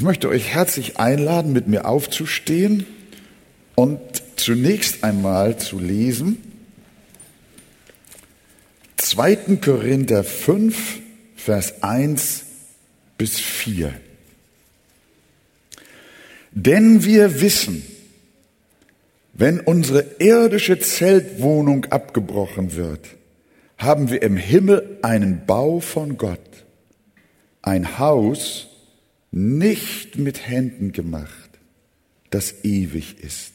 Ich 0.00 0.04
möchte 0.04 0.30
euch 0.30 0.48
herzlich 0.48 0.98
einladen, 0.98 1.52
mit 1.52 1.68
mir 1.68 1.84
aufzustehen 1.84 2.86
und 3.74 4.00
zunächst 4.34 5.04
einmal 5.04 5.58
zu 5.58 5.78
lesen 5.78 6.38
2. 8.96 9.58
Korinther 9.62 10.24
5, 10.24 11.00
Vers 11.36 11.82
1 11.82 12.44
bis 13.18 13.40
4. 13.40 13.92
Denn 16.52 17.04
wir 17.04 17.42
wissen, 17.42 17.84
wenn 19.34 19.60
unsere 19.60 20.06
irdische 20.18 20.80
Zeltwohnung 20.80 21.84
abgebrochen 21.90 22.74
wird, 22.74 23.06
haben 23.76 24.10
wir 24.10 24.22
im 24.22 24.38
Himmel 24.38 24.98
einen 25.02 25.44
Bau 25.44 25.80
von 25.80 26.16
Gott, 26.16 26.64
ein 27.60 27.98
Haus 27.98 28.69
nicht 29.30 30.18
mit 30.18 30.46
Händen 30.46 30.92
gemacht, 30.92 31.50
das 32.30 32.64
ewig 32.64 33.16
ist. 33.20 33.52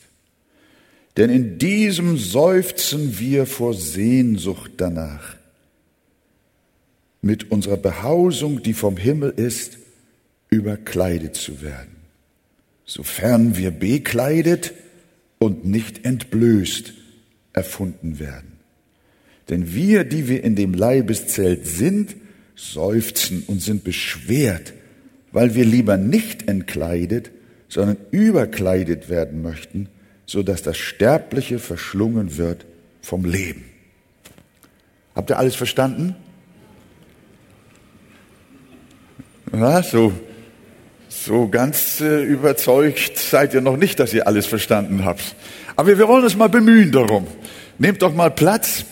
Denn 1.17 1.29
in 1.29 1.57
diesem 1.57 2.17
seufzen 2.17 3.19
wir 3.19 3.45
vor 3.45 3.73
Sehnsucht 3.73 4.71
danach, 4.77 5.37
mit 7.21 7.51
unserer 7.51 7.77
Behausung, 7.77 8.61
die 8.61 8.73
vom 8.73 8.97
Himmel 8.97 9.31
ist, 9.31 9.79
überkleidet 10.49 11.35
zu 11.35 11.61
werden, 11.61 11.95
sofern 12.85 13.57
wir 13.57 13.71
bekleidet 13.71 14.73
und 15.39 15.65
nicht 15.65 16.05
entblößt 16.05 16.93
erfunden 17.53 18.19
werden. 18.19 18.53
Denn 19.49 19.73
wir, 19.73 20.03
die 20.03 20.27
wir 20.27 20.43
in 20.43 20.55
dem 20.55 20.73
Leibeszelt 20.73 21.65
sind, 21.65 22.15
seufzen 22.55 23.43
und 23.47 23.61
sind 23.61 23.83
beschwert, 23.83 24.73
weil 25.35 25.53
wir 25.53 25.65
lieber 25.65 25.97
nicht 25.97 26.47
entkleidet, 26.47 27.29
sondern 27.67 27.97
überkleidet 28.09 29.09
werden 29.09 29.41
möchten, 29.41 29.89
so 30.25 30.43
dass 30.43 30.61
das 30.61 30.77
Sterbliche 30.77 31.59
verschlungen 31.59 32.37
wird 32.37 32.65
vom 33.01 33.25
Leben. 33.25 33.65
Habt 35.13 35.29
ihr 35.29 35.37
alles 35.37 35.55
verstanden? 35.55 36.15
Ja, 39.51 39.83
so, 39.83 40.13
so 41.09 41.49
ganz 41.49 41.99
äh, 41.99 42.23
überzeugt 42.23 43.17
seid 43.17 43.53
ihr 43.53 43.61
noch 43.61 43.75
nicht, 43.75 43.99
dass 43.99 44.13
ihr 44.13 44.27
alles 44.27 44.45
verstanden 44.45 45.03
habt. 45.03 45.35
Aber 45.75 45.97
wir 45.97 46.07
wollen 46.07 46.23
uns 46.23 46.37
mal 46.37 46.47
bemühen 46.47 46.93
darum. 46.93 47.27
Nehmt 47.77 48.01
doch 48.01 48.15
mal 48.15 48.31
Platz. 48.31 48.85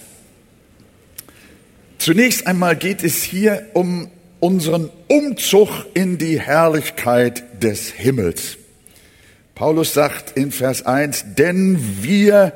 Zunächst 1.99 2.47
einmal 2.47 2.75
geht 2.75 3.01
es 3.01 3.23
hier 3.23 3.65
um 3.71 4.09
unseren 4.43 4.89
Umzug 5.07 5.69
in 5.93 6.17
die 6.17 6.37
Herrlichkeit 6.37 7.63
des 7.63 7.89
Himmels. 7.89 8.57
Paulus 9.55 9.93
sagt 9.93 10.37
in 10.37 10.51
Vers 10.51 10.85
1, 10.85 11.35
denn 11.37 11.79
wir 12.01 12.51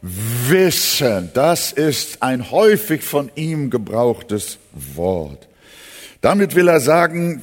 wissen, 0.00 1.28
das 1.34 1.72
ist 1.72 2.22
ein 2.22 2.50
häufig 2.50 3.02
von 3.02 3.30
ihm 3.34 3.68
gebrauchtes 3.68 4.56
Wort. 4.72 5.48
Damit 6.22 6.54
will 6.54 6.66
er 6.66 6.80
sagen, 6.80 7.42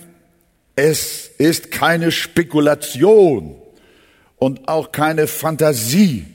es 0.75 1.30
ist 1.38 1.70
keine 1.70 2.11
Spekulation 2.11 3.55
und 4.38 4.67
auch 4.67 4.94
keine 4.94 5.27
Fantasie, 5.27 6.25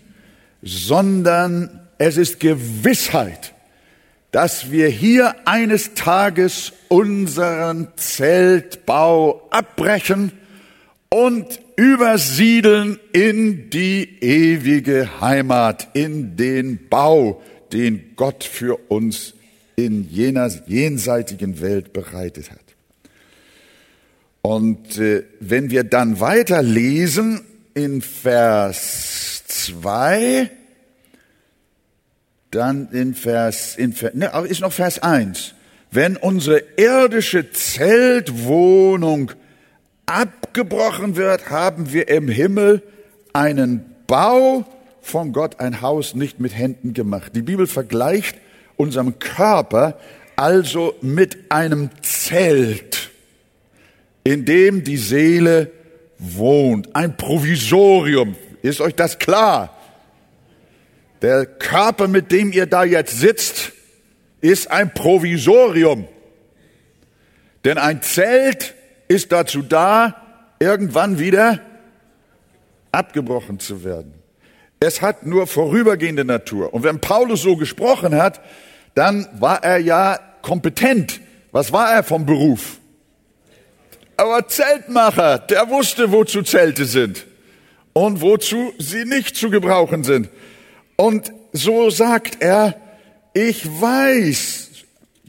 sondern 0.62 1.88
es 1.98 2.16
ist 2.16 2.38
Gewissheit, 2.38 3.54
dass 4.30 4.70
wir 4.70 4.88
hier 4.88 5.34
eines 5.46 5.94
Tages 5.94 6.72
unseren 6.88 7.88
Zeltbau 7.96 9.48
abbrechen 9.50 10.32
und 11.08 11.60
übersiedeln 11.76 13.00
in 13.12 13.70
die 13.70 14.18
ewige 14.20 15.20
Heimat, 15.20 15.88
in 15.94 16.36
den 16.36 16.88
Bau, 16.88 17.42
den 17.72 18.12
Gott 18.16 18.44
für 18.44 18.78
uns 18.88 19.34
in 19.76 20.08
jener 20.08 20.50
jenseitigen 20.66 21.60
Welt 21.60 21.92
bereitet 21.92 22.50
hat. 22.50 22.58
Und 24.42 24.98
äh, 24.98 25.24
wenn 25.40 25.70
wir 25.70 25.84
dann 25.84 26.20
weiter 26.20 26.62
lesen 26.62 27.40
in 27.74 28.02
Vers 28.02 29.44
2, 29.46 30.50
dann 32.50 32.88
in 32.92 33.14
Vers, 33.14 33.76
in, 33.76 33.94
ne, 34.14 34.30
ist 34.48 34.60
noch 34.60 34.72
Vers 34.72 35.02
1. 35.02 35.54
Wenn 35.90 36.16
unsere 36.16 36.62
irdische 36.76 37.50
Zeltwohnung 37.50 39.32
abgebrochen 40.06 41.16
wird, 41.16 41.50
haben 41.50 41.92
wir 41.92 42.08
im 42.08 42.28
Himmel 42.28 42.82
einen 43.32 43.84
Bau 44.06 44.64
von 45.00 45.32
Gott, 45.32 45.60
ein 45.60 45.80
Haus 45.80 46.14
nicht 46.14 46.40
mit 46.40 46.56
Händen 46.56 46.94
gemacht. 46.94 47.32
Die 47.34 47.42
Bibel 47.42 47.66
vergleicht 47.66 48.36
unserem 48.76 49.18
Körper 49.18 49.98
also 50.36 50.94
mit 51.00 51.50
einem 51.50 51.90
Zelt, 52.02 53.10
in 54.24 54.44
dem 54.44 54.84
die 54.84 54.96
Seele 54.96 55.70
wohnt. 56.18 56.94
Ein 56.94 57.16
Provisorium. 57.16 58.36
Ist 58.62 58.80
euch 58.80 58.94
das 58.94 59.18
klar? 59.18 59.76
Der 61.22 61.46
Körper, 61.46 62.08
mit 62.08 62.32
dem 62.32 62.52
ihr 62.52 62.66
da 62.66 62.84
jetzt 62.84 63.18
sitzt, 63.18 63.72
ist 64.40 64.70
ein 64.70 64.94
Provisorium. 64.94 66.08
Denn 67.64 67.76
ein 67.76 68.00
Zelt 68.02 68.74
ist 69.08 69.32
dazu 69.32 69.62
da, 69.62 70.16
irgendwann 70.58 71.18
wieder 71.18 71.60
abgebrochen 72.92 73.58
zu 73.60 73.84
werden. 73.84 74.14
Es 74.80 75.02
hat 75.02 75.26
nur 75.26 75.46
vorübergehende 75.46 76.24
Natur. 76.24 76.72
Und 76.72 76.84
wenn 76.84 77.00
Paulus 77.00 77.42
so 77.42 77.56
gesprochen 77.56 78.16
hat, 78.16 78.40
dann 78.94 79.28
war 79.38 79.62
er 79.62 79.78
ja 79.78 80.18
kompetent. 80.40 81.20
Was 81.52 81.72
war 81.72 81.92
er 81.92 82.02
vom 82.02 82.24
Beruf? 82.24 82.78
Aber 84.16 84.48
Zeltmacher, 84.48 85.38
der 85.38 85.68
wusste, 85.68 86.12
wozu 86.12 86.42
Zelte 86.42 86.86
sind 86.86 87.26
und 87.92 88.20
wozu 88.20 88.72
sie 88.78 89.04
nicht 89.04 89.36
zu 89.36 89.50
gebrauchen 89.50 90.04
sind. 90.04 90.28
Und 91.00 91.32
so 91.54 91.88
sagt 91.88 92.42
er, 92.42 92.78
ich 93.32 93.66
weiß, 93.66 94.68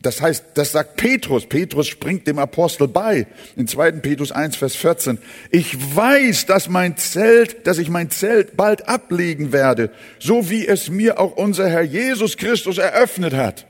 das 0.01 0.19
heißt, 0.19 0.47
das 0.55 0.73
sagt 0.73 0.97
Petrus. 0.97 1.45
Petrus 1.45 1.87
springt 1.87 2.27
dem 2.27 2.39
Apostel 2.39 2.89
bei. 2.89 3.25
In 3.55 3.69
2. 3.69 3.93
Petrus 3.93 4.33
1, 4.33 4.57
Vers 4.57 4.75
14. 4.75 5.17
Ich 5.49 5.95
weiß, 5.95 6.45
dass 6.45 6.67
mein 6.67 6.97
Zelt, 6.97 7.67
dass 7.67 7.77
ich 7.77 7.89
mein 7.89 8.09
Zelt 8.09 8.57
bald 8.57 8.89
ablegen 8.89 9.53
werde, 9.53 9.91
so 10.19 10.49
wie 10.49 10.67
es 10.67 10.89
mir 10.89 11.21
auch 11.21 11.37
unser 11.37 11.69
Herr 11.69 11.83
Jesus 11.83 12.35
Christus 12.35 12.77
eröffnet 12.77 13.33
hat. 13.33 13.65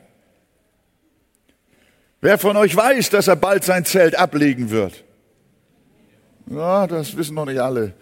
Wer 2.19 2.39
von 2.39 2.57
euch 2.57 2.75
weiß, 2.75 3.11
dass 3.11 3.27
er 3.27 3.35
bald 3.35 3.63
sein 3.63 3.85
Zelt 3.85 4.17
ablegen 4.17 4.71
wird? 4.71 5.03
Ja, 6.49 6.87
das 6.87 7.15
wissen 7.15 7.35
noch 7.35 7.45
nicht 7.45 7.59
alle. 7.59 7.93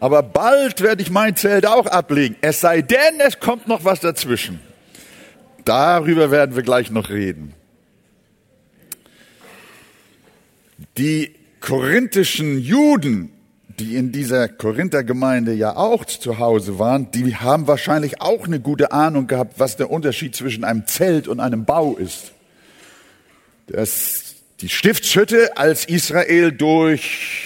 Aber 0.00 0.22
bald 0.22 0.82
werde 0.82 1.02
ich 1.02 1.10
mein 1.10 1.36
Zelt 1.36 1.66
auch 1.66 1.86
ablegen. 1.86 2.36
Es 2.40 2.60
sei 2.60 2.82
denn, 2.82 3.20
es 3.26 3.40
kommt 3.40 3.66
noch 3.66 3.84
was 3.84 4.00
dazwischen. 4.00 4.60
Darüber 5.64 6.30
werden 6.30 6.54
wir 6.54 6.62
gleich 6.62 6.90
noch 6.90 7.08
reden. 7.08 7.54
Die 10.98 11.34
korinthischen 11.60 12.60
Juden, 12.60 13.32
die 13.78 13.96
in 13.96 14.12
dieser 14.12 14.48
Korinthergemeinde 14.48 15.52
ja 15.52 15.76
auch 15.76 16.04
zu 16.04 16.38
Hause 16.38 16.78
waren, 16.78 17.10
die 17.10 17.34
haben 17.34 17.66
wahrscheinlich 17.66 18.20
auch 18.20 18.46
eine 18.46 18.60
gute 18.60 18.92
Ahnung 18.92 19.26
gehabt, 19.26 19.58
was 19.58 19.76
der 19.76 19.90
Unterschied 19.90 20.36
zwischen 20.36 20.64
einem 20.64 20.86
Zelt 20.86 21.26
und 21.26 21.40
einem 21.40 21.64
Bau 21.64 21.96
ist. 21.96 22.32
Das, 23.66 24.36
die 24.60 24.68
Stiftshütte, 24.68 25.56
als 25.56 25.86
Israel 25.86 26.52
durch 26.52 27.45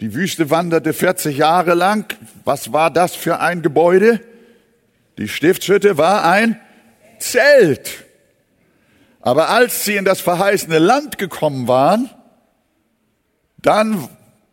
die 0.00 0.14
Wüste 0.14 0.50
wanderte 0.50 0.92
40 0.92 1.38
Jahre 1.38 1.74
lang, 1.74 2.14
was 2.44 2.72
war 2.72 2.90
das 2.90 3.14
für 3.14 3.40
ein 3.40 3.62
Gebäude? 3.62 4.20
Die 5.18 5.28
Stiftshütte 5.28 5.96
war 5.96 6.24
ein 6.24 6.60
Zelt. 7.18 8.04
Aber 9.20 9.48
als 9.48 9.84
sie 9.84 9.96
in 9.96 10.04
das 10.04 10.20
verheißene 10.20 10.78
Land 10.78 11.18
gekommen 11.18 11.66
waren, 11.66 12.10
dann 13.58 14.08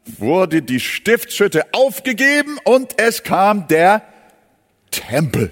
wurde 0.06 0.62
die 0.62 0.80
Stiftshütte 0.80 1.74
aufgegeben 1.74 2.57
und 2.63 3.00
es 3.00 3.24
kam 3.24 3.68
der 3.68 4.01
Tempel. 4.92 5.51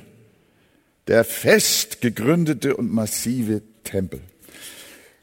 Der 1.07 1.23
fest 1.23 2.01
gegründete 2.01 2.75
und 2.77 2.91
massive 2.91 3.61
Tempel. 3.83 4.21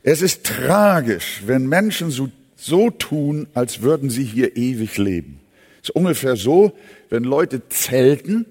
Es 0.03 0.23
ist 0.23 0.45
tragisch, 0.45 1.43
wenn 1.47 1.67
Menschen 1.67 2.11
so, 2.11 2.29
so 2.59 2.91
tun, 2.91 3.47
als 3.55 3.83
würden 3.83 4.11
sie 4.11 4.25
hier 4.25 4.57
ewig 4.57 4.99
leben. 4.99 5.41
Es 5.81 5.91
ist 5.91 5.97
ungefähr 5.97 6.37
so, 6.37 6.73
wenn 7.09 7.25
Leute 7.25 7.69
zelten 7.69 8.45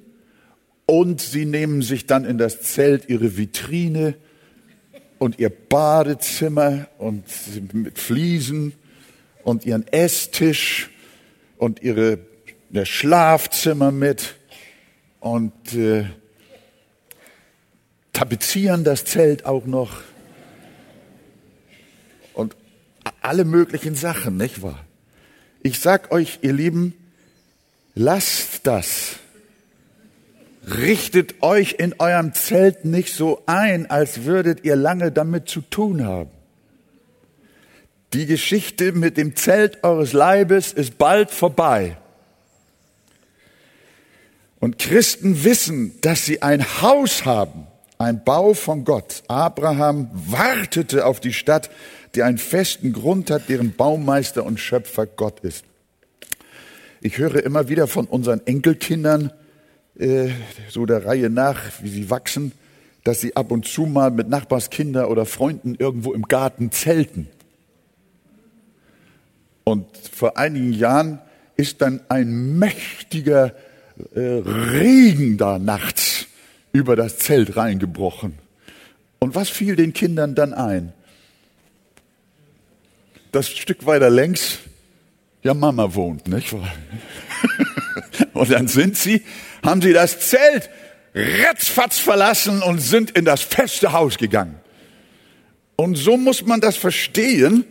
und 0.85 1.21
sie 1.21 1.45
nehmen 1.45 1.81
sich 1.81 2.05
dann 2.05 2.23
in 2.23 2.37
das 2.37 2.61
Zelt 2.61 3.09
ihre 3.09 3.37
Vitrine 3.37 4.15
und 5.19 5.37
ihr 5.39 5.49
Badezimmer 5.49 6.87
und 6.97 7.25
mit 7.73 7.99
Fliesen 7.99 8.73
und 9.43 9.65
ihren 9.65 9.85
Esstisch 9.87 10.89
und 11.57 11.83
ihre 11.83 12.19
ihr 12.71 12.85
Schlafzimmer 12.85 13.91
mit 13.91 14.35
und 15.19 15.73
äh, 15.73 16.05
tapezieren 18.13 18.83
das 18.83 19.05
Zelt 19.05 19.45
auch 19.45 19.65
noch 19.65 20.01
und 22.33 22.55
alle 23.21 23.45
möglichen 23.45 23.95
Sachen, 23.95 24.37
nicht 24.37 24.61
wahr? 24.61 24.85
Ich 25.63 25.79
sag 25.79 26.11
euch, 26.11 26.39
ihr 26.41 26.53
Lieben, 26.53 26.93
lasst 27.95 28.65
das. 28.65 29.17
Richtet 30.65 31.41
euch 31.41 31.75
in 31.79 31.95
eurem 31.99 32.33
Zelt 32.33 32.85
nicht 32.85 33.13
so 33.13 33.41
ein, 33.45 33.89
als 33.89 34.25
würdet 34.25 34.63
ihr 34.65 34.75
lange 34.75 35.11
damit 35.11 35.49
zu 35.49 35.61
tun 35.61 36.05
haben. 36.05 36.29
Die 38.13 38.25
Geschichte 38.25 38.93
mit 38.93 39.17
dem 39.17 39.35
Zelt 39.35 39.83
eures 39.83 40.13
Leibes 40.13 40.73
ist 40.73 40.97
bald 40.97 41.31
vorbei. 41.31 41.97
Und 44.59 44.79
Christen 44.79 45.43
wissen, 45.43 45.99
dass 46.01 46.25
sie 46.25 46.41
ein 46.41 46.63
Haus 46.81 47.25
haben, 47.25 47.67
ein 47.97 48.23
Bau 48.23 48.53
von 48.53 48.85
Gott. 48.85 49.23
Abraham 49.27 50.09
wartete 50.13 51.05
auf 51.05 51.19
die 51.19 51.33
Stadt, 51.33 51.69
die 52.15 52.23
einen 52.23 52.37
festen 52.37 52.93
Grund 52.93 53.29
hat, 53.31 53.49
deren 53.49 53.73
Baumeister 53.73 54.45
und 54.45 54.59
Schöpfer 54.59 55.05
Gott 55.05 55.39
ist. 55.41 55.65
Ich 57.01 57.17
höre 57.17 57.43
immer 57.43 57.69
wieder 57.69 57.87
von 57.87 58.05
unseren 58.05 58.45
Enkelkindern, 58.45 59.31
äh, 59.99 60.29
so 60.69 60.85
der 60.85 61.05
Reihe 61.05 61.29
nach, 61.29 61.59
wie 61.81 61.89
sie 61.89 62.09
wachsen, 62.09 62.51
dass 63.03 63.21
sie 63.21 63.35
ab 63.35 63.51
und 63.51 63.65
zu 63.65 63.85
mal 63.85 64.11
mit 64.11 64.29
Nachbarskinder 64.29 65.09
oder 65.09 65.25
Freunden 65.25 65.75
irgendwo 65.75 66.13
im 66.13 66.23
Garten 66.23 66.71
zelten. 66.71 67.27
Und 69.63 69.85
vor 69.97 70.37
einigen 70.37 70.73
Jahren 70.73 71.19
ist 71.55 71.81
dann 71.81 72.01
ein 72.09 72.57
mächtiger 72.57 73.53
äh, 74.13 74.19
Regen 74.19 75.37
da 75.37 75.59
nachts 75.59 76.27
über 76.71 76.95
das 76.95 77.17
Zelt 77.17 77.57
reingebrochen. 77.57 78.33
Und 79.19 79.35
was 79.35 79.49
fiel 79.49 79.75
den 79.75 79.93
Kindern 79.93 80.35
dann 80.35 80.53
ein? 80.53 80.93
Das 83.31 83.49
Stück 83.49 83.85
weiter 83.85 84.09
längs, 84.09 84.59
ja, 85.43 85.53
Mama 85.53 85.93
wohnt, 85.93 86.27
nicht 86.27 86.53
wahr? 86.53 86.71
und 88.33 88.51
dann 88.51 88.67
sind 88.67 88.97
sie, 88.97 89.23
haben 89.63 89.81
sie 89.81 89.93
das 89.93 90.19
Zelt 90.19 90.69
ratzfatz 91.13 91.99
verlassen 91.99 92.61
und 92.61 92.79
sind 92.79 93.11
in 93.11 93.25
das 93.25 93.41
feste 93.41 93.91
Haus 93.91 94.17
gegangen. 94.17 94.59
Und 95.75 95.95
so 95.95 96.17
muss 96.17 96.45
man 96.45 96.61
das 96.61 96.75
verstehen. 96.75 97.65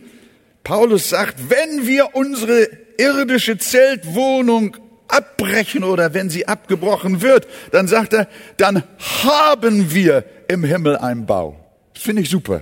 Paulus 0.63 1.09
sagt, 1.09 1.49
wenn 1.49 1.87
wir 1.87 2.15
unsere 2.15 2.67
irdische 2.97 3.57
Zeltwohnung 3.57 4.77
abbrechen 5.07 5.83
oder 5.83 6.13
wenn 6.13 6.29
sie 6.29 6.47
abgebrochen 6.47 7.21
wird, 7.21 7.47
dann 7.71 7.87
sagt 7.87 8.13
er, 8.13 8.27
dann 8.57 8.83
haben 9.23 9.93
wir 9.93 10.25
im 10.47 10.63
Himmel 10.63 10.97
einen 10.97 11.25
Bau. 11.25 11.59
Das 11.93 12.03
finde 12.03 12.21
ich 12.21 12.29
super. 12.29 12.61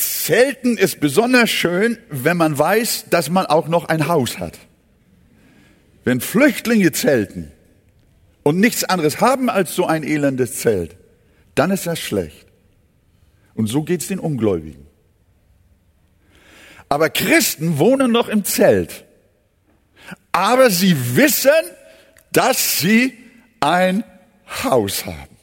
Zelten 0.00 0.76
ist 0.76 1.00
besonders 1.00 1.50
schön, 1.50 1.98
wenn 2.10 2.36
man 2.36 2.58
weiß, 2.58 3.06
dass 3.10 3.30
man 3.30 3.46
auch 3.46 3.68
noch 3.68 3.88
ein 3.88 4.08
Haus 4.08 4.38
hat. 4.38 4.58
Wenn 6.04 6.20
Flüchtlinge 6.20 6.92
zelten 6.92 7.52
und 8.42 8.58
nichts 8.58 8.84
anderes 8.84 9.20
haben 9.20 9.50
als 9.50 9.74
so 9.74 9.86
ein 9.86 10.02
elendes 10.02 10.60
Zelt, 10.60 10.96
dann 11.54 11.70
ist 11.70 11.86
das 11.86 11.98
schlecht. 11.98 12.46
Und 13.54 13.66
so 13.66 13.82
geht's 13.82 14.08
den 14.08 14.18
Ungläubigen. 14.18 14.86
Aber 16.88 17.10
Christen 17.10 17.78
wohnen 17.78 18.10
noch 18.10 18.28
im 18.28 18.44
Zelt 18.44 19.04
aber 20.32 20.70
sie 20.70 21.16
wissen, 21.16 21.50
dass 22.32 22.78
sie 22.78 23.16
ein 23.60 24.04
Haus 24.62 25.06
haben. 25.06 25.36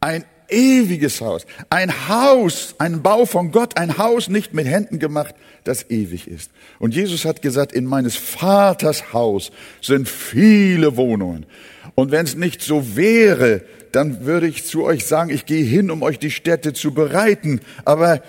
Ein 0.00 0.24
ewiges 0.50 1.20
Haus. 1.20 1.46
Ein 1.70 2.08
Haus, 2.08 2.74
ein 2.78 3.02
Bau 3.02 3.26
von 3.26 3.52
Gott, 3.52 3.76
ein 3.76 3.98
Haus 3.98 4.28
nicht 4.28 4.54
mit 4.54 4.66
Händen 4.66 4.98
gemacht, 4.98 5.34
das 5.64 5.90
ewig 5.90 6.28
ist. 6.28 6.50
Und 6.78 6.94
Jesus 6.94 7.24
hat 7.24 7.42
gesagt, 7.42 7.72
in 7.72 7.86
meines 7.86 8.16
Vaters 8.16 9.12
Haus 9.12 9.50
sind 9.80 10.08
viele 10.08 10.96
Wohnungen. 10.96 11.46
Und 11.94 12.10
wenn 12.10 12.26
es 12.26 12.36
nicht 12.36 12.62
so 12.62 12.96
wäre, 12.96 13.62
dann 13.92 14.24
würde 14.24 14.46
ich 14.46 14.66
zu 14.66 14.84
euch 14.84 15.06
sagen, 15.06 15.30
ich 15.30 15.46
gehe 15.46 15.64
hin, 15.64 15.90
um 15.90 16.02
euch 16.02 16.18
die 16.18 16.30
Städte 16.30 16.72
zu 16.72 16.94
bereiten. 16.94 17.60
Aber 17.84 18.22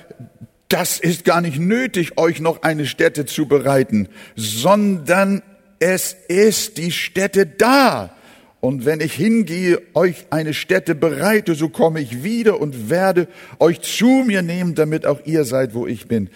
das 0.68 1.00
ist 1.00 1.26
gar 1.26 1.42
nicht 1.42 1.60
nötig, 1.60 2.18
euch 2.18 2.40
noch 2.40 2.64
eine 2.64 2.86
Stätte 2.86 3.26
zu 3.26 3.46
bereiten, 3.46 4.08
sondern 4.36 5.44
es 5.80 6.16
ist 6.28 6.78
die 6.78 6.92
Stätte 6.92 7.46
da. 7.46 8.16
Und 8.62 8.86
wenn 8.86 9.02
ich 9.02 9.13
hingehe, 9.13 9.81
euch 9.96 10.28
eine 10.30 10.54
Stätte 10.54 10.94
bereite, 10.94 11.56
so 11.56 11.68
komme 11.68 12.00
ich 12.00 12.24
wieder 12.24 12.62
und 12.62 12.92
werde 12.92 13.28
euch 13.60 13.81
zu 13.81 14.24
mir 14.25 14.44
nehmen, 14.44 14.75
damit 14.75 15.08
auch 15.08 15.19
ihr 15.25 15.46
seid, 15.46 15.74
wo 15.74 15.88
ich 15.88 16.08
bin. 16.08 16.30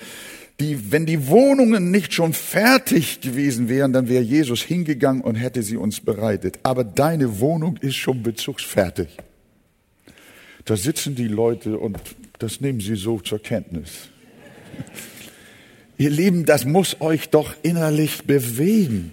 Die, 0.60 0.92
wenn 0.92 1.06
die 1.06 1.27
Wohnungen 1.27 1.92
nicht 1.92 2.13
schon 2.13 2.33
fertig 2.33 3.22
gewesen 3.22 3.69
wären, 3.69 3.94
dann 3.94 4.10
wäre 4.10 4.24
Jesus 4.24 4.63
hingegangen 4.63 5.22
und 5.22 5.36
hätte 5.36 5.62
sie 5.62 5.77
uns 5.77 6.00
bereitet. 6.00 6.60
Aber 6.63 6.83
deine 6.83 7.39
Wohnung 7.39 7.77
ist 7.77 7.95
schon 7.95 8.24
bezugsfertig. 8.24 9.18
Da 10.63 10.75
sitzen 10.75 11.13
die 11.13 11.27
Leute 11.27 11.77
und 11.77 12.00
das 12.39 12.60
nehmen 12.60 12.80
sie 12.80 12.95
so 12.95 13.19
zur 13.19 13.39
Kenntnis. 13.39 14.10
Ihr 15.98 16.10
Lieben, 16.10 16.45
das 16.45 16.66
muss 16.66 17.00
euch 17.01 17.30
doch 17.30 17.54
innerlich 17.62 18.24
bewegen. 18.24 19.12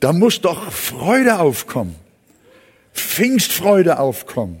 Da 0.00 0.12
muss 0.12 0.40
doch 0.40 0.72
Freude 0.72 1.38
aufkommen. 1.38 1.94
Pfingstfreude 2.94 3.98
aufkommen. 3.98 4.60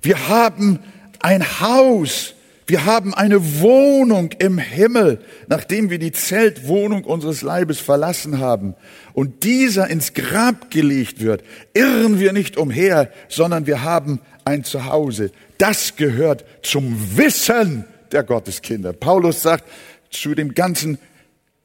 Wir 0.00 0.28
haben 0.28 0.80
ein 1.20 1.60
Haus. 1.60 2.34
Wir 2.66 2.84
haben 2.84 3.12
eine 3.12 3.60
Wohnung 3.60 4.30
im 4.38 4.56
Himmel, 4.56 5.20
nachdem 5.48 5.90
wir 5.90 5.98
die 5.98 6.12
Zeltwohnung 6.12 7.04
unseres 7.04 7.42
Leibes 7.42 7.80
verlassen 7.80 8.38
haben 8.38 8.74
und 9.14 9.42
dieser 9.44 9.88
ins 9.88 10.14
Grab 10.14 10.70
gelegt 10.70 11.20
wird, 11.20 11.42
irren 11.74 12.20
wir 12.20 12.32
nicht 12.32 12.56
umher, 12.56 13.10
sondern 13.28 13.66
wir 13.66 13.82
haben 13.82 14.20
ein 14.44 14.64
Zuhause. 14.64 15.32
Das 15.58 15.96
gehört 15.96 16.44
zum 16.62 17.16
Wissen 17.16 17.84
der 18.12 18.22
Gotteskinder. 18.22 18.92
Paulus 18.92 19.42
sagt 19.42 19.64
zu 20.10 20.34
dem 20.34 20.54
Ganzen, 20.54 20.98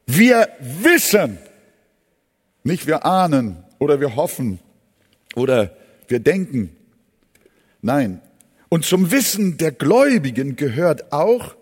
wir 0.08 0.50
wissen, 0.60 1.38
nicht 2.64 2.88
wir 2.88 3.06
ahnen 3.06 3.64
oder 3.80 4.00
wir 4.00 4.16
hoffen 4.16 4.60
oder 5.36 5.76
wir 6.08 6.20
denken. 6.20 6.76
Nein. 7.82 8.22
Und 8.70 8.86
zum 8.86 9.12
Wissen 9.12 9.58
der 9.58 9.72
Gläubigen 9.72 10.56
gehört 10.56 11.14
auch, 11.14 11.56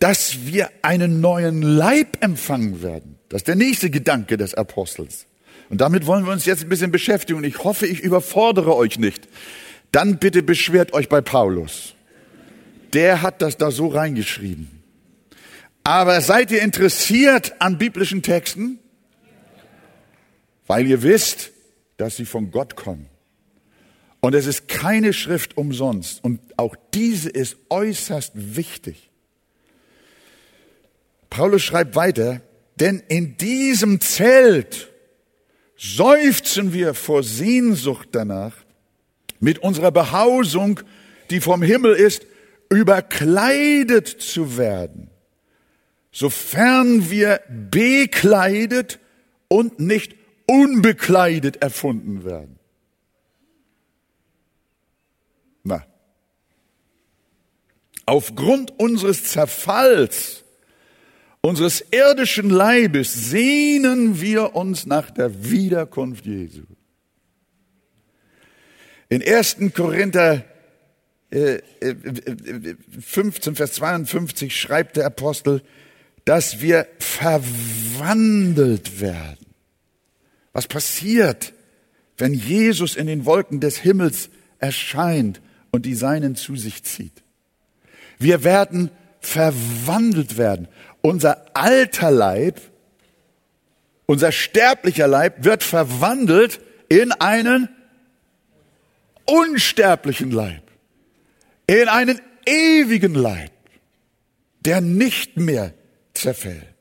dass 0.00 0.46
wir 0.46 0.68
einen 0.82 1.20
neuen 1.20 1.62
Leib 1.62 2.22
empfangen 2.22 2.82
werden. 2.82 3.18
Das 3.28 3.42
ist 3.42 3.48
der 3.48 3.54
nächste 3.54 3.90
Gedanke 3.90 4.36
des 4.36 4.54
Apostels. 4.54 5.26
Und 5.70 5.80
damit 5.80 6.06
wollen 6.06 6.24
wir 6.24 6.32
uns 6.32 6.44
jetzt 6.44 6.62
ein 6.62 6.68
bisschen 6.68 6.90
beschäftigen. 6.90 7.38
Und 7.38 7.44
ich 7.44 7.62
hoffe, 7.62 7.86
ich 7.86 8.00
überfordere 8.00 8.74
euch 8.74 8.98
nicht. 8.98 9.28
Dann 9.92 10.18
bitte 10.18 10.42
beschwert 10.42 10.92
euch 10.92 11.08
bei 11.08 11.20
Paulus 11.20 11.94
der 12.92 13.22
hat 13.22 13.42
das 13.42 13.56
da 13.56 13.70
so 13.70 13.88
reingeschrieben. 13.88 14.68
Aber 15.84 16.20
seid 16.20 16.50
ihr 16.50 16.62
interessiert 16.62 17.54
an 17.60 17.78
biblischen 17.78 18.22
Texten? 18.22 18.78
Weil 20.72 20.86
ihr 20.86 21.02
wisst, 21.02 21.50
dass 21.98 22.16
sie 22.16 22.24
von 22.24 22.50
Gott 22.50 22.76
kommen. 22.76 23.06
Und 24.20 24.34
es 24.34 24.46
ist 24.46 24.68
keine 24.68 25.12
Schrift 25.12 25.58
umsonst. 25.58 26.24
Und 26.24 26.40
auch 26.56 26.74
diese 26.94 27.28
ist 27.28 27.58
äußerst 27.68 28.32
wichtig. 28.34 29.10
Paulus 31.28 31.60
schreibt 31.60 31.94
weiter, 31.94 32.40
denn 32.76 33.02
in 33.08 33.36
diesem 33.36 34.00
Zelt 34.00 34.90
seufzen 35.76 36.72
wir 36.72 36.94
vor 36.94 37.22
Sehnsucht 37.22 38.08
danach, 38.12 38.54
mit 39.40 39.58
unserer 39.58 39.90
Behausung, 39.90 40.80
die 41.28 41.40
vom 41.40 41.60
Himmel 41.60 41.92
ist, 41.92 42.24
überkleidet 42.70 44.08
zu 44.08 44.56
werden, 44.56 45.10
sofern 46.12 47.10
wir 47.10 47.42
bekleidet 47.68 49.00
und 49.48 49.78
nicht 49.78 50.21
unbekleidet 50.46 51.56
erfunden 51.62 52.24
werden. 52.24 52.58
Na, 55.62 55.86
aufgrund 58.06 58.78
unseres 58.78 59.24
Zerfalls, 59.24 60.44
unseres 61.40 61.84
irdischen 61.90 62.50
Leibes 62.50 63.30
sehnen 63.30 64.20
wir 64.20 64.54
uns 64.54 64.86
nach 64.86 65.10
der 65.10 65.50
Wiederkunft 65.50 66.26
Jesu. 66.26 66.62
In 69.08 69.22
1. 69.22 69.56
Korinther 69.74 70.44
15, 73.00 73.54
Vers 73.56 73.72
52 73.74 74.54
schreibt 74.58 74.96
der 74.96 75.06
Apostel, 75.06 75.62
dass 76.24 76.60
wir 76.60 76.86
verwandelt 76.98 77.40
werden. 79.00 79.51
Was 80.52 80.66
passiert, 80.66 81.52
wenn 82.18 82.34
Jesus 82.34 82.96
in 82.96 83.06
den 83.06 83.24
Wolken 83.24 83.60
des 83.60 83.78
Himmels 83.78 84.28
erscheint 84.58 85.40
und 85.70 85.86
die 85.86 85.94
Seinen 85.94 86.36
zu 86.36 86.56
sich 86.56 86.84
zieht? 86.84 87.22
Wir 88.18 88.44
werden 88.44 88.90
verwandelt 89.20 90.36
werden. 90.36 90.68
Unser 91.00 91.56
alter 91.56 92.10
Leib, 92.10 92.60
unser 94.06 94.30
sterblicher 94.30 95.08
Leib 95.08 95.44
wird 95.44 95.62
verwandelt 95.62 96.60
in 96.88 97.12
einen 97.12 97.68
unsterblichen 99.24 100.30
Leib, 100.30 100.62
in 101.66 101.88
einen 101.88 102.20
ewigen 102.44 103.14
Leib, 103.14 103.52
der 104.60 104.80
nicht 104.80 105.36
mehr 105.36 105.72
zerfällt. 106.14 106.71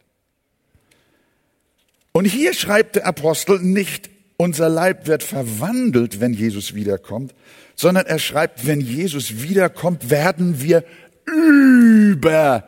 Und 2.11 2.25
hier 2.25 2.53
schreibt 2.53 2.97
der 2.97 3.05
Apostel 3.07 3.59
nicht, 3.59 4.09
unser 4.37 4.69
Leib 4.69 5.07
wird 5.07 5.23
verwandelt, 5.23 6.19
wenn 6.19 6.33
Jesus 6.33 6.73
wiederkommt, 6.73 7.33
sondern 7.75 8.05
er 8.05 8.19
schreibt, 8.19 8.67
wenn 8.67 8.81
Jesus 8.81 9.41
wiederkommt, 9.43 10.09
werden 10.09 10.61
wir 10.61 10.83
überkleidet. 11.25 12.65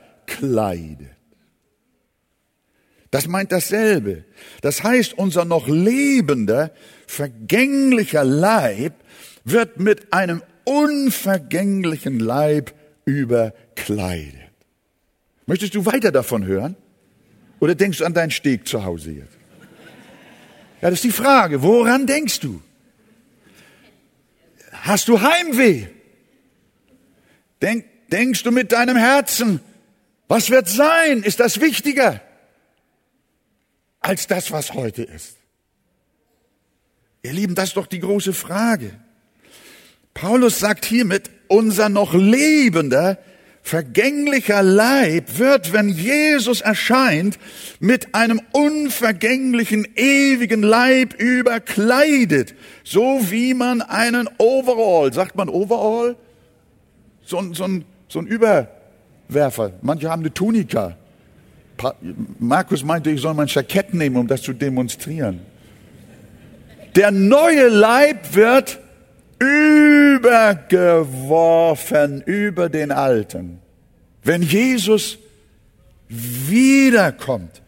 Das 3.12 3.28
meint 3.28 3.52
dasselbe. 3.52 4.24
Das 4.62 4.84
heißt, 4.84 5.18
unser 5.18 5.46
noch 5.46 5.68
lebender, 5.68 6.72
vergänglicher 7.06 8.24
Leib 8.24 8.94
wird 9.44 9.80
mit 9.80 10.14
einem 10.14 10.42
unvergänglichen 10.64 12.20
Leib 12.20 12.74
überkleidet. 13.06 14.52
Möchtest 15.46 15.76
du 15.76 15.86
weiter 15.86 16.12
davon 16.12 16.46
hören? 16.46 16.76
Oder 17.64 17.76
denkst 17.76 18.00
du 18.00 18.06
an 18.06 18.14
deinen 18.14 18.30
Steg 18.30 18.68
zu 18.68 18.84
Hause 18.84 19.12
jetzt? 19.12 19.38
Ja, 20.82 20.90
das 20.90 20.96
ist 20.96 21.06
die 21.06 21.12
Frage. 21.12 21.62
Woran 21.62 22.06
denkst 22.06 22.42
du? 22.42 22.62
Hast 24.74 25.08
du 25.08 25.22
Heimweh? 25.22 25.88
Denk, 27.62 27.86
denkst 28.12 28.44
du 28.44 28.52
mit 28.52 28.74
deinem 28.74 28.98
Herzen, 28.98 29.62
was 30.28 30.50
wird 30.50 30.68
sein? 30.68 31.24
Ist 31.24 31.40
das 31.40 31.62
wichtiger 31.62 32.20
als 34.02 34.28
das, 34.28 34.52
was 34.52 34.74
heute 34.74 35.04
ist? 35.04 35.38
Ihr 37.22 37.32
Lieben, 37.32 37.56
das 37.56 37.70
ist 37.70 37.78
doch 37.78 37.88
die 37.88 38.02
große 38.02 38.34
Frage. 38.34 38.92
Paulus 40.14 40.60
sagt 40.60 40.84
hiermit, 40.84 41.30
unser 41.48 41.88
noch 41.88 42.14
lebender, 42.14 43.20
vergänglicher 43.64 44.62
Leib 44.62 45.40
wird, 45.40 45.72
wenn 45.72 45.88
Jesus 45.88 46.62
erscheint, 46.62 47.40
mit 47.80 48.14
einem 48.14 48.42
unvergänglichen, 48.52 49.88
ewigen 49.96 50.62
Leib 50.62 51.16
überkleidet. 51.20 52.54
So 52.84 53.32
wie 53.32 53.54
man 53.54 53.82
einen 53.82 54.30
Overall, 54.38 55.14
sagt 55.14 55.36
man 55.38 55.48
Overall? 55.50 56.18
So, 57.26 57.42
so, 57.54 57.64
ein, 57.64 57.86
so 58.10 58.20
ein 58.20 58.28
Überwerfer. 58.28 59.72
Manche 59.82 60.12
haben 60.12 60.22
eine 60.22 60.34
Tunika. 60.34 60.98
Markus 62.40 62.84
meinte, 62.84 63.10
ich 63.10 63.22
soll 63.22 63.34
mein 63.34 63.48
Jackett 63.48 63.94
nehmen, 63.94 64.18
um 64.18 64.28
das 64.28 64.42
zu 64.42 64.54
demonstrieren. 64.54 65.40
Der 66.96 67.12
neue 67.12 67.70
Leib 67.70 68.36
wird 68.36 68.80
übergeworfen 69.40 72.22
über 72.22 72.70
den 72.70 72.92
alten. 72.92 73.60
Wenn 74.24 74.42
Jesus 74.42 75.20
wiederkommt. 76.08 77.62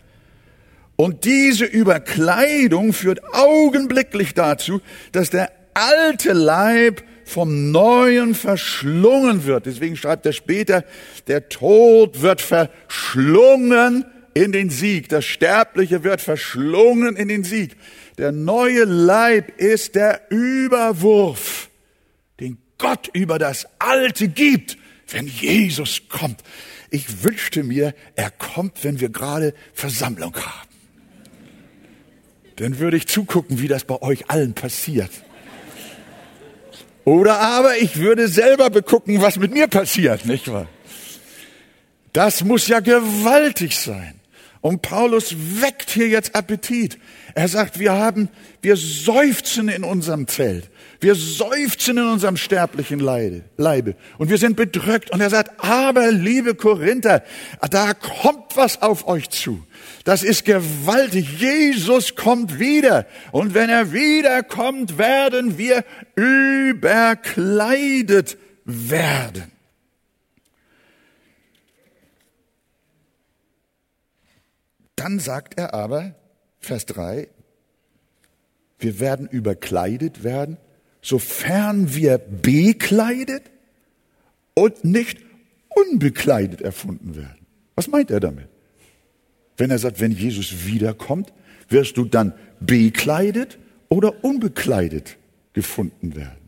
Und 0.95 1.25
diese 1.25 1.65
Überkleidung 1.65 2.93
führt 2.93 3.21
augenblicklich 3.33 4.33
dazu, 4.33 4.79
dass 5.11 5.29
der 5.29 5.51
alte 5.73 6.31
Leib 6.31 7.03
vom 7.25 7.71
Neuen 7.71 8.35
verschlungen 8.35 9.45
wird. 9.45 9.65
Deswegen 9.65 9.97
schreibt 9.97 10.25
er 10.25 10.31
später, 10.31 10.85
der 11.27 11.49
Tod 11.49 12.21
wird 12.21 12.41
verschlungen 12.41 14.05
in 14.35 14.51
den 14.51 14.69
Sieg. 14.69 15.09
Das 15.09 15.25
Sterbliche 15.25 16.03
wird 16.03 16.21
verschlungen 16.21 17.15
in 17.15 17.29
den 17.29 17.43
Sieg. 17.43 17.75
Der 18.19 18.31
neue 18.31 18.83
Leib 18.83 19.59
ist 19.59 19.95
der 19.95 20.29
Überwurf, 20.29 21.69
den 22.39 22.59
Gott 22.77 23.09
über 23.13 23.39
das 23.39 23.67
Alte 23.79 24.27
gibt, 24.27 24.77
wenn 25.07 25.25
Jesus 25.25 26.03
kommt. 26.09 26.43
Ich 26.91 27.23
wünschte 27.23 27.63
mir, 27.63 27.95
er 28.15 28.29
kommt, 28.29 28.83
wenn 28.83 28.99
wir 28.99 29.09
gerade 29.09 29.53
Versammlung 29.73 30.35
haben. 30.35 30.69
Dann 32.57 32.79
würde 32.79 32.97
ich 32.97 33.07
zugucken, 33.07 33.61
wie 33.61 33.67
das 33.67 33.83
bei 33.83 34.01
euch 34.01 34.29
allen 34.29 34.53
passiert. 34.53 35.11
Oder 37.03 37.39
aber 37.39 37.77
ich 37.77 37.97
würde 37.97 38.27
selber 38.27 38.69
begucken, 38.69 39.21
was 39.21 39.37
mit 39.37 39.53
mir 39.53 39.67
passiert, 39.67 40.25
nicht 40.25 40.51
wahr? 40.51 40.67
Das 42.13 42.43
muss 42.43 42.67
ja 42.67 42.79
gewaltig 42.79 43.77
sein. 43.77 44.19
Und 44.65 44.81
Paulus 44.81 45.35
weckt 45.61 45.91
hier 45.91 46.07
jetzt 46.07 46.33
Appetit. 46.33 46.97
Er 47.35 47.47
sagt, 47.47 47.77
wir 47.77 47.93
haben, 47.93 48.29
wir 48.63 48.75
seufzen 48.77 49.69
in 49.69 49.83
unserem 49.83 50.27
Zelt. 50.27 50.71
Wir 50.99 51.13
seufzen 51.13 51.99
in 51.99 52.05
unserem 52.05 52.35
sterblichen 52.35 52.97
Leibe. 52.99 53.95
Und 54.17 54.31
wir 54.31 54.39
sind 54.39 54.55
bedrückt. 54.55 55.11
Und 55.11 55.21
er 55.21 55.29
sagt, 55.29 55.63
aber 55.63 56.11
liebe 56.11 56.55
Korinther, 56.55 57.23
da 57.69 57.93
kommt 57.93 58.57
was 58.57 58.81
auf 58.81 59.07
euch 59.07 59.29
zu. 59.29 59.63
Das 60.03 60.23
ist 60.23 60.45
gewaltig. 60.45 61.27
Jesus 61.37 62.15
kommt 62.15 62.57
wieder. 62.57 63.05
Und 63.31 63.53
wenn 63.53 63.69
er 63.69 63.93
wiederkommt, 63.93 64.97
werden 64.97 65.59
wir 65.59 65.85
überkleidet 66.15 67.35
werden. 68.63 69.54
Dann 74.95 75.19
sagt 75.19 75.57
er 75.57 75.73
aber, 75.73 76.15
Vers 76.59 76.85
3, 76.85 77.27
wir 78.79 78.99
werden 78.99 79.27
überkleidet 79.27 80.23
werden, 80.23 80.57
sofern 81.01 81.93
wir 81.93 82.17
bekleidet 82.17 83.43
und 84.53 84.83
nicht 84.83 85.19
unbekleidet 85.69 86.61
erfunden 86.61 87.15
werden. 87.15 87.45
Was 87.75 87.87
meint 87.87 88.09
er 88.09 88.19
damit? 88.19 88.47
Wenn 89.57 89.71
er 89.71 89.79
sagt, 89.79 89.99
wenn 89.99 90.11
Jesus 90.11 90.65
wiederkommt, 90.65 91.33
wirst 91.69 91.97
du 91.97 92.05
dann 92.05 92.33
bekleidet 92.59 93.57
oder 93.89 94.23
unbekleidet 94.23 95.17
gefunden 95.53 96.15
werden. 96.15 96.45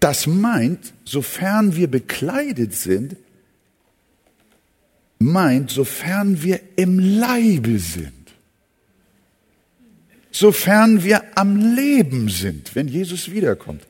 Das 0.00 0.26
meint, 0.26 0.92
sofern 1.04 1.76
wir 1.76 1.88
bekleidet 1.88 2.74
sind, 2.74 3.16
meint, 5.24 5.70
sofern 5.70 6.42
wir 6.42 6.60
im 6.76 6.98
Leibe 6.98 7.78
sind, 7.78 8.12
sofern 10.30 11.02
wir 11.02 11.22
am 11.36 11.74
Leben 11.74 12.28
sind, 12.28 12.74
wenn 12.74 12.88
Jesus 12.88 13.30
wiederkommt. 13.30 13.82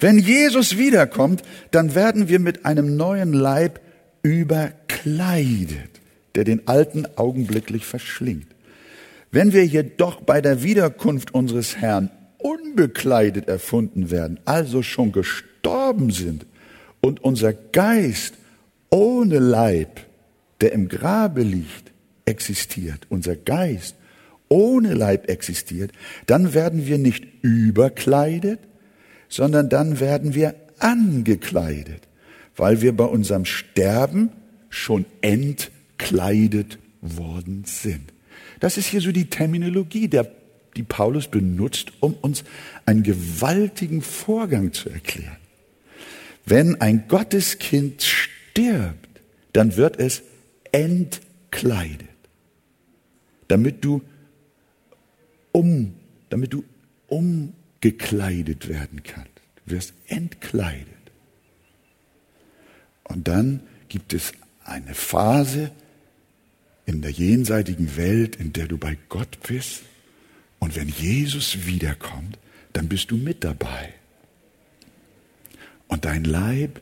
Wenn 0.00 0.18
Jesus 0.18 0.78
wiederkommt, 0.78 1.42
dann 1.72 1.94
werden 1.94 2.28
wir 2.28 2.38
mit 2.38 2.64
einem 2.64 2.96
neuen 2.96 3.32
Leib 3.32 3.80
überkleidet, 4.22 6.00
der 6.34 6.44
den 6.44 6.68
alten 6.68 7.06
augenblicklich 7.16 7.84
verschlingt. 7.84 8.46
Wenn 9.30 9.52
wir 9.52 9.66
jedoch 9.66 10.20
bei 10.20 10.40
der 10.40 10.62
Wiederkunft 10.62 11.34
unseres 11.34 11.76
Herrn 11.76 12.10
unbekleidet 12.38 13.48
erfunden 13.48 14.10
werden, 14.10 14.38
also 14.44 14.82
schon 14.82 15.12
gestorben 15.12 16.10
sind 16.10 16.46
und 17.00 17.22
unser 17.22 17.52
Geist 17.52 18.34
ohne 18.90 19.38
Leib 19.38 20.07
der 20.60 20.72
im 20.72 20.88
Grabe 20.88 21.42
liegt, 21.42 21.92
existiert, 22.24 23.06
unser 23.08 23.36
Geist 23.36 23.94
ohne 24.48 24.94
Leib 24.94 25.28
existiert, 25.28 25.92
dann 26.26 26.54
werden 26.54 26.86
wir 26.86 26.98
nicht 26.98 27.26
überkleidet, 27.42 28.60
sondern 29.28 29.68
dann 29.68 30.00
werden 30.00 30.34
wir 30.34 30.54
angekleidet, 30.78 32.02
weil 32.56 32.80
wir 32.80 32.96
bei 32.96 33.04
unserem 33.04 33.44
Sterben 33.44 34.30
schon 34.70 35.04
entkleidet 35.20 36.78
worden 37.00 37.64
sind. 37.66 38.12
Das 38.60 38.76
ist 38.76 38.86
hier 38.86 39.00
so 39.00 39.12
die 39.12 39.30
Terminologie, 39.30 40.08
der, 40.08 40.30
die 40.76 40.82
Paulus 40.82 41.28
benutzt, 41.28 41.92
um 42.00 42.14
uns 42.14 42.44
einen 42.86 43.02
gewaltigen 43.02 44.02
Vorgang 44.02 44.72
zu 44.72 44.88
erklären. 44.90 45.36
Wenn 46.44 46.80
ein 46.80 47.04
Gotteskind 47.08 48.02
stirbt, 48.02 49.08
dann 49.52 49.76
wird 49.76 49.98
es 49.98 50.22
entkleidet, 50.72 52.08
damit 53.48 53.84
du 53.84 54.02
um, 55.52 55.94
damit 56.28 56.52
du 56.52 56.64
umgekleidet 57.06 58.68
werden 58.68 59.02
kannst. 59.02 59.30
Du 59.64 59.74
wirst 59.74 59.94
entkleidet. 60.06 60.86
Und 63.04 63.28
dann 63.28 63.60
gibt 63.88 64.12
es 64.12 64.32
eine 64.64 64.94
Phase 64.94 65.70
in 66.84 67.02
der 67.02 67.10
jenseitigen 67.10 67.96
Welt, 67.96 68.36
in 68.36 68.52
der 68.52 68.66
du 68.66 68.78
bei 68.78 68.96
Gott 69.08 69.38
bist. 69.46 69.82
Und 70.58 70.76
wenn 70.76 70.88
Jesus 70.88 71.66
wiederkommt, 71.66 72.38
dann 72.72 72.88
bist 72.88 73.10
du 73.10 73.16
mit 73.16 73.44
dabei. 73.44 73.94
Und 75.86 76.04
dein 76.04 76.24
Leib 76.24 76.80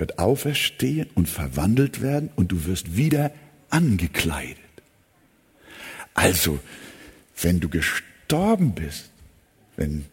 wird 0.00 0.18
auferstehen 0.18 1.08
und 1.14 1.28
verwandelt 1.28 2.00
werden 2.00 2.30
und 2.34 2.50
du 2.50 2.64
wirst 2.64 2.96
wieder 2.96 3.30
angekleidet. 3.68 4.56
Also, 6.14 6.58
wenn 7.40 7.60
du 7.60 7.68
gestorben 7.68 8.72
bist, 8.74 9.10
wenn 9.76 10.06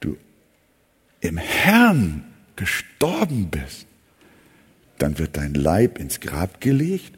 du 0.00 0.16
im 1.20 1.36
Herrn 1.36 2.24
gestorben 2.56 3.50
bist, 3.50 3.86
dann 4.98 5.18
wird 5.18 5.36
dein 5.36 5.54
Leib 5.54 5.98
ins 5.98 6.20
Grab 6.20 6.60
gelegt 6.60 7.12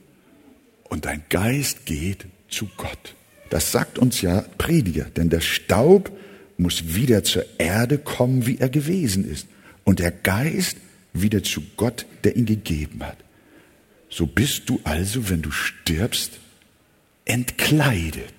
und 0.85 1.05
dein 1.05 1.23
Geist 1.29 1.87
geht 1.87 2.27
zu 2.49 2.69
Gott. 2.77 3.15
Das 3.51 3.71
sagt 3.71 3.99
uns 3.99 4.21
ja 4.21 4.45
Prediger, 4.59 5.05
denn 5.05 5.31
der 5.31 5.41
Staub 5.41 6.11
muss 6.57 6.95
wieder 6.95 7.23
zur 7.25 7.45
Erde 7.59 7.99
kommen, 7.99 8.47
wie 8.47 8.59
er 8.59 8.69
gewesen 8.69 9.25
ist. 9.31 9.47
Und 9.85 9.99
der 9.99 10.11
Geist 10.11 10.77
wieder 11.14 11.42
zu 11.42 11.62
Gott, 11.76 12.06
der 12.25 12.37
ihn 12.37 12.44
gegeben 12.44 13.02
hat. 13.02 13.16
So 14.11 14.26
bist 14.26 14.68
du 14.68 14.80
also, 14.85 15.30
wenn 15.30 15.42
du 15.42 15.50
stirbst, 15.50 16.33
entkleidet. 17.25 18.35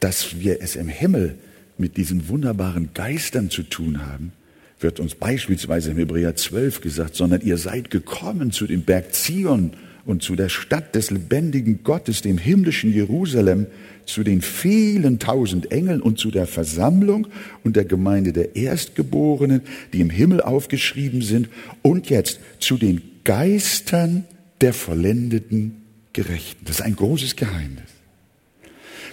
Dass 0.00 0.38
wir 0.38 0.60
es 0.62 0.76
im 0.76 0.88
Himmel 0.88 1.38
mit 1.76 1.96
diesen 1.96 2.28
wunderbaren 2.28 2.90
Geistern 2.94 3.50
zu 3.50 3.62
tun 3.62 4.06
haben, 4.06 4.32
wird 4.80 5.00
uns 5.00 5.14
beispielsweise 5.14 5.92
im 5.92 5.96
Hebräer 5.96 6.36
12 6.36 6.80
gesagt, 6.80 7.14
sondern 7.14 7.40
ihr 7.40 7.56
seid 7.56 7.90
gekommen 7.90 8.52
zu 8.52 8.66
dem 8.66 8.82
Berg 8.82 9.14
Zion 9.14 9.72
und 10.06 10.22
zu 10.22 10.36
der 10.36 10.48
Stadt 10.48 10.94
des 10.94 11.10
lebendigen 11.10 11.82
Gottes, 11.82 12.22
dem 12.22 12.38
himmlischen 12.38 12.92
Jerusalem, 12.92 13.66
zu 14.06 14.22
den 14.22 14.42
vielen 14.42 15.18
tausend 15.18 15.72
Engeln 15.72 16.02
und 16.02 16.18
zu 16.18 16.30
der 16.30 16.46
Versammlung 16.46 17.26
und 17.62 17.76
der 17.76 17.84
Gemeinde 17.84 18.32
der 18.32 18.54
Erstgeborenen, 18.54 19.62
die 19.92 20.00
im 20.00 20.10
Himmel 20.10 20.42
aufgeschrieben 20.42 21.22
sind, 21.22 21.48
und 21.82 22.10
jetzt 22.10 22.40
zu 22.58 22.76
den 22.76 23.00
Geistern 23.24 24.24
der 24.60 24.74
vollendeten 24.74 25.82
Gerechten. 26.12 26.64
Das 26.66 26.76
ist 26.76 26.82
ein 26.82 26.96
großes 26.96 27.36
Geheimnis. 27.36 27.84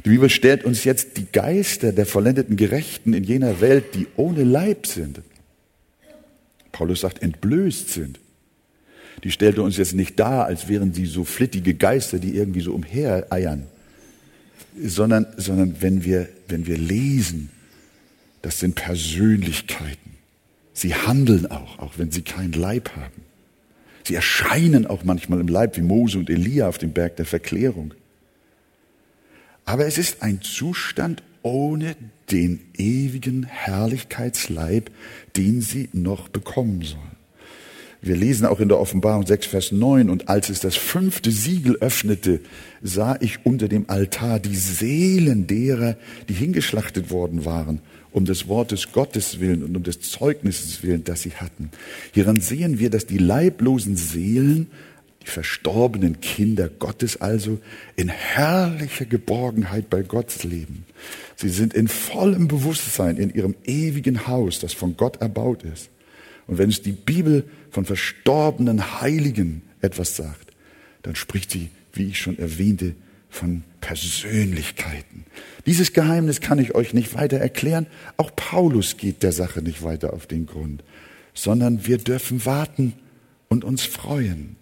Die 0.03 0.09
Bibel 0.09 0.29
stellt 0.29 0.65
uns 0.65 0.83
jetzt 0.83 1.17
die 1.17 1.27
Geister 1.31 1.91
der 1.91 2.05
vollendeten 2.05 2.57
Gerechten 2.57 3.13
in 3.13 3.23
jener 3.23 3.61
Welt, 3.61 3.93
die 3.93 4.07
ohne 4.15 4.43
Leib 4.43 4.87
sind. 4.87 5.21
Paulus 6.71 7.01
sagt, 7.01 7.21
entblößt 7.21 7.89
sind. 7.89 8.19
Die 9.23 9.31
stellt 9.31 9.57
er 9.57 9.63
uns 9.63 9.77
jetzt 9.77 9.93
nicht 9.93 10.19
dar, 10.19 10.45
als 10.45 10.67
wären 10.67 10.93
sie 10.93 11.05
so 11.05 11.23
flittige 11.23 11.75
Geister, 11.75 12.19
die 12.19 12.35
irgendwie 12.35 12.61
so 12.61 12.73
umhereiern, 12.73 13.67
sondern, 14.83 15.27
sondern 15.37 15.81
wenn, 15.81 16.03
wir, 16.03 16.27
wenn 16.47 16.65
wir 16.65 16.77
lesen, 16.77 17.49
das 18.41 18.59
sind 18.59 18.75
Persönlichkeiten. 18.75 20.17
Sie 20.73 20.95
handeln 20.95 21.45
auch, 21.45 21.79
auch 21.79 21.93
wenn 21.97 22.11
sie 22.11 22.21
keinen 22.23 22.53
Leib 22.53 22.95
haben. 22.95 23.21
Sie 24.03 24.15
erscheinen 24.15 24.87
auch 24.87 25.03
manchmal 25.03 25.39
im 25.39 25.47
Leib 25.47 25.77
wie 25.77 25.81
Mose 25.81 26.17
und 26.17 26.29
Elia 26.29 26.67
auf 26.67 26.79
dem 26.79 26.91
Berg 26.91 27.17
der 27.17 27.25
Verklärung. 27.25 27.93
Aber 29.65 29.85
es 29.85 29.97
ist 29.97 30.23
ein 30.23 30.41
Zustand 30.41 31.21
ohne 31.43 31.95
den 32.31 32.61
ewigen 32.77 33.43
Herrlichkeitsleib, 33.43 34.89
den 35.37 35.61
sie 35.61 35.89
noch 35.93 36.29
bekommen 36.29 36.81
soll. 36.81 36.99
Wir 38.03 38.15
lesen 38.15 38.47
auch 38.47 38.59
in 38.59 38.67
der 38.67 38.79
Offenbarung 38.79 39.27
6, 39.27 39.45
Vers 39.45 39.71
9, 39.71 40.09
und 40.09 40.27
als 40.27 40.49
es 40.49 40.59
das 40.59 40.75
fünfte 40.75 41.29
Siegel 41.29 41.77
öffnete, 41.81 42.39
sah 42.81 43.15
ich 43.21 43.45
unter 43.45 43.67
dem 43.67 43.87
Altar 43.91 44.39
die 44.39 44.55
Seelen 44.55 45.45
derer, 45.45 45.97
die 46.27 46.33
hingeschlachtet 46.33 47.11
worden 47.11 47.45
waren, 47.45 47.79
um 48.11 48.25
des 48.25 48.47
Wortes 48.47 48.91
Gottes 48.91 49.39
willen 49.39 49.61
und 49.61 49.77
um 49.77 49.83
des 49.83 50.01
Zeugnisses 50.01 50.81
willen, 50.81 51.03
das 51.03 51.21
sie 51.21 51.33
hatten. 51.33 51.69
Hieran 52.11 52.41
sehen 52.41 52.79
wir, 52.79 52.89
dass 52.89 53.05
die 53.05 53.19
leiblosen 53.19 53.95
Seelen 53.97 54.71
die 55.21 55.27
verstorbenen 55.27 56.19
Kinder 56.21 56.69
Gottes 56.69 57.21
also 57.21 57.59
in 57.95 58.09
herrlicher 58.09 59.05
Geborgenheit 59.05 59.91
bei 59.91 60.01
Gott 60.01 60.43
leben. 60.43 60.85
Sie 61.35 61.49
sind 61.49 61.75
in 61.75 61.87
vollem 61.87 62.47
Bewusstsein 62.47 63.17
in 63.17 63.31
ihrem 63.31 63.53
ewigen 63.63 64.25
Haus, 64.25 64.59
das 64.59 64.73
von 64.73 64.97
Gott 64.97 65.21
erbaut 65.21 65.61
ist. 65.63 65.91
Und 66.51 66.57
wenn 66.57 66.69
es 66.69 66.81
die 66.81 66.91
Bibel 66.91 67.45
von 67.69 67.85
verstorbenen 67.85 68.99
Heiligen 68.99 69.61
etwas 69.79 70.17
sagt, 70.17 70.51
dann 71.01 71.15
spricht 71.15 71.49
sie, 71.49 71.69
wie 71.93 72.09
ich 72.09 72.19
schon 72.19 72.37
erwähnte, 72.37 72.93
von 73.29 73.63
Persönlichkeiten. 73.79 75.23
Dieses 75.65 75.93
Geheimnis 75.93 76.41
kann 76.41 76.59
ich 76.59 76.75
euch 76.75 76.93
nicht 76.93 77.15
weiter 77.15 77.37
erklären. 77.37 77.87
Auch 78.17 78.35
Paulus 78.35 78.97
geht 78.97 79.23
der 79.23 79.31
Sache 79.31 79.61
nicht 79.61 79.81
weiter 79.81 80.11
auf 80.11 80.27
den 80.27 80.45
Grund, 80.45 80.83
sondern 81.33 81.87
wir 81.87 81.99
dürfen 81.99 82.45
warten 82.45 82.95
und 83.47 83.63
uns 83.63 83.83
freuen. 83.83 84.57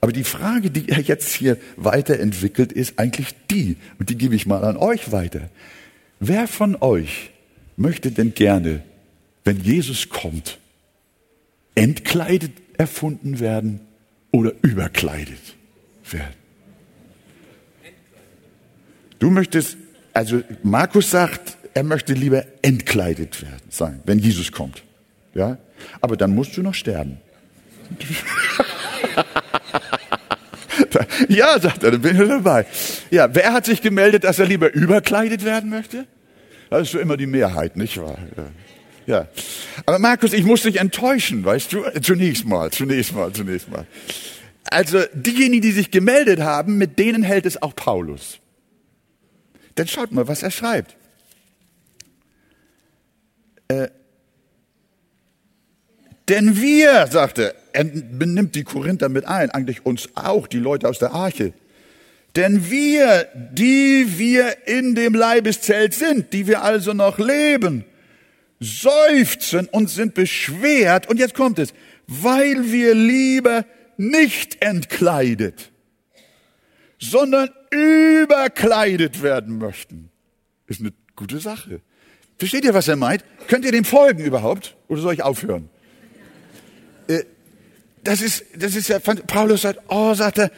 Aber 0.00 0.12
die 0.12 0.22
Frage, 0.22 0.70
die 0.70 0.88
er 0.88 1.00
jetzt 1.00 1.32
hier 1.32 1.58
weiterentwickelt, 1.74 2.70
ist 2.70 3.00
eigentlich 3.00 3.34
die, 3.50 3.76
und 3.98 4.08
die 4.08 4.16
gebe 4.16 4.36
ich 4.36 4.46
mal 4.46 4.62
an 4.62 4.76
euch 4.76 5.10
weiter. 5.10 5.50
Wer 6.20 6.46
von 6.46 6.76
euch 6.80 7.32
möchte 7.76 8.12
denn 8.12 8.34
gerne, 8.34 8.84
wenn 9.42 9.60
Jesus 9.60 10.08
kommt, 10.08 10.60
entkleidet 11.74 12.52
erfunden 12.78 13.40
werden 13.40 13.80
oder 14.30 14.52
überkleidet 14.62 15.56
werden? 16.10 16.34
Du 19.18 19.30
möchtest, 19.30 19.76
also 20.12 20.42
Markus 20.62 21.10
sagt, 21.10 21.56
er 21.72 21.82
möchte 21.82 22.12
lieber 22.12 22.44
entkleidet 22.62 23.42
werden 23.42 23.70
sein, 23.70 24.00
wenn 24.04 24.18
Jesus 24.18 24.52
kommt. 24.52 24.82
Ja? 25.34 25.58
Aber 26.00 26.16
dann 26.16 26.34
musst 26.34 26.56
du 26.56 26.62
noch 26.62 26.74
sterben. 26.74 27.18
ja, 31.28 31.58
sagt 31.58 31.82
er, 31.82 31.92
dann 31.92 32.00
bin 32.00 32.20
ich 32.20 32.28
dabei. 32.28 32.66
Ja, 33.10 33.34
wer 33.34 33.52
hat 33.52 33.66
sich 33.66 33.82
gemeldet, 33.82 34.24
dass 34.24 34.38
er 34.38 34.46
lieber 34.46 34.72
überkleidet 34.72 35.44
werden 35.44 35.70
möchte? 35.70 36.06
Das 36.70 36.82
ist 36.82 36.92
so 36.92 36.98
immer 36.98 37.16
die 37.16 37.26
Mehrheit, 37.26 37.76
nicht 37.76 38.00
wahr? 38.00 38.18
Ja. 38.36 38.46
Ja. 39.06 39.28
Aber 39.86 39.98
Markus, 39.98 40.32
ich 40.32 40.44
muss 40.44 40.62
dich 40.62 40.80
enttäuschen, 40.80 41.44
weißt 41.44 41.72
du? 41.72 41.84
Zunächst 42.00 42.44
mal, 42.44 42.70
zunächst 42.70 43.14
mal, 43.14 43.32
zunächst 43.32 43.70
mal. 43.70 43.86
Also 44.64 45.02
diejenigen, 45.12 45.62
die 45.62 45.72
sich 45.72 45.90
gemeldet 45.90 46.40
haben, 46.40 46.78
mit 46.78 46.98
denen 46.98 47.22
hält 47.22 47.46
es 47.46 47.60
auch 47.62 47.76
Paulus. 47.76 48.38
Dann 49.74 49.88
schaut 49.88 50.12
mal, 50.12 50.28
was 50.28 50.42
er 50.42 50.50
schreibt. 50.50 50.96
Äh, 53.68 53.88
denn 56.28 56.60
wir, 56.60 57.06
sagte 57.08 57.54
er, 57.72 57.84
benimmt 57.84 58.54
die 58.54 58.64
Korinther 58.64 59.08
mit 59.08 59.26
ein, 59.26 59.50
eigentlich 59.50 59.84
uns 59.84 60.08
auch, 60.14 60.46
die 60.46 60.58
Leute 60.58 60.88
aus 60.88 60.98
der 60.98 61.12
Arche. 61.12 61.52
Denn 62.36 62.70
wir, 62.70 63.28
die 63.52 64.18
wir 64.18 64.66
in 64.66 64.94
dem 64.94 65.14
Leibeszelt 65.14 65.94
sind, 65.94 66.32
die 66.32 66.46
wir 66.46 66.62
also 66.62 66.92
noch 66.94 67.18
leben, 67.18 67.84
seufzen 68.64 69.68
und 69.68 69.90
sind 69.90 70.14
beschwert. 70.14 71.08
Und 71.08 71.18
jetzt 71.18 71.34
kommt 71.34 71.58
es, 71.58 71.74
weil 72.06 72.72
wir 72.72 72.94
lieber 72.94 73.64
nicht 73.96 74.62
entkleidet, 74.62 75.70
sondern 76.98 77.50
überkleidet 77.70 79.22
werden 79.22 79.58
möchten. 79.58 80.10
Ist 80.66 80.80
eine 80.80 80.92
gute 81.16 81.38
Sache. 81.38 81.80
Versteht 82.38 82.64
ihr, 82.64 82.74
was 82.74 82.88
er 82.88 82.96
meint? 82.96 83.24
Könnt 83.46 83.64
ihr 83.64 83.72
dem 83.72 83.84
folgen 83.84 84.24
überhaupt? 84.24 84.76
Oder 84.88 85.00
soll 85.00 85.14
ich 85.14 85.22
aufhören? 85.22 85.68
Äh, 87.06 87.24
das 88.02 88.20
ist, 88.20 88.44
das 88.56 88.74
ist 88.74 88.88
ja, 88.88 88.98
Paulus 88.98 89.62
sagt, 89.62 89.80
oh, 89.88 90.14
sagt 90.14 90.38
er, 90.38 90.50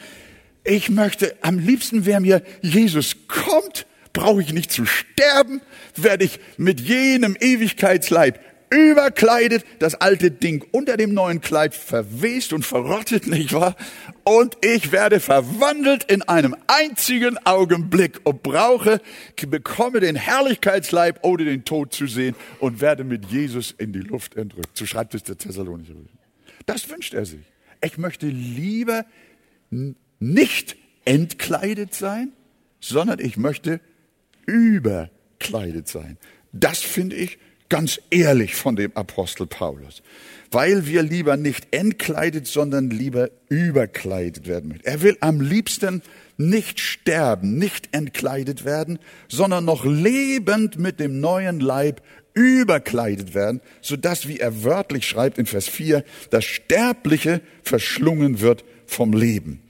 ich 0.63 0.89
möchte, 0.89 1.35
am 1.41 1.59
liebsten 1.59 2.05
wäre 2.05 2.19
mir, 2.19 2.41
Jesus 2.61 3.15
kommt, 3.27 3.85
brauche 4.13 4.41
ich 4.41 4.53
nicht 4.53 4.71
zu 4.71 4.85
sterben, 4.85 5.61
werde 5.95 6.25
ich 6.25 6.39
mit 6.57 6.79
jenem 6.79 7.35
Ewigkeitsleib 7.39 8.39
überkleidet, 8.69 9.63
das 9.79 9.95
alte 9.95 10.31
Ding 10.31 10.65
unter 10.71 10.97
dem 10.97 11.13
neuen 11.13 11.41
Kleid 11.41 11.73
verwest 11.73 12.51
und 12.53 12.65
verrottet, 12.65 13.27
nicht 13.27 13.53
wahr? 13.53 13.75
Und 14.23 14.57
ich 14.61 14.91
werde 14.91 15.19
verwandelt 15.19 16.03
in 16.11 16.21
einem 16.23 16.55
einzigen 16.67 17.37
Augenblick 17.45 18.19
und 18.25 18.43
brauche, 18.43 18.99
bekomme 19.47 20.01
den 20.01 20.15
Herrlichkeitsleib, 20.15 21.19
ohne 21.21 21.45
den 21.45 21.63
Tod 21.63 21.93
zu 21.93 22.07
sehen 22.07 22.35
und 22.59 22.81
werde 22.81 23.03
mit 23.03 23.25
Jesus 23.25 23.73
in 23.77 23.93
die 23.93 23.99
Luft 23.99 24.35
entrückt. 24.35 24.77
So 24.77 24.85
schreibt 24.85 25.15
es 25.15 25.23
der 25.23 25.37
Thessalonicher. 25.37 25.93
Das 26.65 26.89
wünscht 26.89 27.13
er 27.13 27.25
sich. 27.25 27.45
Ich 27.81 27.97
möchte 27.97 28.27
lieber 28.27 29.05
nicht 30.19 30.75
entkleidet 31.05 31.93
sein, 31.93 32.33
sondern 32.81 33.19
ich 33.19 33.37
möchte 33.37 33.79
überkleidet 34.47 35.87
sein. 35.87 36.17
Das 36.51 36.79
finde 36.79 37.15
ich 37.15 37.37
Ganz 37.69 37.99
ehrlich 38.11 38.55
von 38.55 38.77
dem 38.77 38.95
Apostel 38.95 39.45
Paulus. 39.45 40.01
Weil 40.51 40.87
wir 40.87 41.03
lieber 41.03 41.35
nicht 41.35 41.67
entkleidet, 41.71 42.47
sondern 42.47 42.89
lieber 42.89 43.29
überkleidet 43.49 44.47
werden 44.47 44.69
möchten. 44.69 44.87
Er 44.87 45.01
will 45.01 45.17
am 45.19 45.41
liebsten 45.41 46.01
nicht 46.37 46.79
sterben, 46.79 47.57
nicht 47.57 47.89
entkleidet 47.91 48.63
werden, 48.63 48.99
sondern 49.27 49.65
noch 49.65 49.83
lebend 49.83 50.79
mit 50.79 51.01
dem 51.01 51.19
neuen 51.19 51.59
Leib 51.59 52.01
überkleidet 52.33 53.33
werden, 53.33 53.59
so 53.81 53.97
dass, 53.97 54.29
wie 54.29 54.39
er 54.39 54.63
wörtlich 54.63 55.05
schreibt 55.05 55.37
in 55.37 55.47
Vers 55.47 55.67
4, 55.67 56.05
das 56.29 56.45
Sterbliche 56.45 57.41
verschlungen 57.63 58.39
wird 58.39 58.63
vom 58.85 59.11
Leben. 59.11 59.61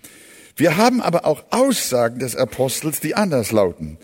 Wir 0.56 0.78
haben 0.78 1.02
aber 1.02 1.26
auch 1.26 1.46
Aussagen 1.50 2.20
des 2.20 2.36
Apostels, 2.36 3.00
die 3.00 3.16
anders 3.16 3.52
lauten. 3.52 3.98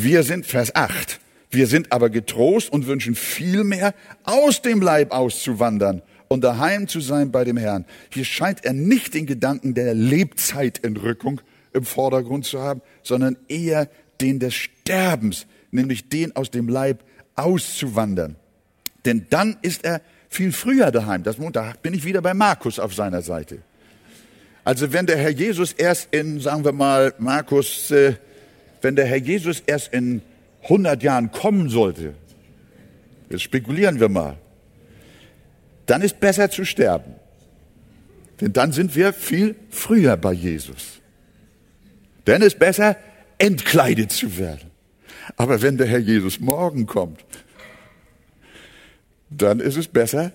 Wir 0.00 0.22
sind 0.22 0.46
Vers 0.46 0.76
8. 0.76 1.18
Wir 1.50 1.66
sind 1.66 1.90
aber 1.90 2.08
getrost 2.08 2.70
und 2.70 2.86
wünschen 2.86 3.16
vielmehr, 3.16 3.94
aus 4.22 4.62
dem 4.62 4.80
Leib 4.80 5.10
auszuwandern 5.10 6.02
und 6.28 6.44
daheim 6.44 6.86
zu 6.86 7.00
sein 7.00 7.32
bei 7.32 7.42
dem 7.42 7.56
Herrn. 7.56 7.84
Hier 8.10 8.24
scheint 8.24 8.64
er 8.64 8.74
nicht 8.74 9.14
den 9.14 9.26
Gedanken 9.26 9.74
der 9.74 9.94
Lebzeitentrückung 9.94 11.40
im 11.72 11.84
Vordergrund 11.84 12.44
zu 12.44 12.60
haben, 12.60 12.80
sondern 13.02 13.36
eher 13.48 13.88
den 14.20 14.38
des 14.38 14.54
Sterbens, 14.54 15.46
nämlich 15.72 16.08
den 16.08 16.36
aus 16.36 16.52
dem 16.52 16.68
Leib 16.68 17.02
auszuwandern. 17.34 18.36
Denn 19.04 19.26
dann 19.30 19.56
ist 19.62 19.84
er 19.84 20.00
viel 20.28 20.52
früher 20.52 20.92
daheim. 20.92 21.24
Das, 21.24 21.38
da 21.52 21.72
bin 21.82 21.92
ich 21.92 22.04
wieder 22.04 22.22
bei 22.22 22.34
Markus 22.34 22.78
auf 22.78 22.94
seiner 22.94 23.22
Seite. 23.22 23.62
Also 24.62 24.92
wenn 24.92 25.06
der 25.06 25.16
Herr 25.16 25.30
Jesus 25.30 25.72
erst 25.72 26.14
in, 26.14 26.38
sagen 26.38 26.64
wir 26.64 26.72
mal, 26.72 27.14
Markus, 27.18 27.90
äh, 27.90 28.14
wenn 28.82 28.96
der 28.96 29.06
Herr 29.06 29.18
Jesus 29.18 29.62
erst 29.66 29.92
in 29.92 30.22
100 30.62 31.02
Jahren 31.02 31.30
kommen 31.30 31.68
sollte, 31.68 32.14
jetzt 33.30 33.42
spekulieren 33.42 34.00
wir 34.00 34.08
mal, 34.08 34.36
dann 35.86 36.02
ist 36.02 36.20
besser 36.20 36.50
zu 36.50 36.64
sterben. 36.64 37.14
Denn 38.40 38.52
dann 38.52 38.72
sind 38.72 38.94
wir 38.94 39.12
viel 39.12 39.56
früher 39.70 40.16
bei 40.16 40.32
Jesus. 40.32 41.00
Dann 42.24 42.42
ist 42.42 42.58
besser, 42.58 42.96
entkleidet 43.38 44.12
zu 44.12 44.38
werden. 44.38 44.70
Aber 45.36 45.62
wenn 45.62 45.76
der 45.76 45.86
Herr 45.86 45.98
Jesus 45.98 46.40
morgen 46.40 46.86
kommt, 46.86 47.24
dann 49.30 49.60
ist 49.60 49.76
es 49.76 49.88
besser, 49.88 50.32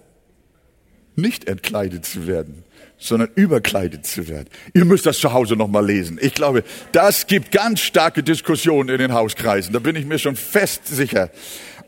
nicht 1.16 1.48
entkleidet 1.48 2.06
zu 2.06 2.28
werden, 2.28 2.64
sondern 2.98 3.30
überkleidet 3.36 4.06
zu 4.06 4.28
werden. 4.28 4.50
Ihr 4.74 4.86
müsst 4.86 5.06
das 5.06 5.20
zu 5.20 5.34
Hause 5.34 5.56
nochmal 5.56 5.86
lesen. 5.86 6.18
Ich 6.22 6.34
glaube, 6.34 6.64
das 6.92 7.28
gibt 7.28 7.52
ganz 7.52 7.82
starke 7.82 8.24
Diskussionen 8.24 8.90
in 8.90 8.98
den 8.98 9.14
Hauskreisen. 9.14 9.74
Da 9.74 9.80
bin 9.80 9.96
ich 9.96 10.06
mir 10.06 10.20
schon 10.20 10.36
fest 10.36 10.88
sicher. 10.88 11.30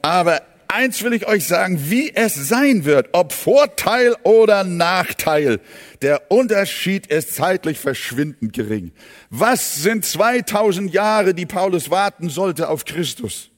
Aber 0.01 0.41
eins 0.67 1.03
will 1.03 1.13
ich 1.13 1.27
euch 1.27 1.47
sagen, 1.47 1.89
wie 1.89 2.13
es 2.13 2.35
sein 2.35 2.85
wird, 2.85 3.09
ob 3.13 3.31
Vorteil 3.31 4.15
oder 4.23 4.63
Nachteil. 4.63 5.59
Der 6.01 6.31
Unterschied 6.31 7.07
ist 7.07 7.35
zeitlich 7.35 7.79
verschwindend 7.79 8.53
gering. 8.53 8.91
Was 9.29 9.81
sind 9.81 10.05
2000 10.05 10.93
Jahre, 10.93 11.33
die 11.33 11.45
Paulus 11.45 11.89
warten 11.89 12.29
sollte 12.29 12.69
auf 12.69 12.85
Christus? 12.85 13.51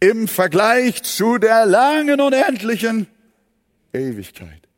Im 0.00 0.28
Vergleich 0.28 1.02
zu 1.02 1.38
der 1.38 1.66
langen 1.66 2.20
und 2.20 2.32
endlichen 2.32 3.06
Ewigkeit. 3.94 4.68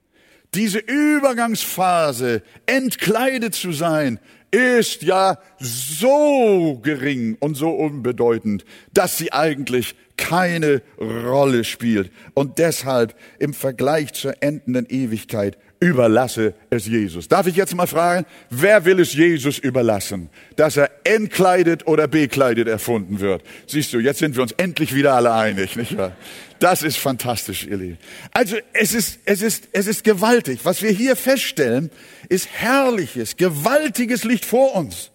Diese 0.54 0.78
Übergangsphase, 0.78 2.42
entkleidet 2.66 3.54
zu 3.54 3.72
sein, 3.72 4.20
ist 4.50 5.02
ja 5.02 5.38
so 5.58 6.78
gering 6.82 7.36
und 7.40 7.56
so 7.56 7.70
unbedeutend, 7.70 8.64
dass 8.92 9.18
sie 9.18 9.32
eigentlich 9.32 9.94
keine 10.16 10.82
Rolle 10.98 11.64
spielt. 11.64 12.10
Und 12.34 12.58
deshalb 12.58 13.14
im 13.38 13.52
Vergleich 13.52 14.14
zur 14.14 14.42
endenden 14.42 14.86
Ewigkeit 14.86 15.58
überlasse 15.80 16.54
es 16.70 16.86
Jesus. 16.86 17.28
Darf 17.28 17.46
ich 17.46 17.56
jetzt 17.56 17.74
mal 17.74 17.86
fragen, 17.86 18.26
wer 18.50 18.84
will 18.84 19.00
es 19.00 19.14
Jesus 19.14 19.58
überlassen, 19.58 20.30
dass 20.56 20.76
er 20.76 20.90
entkleidet 21.04 21.86
oder 21.86 22.08
bekleidet 22.08 22.68
erfunden 22.68 23.20
wird? 23.20 23.42
Siehst 23.66 23.92
du, 23.92 23.98
jetzt 23.98 24.18
sind 24.18 24.36
wir 24.36 24.42
uns 24.42 24.52
endlich 24.52 24.94
wieder 24.94 25.14
alle 25.14 25.32
einig, 25.32 25.76
nicht 25.76 25.96
wahr? 25.96 26.12
Das 26.58 26.82
ist 26.82 26.96
fantastisch, 26.96 27.66
ihr 27.66 27.76
Lieben. 27.76 27.98
Also 28.32 28.56
es 28.72 28.94
ist, 28.94 29.20
es 29.26 29.42
ist, 29.42 29.68
es 29.72 29.86
ist 29.86 30.04
gewaltig. 30.04 30.60
Was 30.62 30.80
wir 30.80 30.90
hier 30.90 31.14
feststellen, 31.14 31.90
ist 32.28 32.48
herrliches, 32.50 33.36
gewaltiges 33.36 34.24
Licht 34.24 34.44
vor 34.44 34.74
uns. 34.74 35.10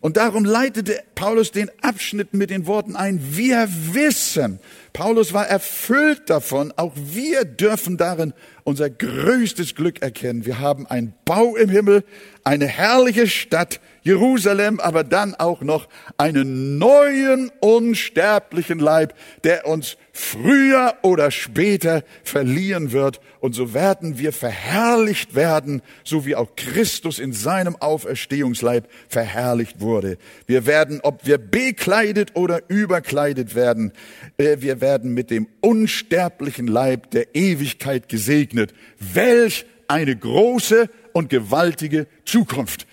Und 0.00 0.16
darum 0.16 0.44
leitete 0.44 1.00
Paulus 1.14 1.52
den 1.52 1.70
Abschnitt 1.80 2.34
mit 2.34 2.50
den 2.50 2.66
Worten 2.66 2.96
ein, 2.96 3.20
wir 3.36 3.68
wissen. 3.92 4.58
Paulus 4.92 5.32
war 5.32 5.46
erfüllt 5.46 6.28
davon, 6.28 6.72
auch 6.76 6.92
wir 6.94 7.44
dürfen 7.44 7.96
darin 7.96 8.34
unser 8.64 8.90
größtes 8.90 9.74
Glück 9.74 10.02
erkennen. 10.02 10.44
Wir 10.44 10.58
haben 10.58 10.86
einen 10.86 11.14
Bau 11.24 11.56
im 11.56 11.70
Himmel, 11.70 12.04
eine 12.44 12.66
herrliche 12.66 13.26
Stadt, 13.26 13.80
Jerusalem, 14.02 14.80
aber 14.80 15.04
dann 15.04 15.34
auch 15.34 15.60
noch 15.60 15.88
einen 16.16 16.78
neuen 16.78 17.50
unsterblichen 17.60 18.78
Leib, 18.78 19.14
der 19.44 19.66
uns 19.66 19.96
früher 20.12 20.94
oder 21.02 21.30
später 21.30 22.02
verliehen 22.24 22.92
wird. 22.92 23.20
Und 23.40 23.54
so 23.54 23.74
werden 23.74 24.18
wir 24.18 24.32
verherrlicht 24.32 25.34
werden, 25.34 25.82
so 26.04 26.26
wie 26.26 26.36
auch 26.36 26.54
Christus 26.56 27.18
in 27.18 27.32
seinem 27.32 27.76
Auferstehungsleib 27.76 28.88
verherrlicht 29.08 29.80
wurde. 29.80 30.18
Wir 30.46 30.66
werden, 30.66 31.00
ob 31.02 31.24
wir 31.26 31.38
bekleidet 31.38 32.34
oder 32.34 32.60
überkleidet 32.68 33.54
werden, 33.54 33.92
äh, 34.36 34.56
wir 34.60 34.80
werden 34.80 35.14
mit 35.14 35.30
dem 35.30 35.48
unsterblichen 35.60 36.66
Leib 36.66 37.10
der 37.12 37.34
Ewigkeit 37.34 38.08
gesegnet. 38.08 38.74
Welch 38.98 39.64
eine 39.88 40.16
große 40.16 40.88
und 41.12 41.28
gewaltige 41.28 42.06
Zukunft. 42.24 42.86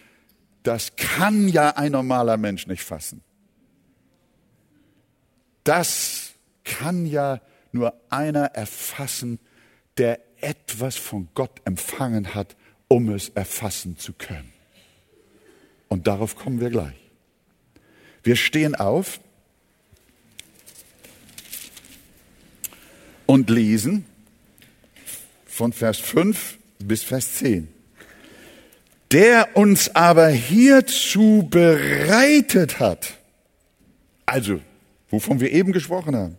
Das 0.63 0.95
kann 0.95 1.47
ja 1.47 1.71
ein 1.71 1.91
normaler 1.91 2.37
Mensch 2.37 2.67
nicht 2.67 2.83
fassen. 2.83 3.21
Das 5.63 6.33
kann 6.63 7.05
ja 7.05 7.41
nur 7.71 7.93
einer 8.09 8.45
erfassen, 8.45 9.39
der 9.97 10.19
etwas 10.41 10.95
von 10.95 11.29
Gott 11.33 11.61
empfangen 11.65 12.33
hat, 12.33 12.55
um 12.87 13.09
es 13.09 13.29
erfassen 13.29 13.97
zu 13.97 14.13
können. 14.13 14.51
Und 15.87 16.07
darauf 16.07 16.35
kommen 16.35 16.59
wir 16.59 16.69
gleich. 16.69 16.95
Wir 18.23 18.35
stehen 18.35 18.75
auf 18.75 19.19
und 23.25 23.49
lesen 23.49 24.05
von 25.45 25.73
Vers 25.73 25.99
5 25.99 26.57
bis 26.79 27.03
Vers 27.03 27.35
10 27.35 27.78
der 29.11 29.55
uns 29.55 29.95
aber 29.95 30.27
hierzu 30.27 31.47
bereitet 31.49 32.79
hat. 32.79 33.13
Also, 34.25 34.61
wovon 35.09 35.39
wir 35.39 35.51
eben 35.51 35.71
gesprochen 35.71 36.15
haben. 36.15 36.37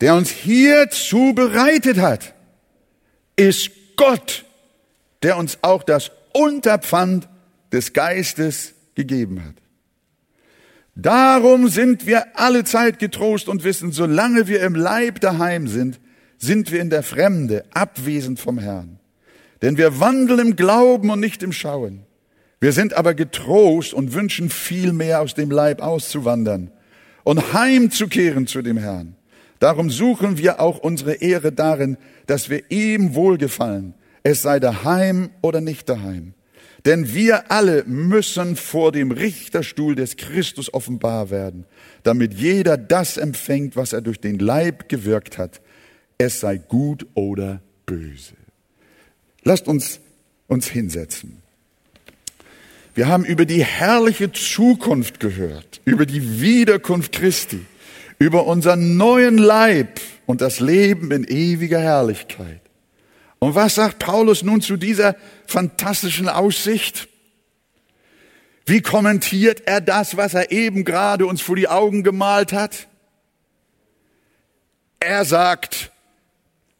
Der 0.00 0.14
uns 0.14 0.30
hierzu 0.30 1.32
bereitet 1.34 1.98
hat, 1.98 2.34
ist 3.34 3.70
Gott, 3.96 4.44
der 5.22 5.36
uns 5.36 5.58
auch 5.62 5.82
das 5.82 6.12
Unterpfand 6.32 7.28
des 7.72 7.92
Geistes 7.92 8.74
gegeben 8.94 9.42
hat. 9.44 9.54
Darum 10.94 11.68
sind 11.68 12.06
wir 12.06 12.38
alle 12.38 12.64
Zeit 12.64 12.98
getrost 12.98 13.48
und 13.48 13.64
wissen, 13.64 13.92
solange 13.92 14.46
wir 14.46 14.62
im 14.62 14.74
Leib 14.74 15.20
daheim 15.20 15.66
sind, 15.66 16.00
sind 16.38 16.70
wir 16.70 16.80
in 16.80 16.90
der 16.90 17.02
Fremde, 17.02 17.64
abwesend 17.72 18.38
vom 18.38 18.58
Herrn. 18.58 18.98
Denn 19.66 19.78
wir 19.78 19.98
wandeln 19.98 20.38
im 20.38 20.54
Glauben 20.54 21.10
und 21.10 21.18
nicht 21.18 21.42
im 21.42 21.50
Schauen. 21.50 22.04
Wir 22.60 22.70
sind 22.70 22.94
aber 22.94 23.14
getrost 23.14 23.94
und 23.94 24.14
wünschen 24.14 24.48
viel 24.48 24.92
mehr 24.92 25.20
aus 25.20 25.34
dem 25.34 25.50
Leib 25.50 25.82
auszuwandern 25.82 26.70
und 27.24 27.52
heimzukehren 27.52 28.46
zu 28.46 28.62
dem 28.62 28.76
Herrn. 28.76 29.16
Darum 29.58 29.90
suchen 29.90 30.38
wir 30.38 30.60
auch 30.60 30.78
unsere 30.78 31.14
Ehre 31.14 31.50
darin, 31.50 31.96
dass 32.28 32.48
wir 32.48 32.62
ihm 32.70 33.16
wohlgefallen, 33.16 33.94
es 34.22 34.42
sei 34.42 34.60
daheim 34.60 35.30
oder 35.42 35.60
nicht 35.60 35.88
daheim. 35.88 36.34
Denn 36.84 37.12
wir 37.12 37.50
alle 37.50 37.82
müssen 37.86 38.54
vor 38.54 38.92
dem 38.92 39.10
Richterstuhl 39.10 39.96
des 39.96 40.16
Christus 40.16 40.72
offenbar 40.72 41.30
werden, 41.30 41.64
damit 42.04 42.34
jeder 42.34 42.76
das 42.76 43.16
empfängt, 43.16 43.74
was 43.74 43.92
er 43.92 44.00
durch 44.00 44.20
den 44.20 44.38
Leib 44.38 44.88
gewirkt 44.88 45.38
hat, 45.38 45.60
es 46.18 46.38
sei 46.38 46.56
gut 46.56 47.04
oder 47.14 47.60
böse. 47.84 48.45
Lasst 49.46 49.68
uns 49.68 50.00
uns 50.48 50.66
hinsetzen. 50.66 51.40
Wir 52.96 53.06
haben 53.06 53.24
über 53.24 53.44
die 53.44 53.64
herrliche 53.64 54.32
Zukunft 54.32 55.20
gehört, 55.20 55.80
über 55.84 56.04
die 56.04 56.40
Wiederkunft 56.40 57.12
Christi, 57.12 57.64
über 58.18 58.46
unseren 58.46 58.96
neuen 58.96 59.38
Leib 59.38 60.00
und 60.26 60.40
das 60.40 60.58
Leben 60.58 61.12
in 61.12 61.22
ewiger 61.22 61.78
Herrlichkeit. 61.78 62.60
Und 63.38 63.54
was 63.54 63.76
sagt 63.76 64.00
Paulus 64.00 64.42
nun 64.42 64.62
zu 64.62 64.76
dieser 64.76 65.14
fantastischen 65.46 66.28
Aussicht? 66.28 67.06
Wie 68.64 68.82
kommentiert 68.82 69.62
er 69.66 69.80
das, 69.80 70.16
was 70.16 70.34
er 70.34 70.50
eben 70.50 70.84
gerade 70.84 71.24
uns 71.24 71.40
vor 71.40 71.54
die 71.54 71.68
Augen 71.68 72.02
gemalt 72.02 72.52
hat? 72.52 72.88
Er 74.98 75.24
sagt, 75.24 75.92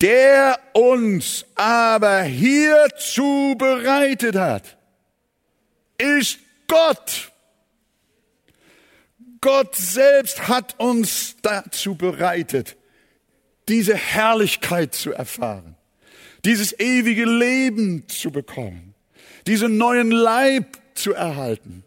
der 0.01 0.59
uns 0.75 1.45
aber 1.55 2.23
hierzu 2.23 3.55
bereitet 3.57 4.37
hat, 4.37 4.77
ist 5.99 6.39
Gott. 6.69 7.33
Gott 9.41 9.77
selbst 9.77 10.49
hat 10.49 10.79
uns 10.79 11.37
dazu 11.43 11.95
bereitet, 11.95 12.77
diese 13.69 13.95
Herrlichkeit 13.95 14.95
zu 14.95 15.13
erfahren, 15.13 15.77
dieses 16.45 16.79
ewige 16.79 17.25
Leben 17.25 18.09
zu 18.09 18.31
bekommen, 18.31 18.95
diesen 19.47 19.77
neuen 19.77 20.11
Leib 20.11 20.79
zu 20.95 21.13
erhalten, 21.13 21.85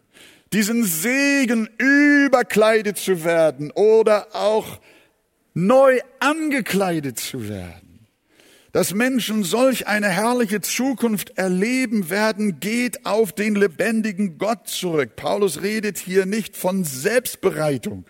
diesen 0.52 0.84
Segen 0.84 1.68
überkleidet 1.78 2.98
zu 2.98 3.24
werden 3.24 3.70
oder 3.72 4.34
auch 4.34 4.80
neu 5.54 6.00
angekleidet 6.18 7.18
zu 7.18 7.48
werden. 7.48 7.89
Dass 8.72 8.94
Menschen 8.94 9.42
solch 9.42 9.88
eine 9.88 10.08
herrliche 10.08 10.60
Zukunft 10.60 11.36
erleben 11.36 12.08
werden, 12.08 12.60
geht 12.60 13.04
auf 13.04 13.32
den 13.32 13.56
lebendigen 13.56 14.38
Gott 14.38 14.68
zurück. 14.68 15.16
Paulus 15.16 15.62
redet 15.62 15.98
hier 15.98 16.24
nicht 16.24 16.56
von 16.56 16.84
Selbstbereitung. 16.84 18.04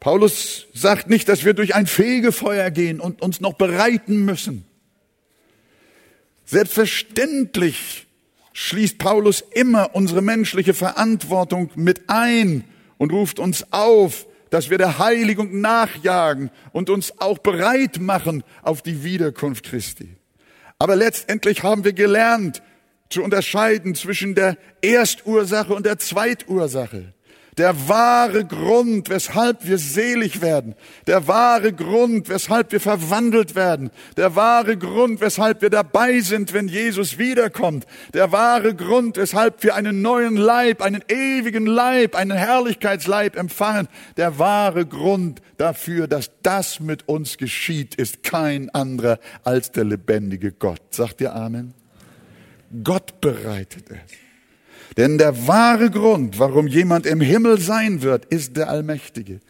Paulus 0.00 0.66
sagt 0.74 1.08
nicht, 1.08 1.28
dass 1.28 1.44
wir 1.44 1.54
durch 1.54 1.74
ein 1.74 1.86
Fegefeuer 1.86 2.70
gehen 2.70 3.00
und 3.00 3.22
uns 3.22 3.40
noch 3.40 3.54
bereiten 3.54 4.24
müssen. 4.24 4.64
Selbstverständlich 6.44 8.06
schließt 8.52 8.98
Paulus 8.98 9.44
immer 9.52 9.94
unsere 9.94 10.22
menschliche 10.22 10.74
Verantwortung 10.74 11.70
mit 11.76 12.08
ein 12.08 12.64
und 12.98 13.12
ruft 13.12 13.38
uns 13.38 13.72
auf, 13.72 14.26
dass 14.50 14.70
wir 14.70 14.78
der 14.78 14.98
Heiligung 14.98 15.60
nachjagen 15.60 16.50
und 16.72 16.90
uns 16.90 17.20
auch 17.20 17.38
bereit 17.38 17.98
machen 17.98 18.44
auf 18.62 18.82
die 18.82 19.04
Wiederkunft 19.04 19.64
Christi. 19.64 20.16
Aber 20.78 20.96
letztendlich 20.96 21.62
haben 21.62 21.84
wir 21.84 21.92
gelernt 21.92 22.62
zu 23.10 23.22
unterscheiden 23.22 23.94
zwischen 23.94 24.34
der 24.34 24.56
Erstursache 24.82 25.74
und 25.74 25.86
der 25.86 25.98
Zweitursache. 25.98 27.14
Der 27.58 27.88
wahre 27.88 28.44
Grund, 28.44 29.08
weshalb 29.08 29.66
wir 29.66 29.78
selig 29.78 30.42
werden. 30.42 30.74
Der 31.06 31.26
wahre 31.26 31.72
Grund, 31.72 32.28
weshalb 32.28 32.70
wir 32.70 32.80
verwandelt 32.80 33.54
werden. 33.54 33.90
Der 34.18 34.36
wahre 34.36 34.76
Grund, 34.76 35.22
weshalb 35.22 35.62
wir 35.62 35.70
dabei 35.70 36.20
sind, 36.20 36.52
wenn 36.52 36.68
Jesus 36.68 37.16
wiederkommt. 37.16 37.86
Der 38.12 38.30
wahre 38.30 38.74
Grund, 38.74 39.16
weshalb 39.16 39.62
wir 39.62 39.74
einen 39.74 40.02
neuen 40.02 40.36
Leib, 40.36 40.82
einen 40.82 41.02
ewigen 41.08 41.64
Leib, 41.64 42.14
einen 42.14 42.36
Herrlichkeitsleib 42.36 43.36
empfangen. 43.36 43.88
Der 44.18 44.38
wahre 44.38 44.84
Grund 44.84 45.40
dafür, 45.56 46.08
dass 46.08 46.30
das 46.42 46.80
mit 46.80 47.08
uns 47.08 47.38
geschieht, 47.38 47.94
ist 47.94 48.22
kein 48.22 48.68
anderer 48.68 49.18
als 49.44 49.72
der 49.72 49.84
lebendige 49.84 50.52
Gott. 50.52 50.82
Sagt 50.90 51.22
ihr 51.22 51.34
Amen? 51.34 51.72
Gott 52.84 53.18
bereitet 53.22 53.86
es. 53.90 54.25
Denn 54.96 55.18
der 55.18 55.46
wahre 55.46 55.90
Grund, 55.90 56.38
warum 56.38 56.66
jemand 56.66 57.06
im 57.06 57.20
Himmel 57.20 57.60
sein 57.60 58.02
wird, 58.02 58.24
ist 58.26 58.56
der 58.56 58.70
Allmächtige. 58.70 59.40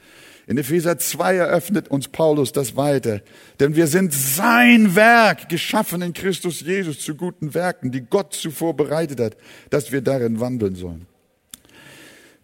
In 0.49 0.59
Epheser 0.59 0.97
2 0.97 1.37
eröffnet 1.37 1.89
uns 1.89 2.09
Paulus 2.09 2.53
das 2.53 2.77
weiter. 2.77 3.21
Denn 3.59 3.75
wir 3.75 3.89
sind 3.89 4.13
sein 4.13 4.95
Werk, 4.95 5.49
geschaffen 5.49 6.03
in 6.03 6.13
Christus 6.13 6.61
Jesus 6.61 7.01
zu 7.01 7.17
guten 7.17 7.53
Werken, 7.55 7.91
die 7.91 8.03
Gott 8.03 8.33
zuvor 8.33 8.75
bereitet 8.75 9.21
hat, 9.21 9.37
dass 9.71 9.91
wir 9.91 10.03
darin 10.03 10.39
wandeln 10.39 10.77
sollen. 10.77 11.07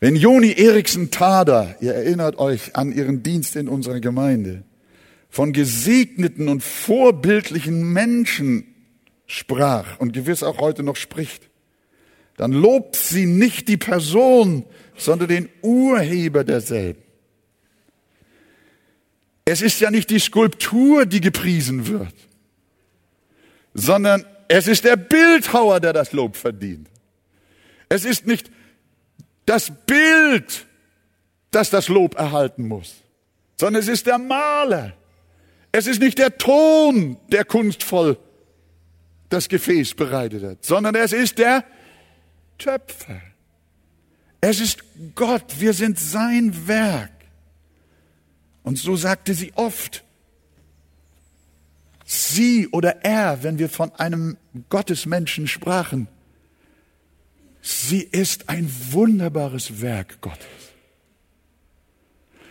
Wenn 0.00 0.16
Joni 0.16 0.52
Eriksen 0.52 1.12
Tada, 1.12 1.76
ihr 1.80 1.94
erinnert 1.94 2.38
euch 2.38 2.74
an 2.74 2.90
ihren 2.90 3.22
Dienst 3.22 3.54
in 3.54 3.68
unserer 3.68 4.00
Gemeinde, 4.00 4.64
von 5.30 5.52
gesegneten 5.52 6.48
und 6.48 6.62
vorbildlichen 6.64 7.92
Menschen 7.92 8.66
sprach 9.26 10.00
und 10.00 10.12
gewiss 10.12 10.42
auch 10.42 10.58
heute 10.58 10.82
noch 10.82 10.96
spricht, 10.96 11.51
dann 12.36 12.52
lobt 12.52 12.96
sie 12.96 13.26
nicht 13.26 13.68
die 13.68 13.76
Person, 13.76 14.64
sondern 14.96 15.28
den 15.28 15.48
Urheber 15.62 16.44
derselben. 16.44 17.02
Es 19.44 19.60
ist 19.60 19.80
ja 19.80 19.90
nicht 19.90 20.10
die 20.10 20.20
Skulptur, 20.20 21.04
die 21.04 21.20
gepriesen 21.20 21.86
wird, 21.88 22.14
sondern 23.74 24.24
es 24.48 24.68
ist 24.68 24.84
der 24.84 24.96
Bildhauer, 24.96 25.80
der 25.80 25.92
das 25.92 26.12
Lob 26.12 26.36
verdient. 26.36 26.88
Es 27.88 28.04
ist 28.04 28.26
nicht 28.26 28.50
das 29.46 29.72
Bild, 29.86 30.66
das 31.50 31.70
das 31.70 31.88
Lob 31.88 32.18
erhalten 32.18 32.68
muss, 32.68 33.02
sondern 33.58 33.82
es 33.82 33.88
ist 33.88 34.06
der 34.06 34.18
Maler. 34.18 34.94
Es 35.72 35.86
ist 35.86 36.00
nicht 36.00 36.18
der 36.18 36.36
Ton, 36.36 37.16
der 37.28 37.44
kunstvoll 37.44 38.18
das 39.30 39.48
Gefäß 39.48 39.94
bereitet 39.94 40.42
hat, 40.44 40.64
sondern 40.64 40.94
es 40.94 41.12
ist 41.12 41.38
der 41.38 41.64
Töpfer. 42.62 43.20
Es 44.40 44.60
ist 44.60 44.78
Gott, 45.14 45.60
wir 45.60 45.72
sind 45.72 45.98
sein 45.98 46.68
Werk. 46.68 47.10
Und 48.62 48.78
so 48.78 48.94
sagte 48.96 49.34
sie 49.34 49.52
oft, 49.54 50.04
sie 52.04 52.68
oder 52.68 53.04
er, 53.04 53.42
wenn 53.42 53.58
wir 53.58 53.68
von 53.68 53.92
einem 53.92 54.36
Gottesmenschen 54.68 55.48
sprachen, 55.48 56.06
sie 57.60 58.02
ist 58.02 58.48
ein 58.48 58.70
wunderbares 58.90 59.80
Werk 59.80 60.20
Gottes. 60.20 60.46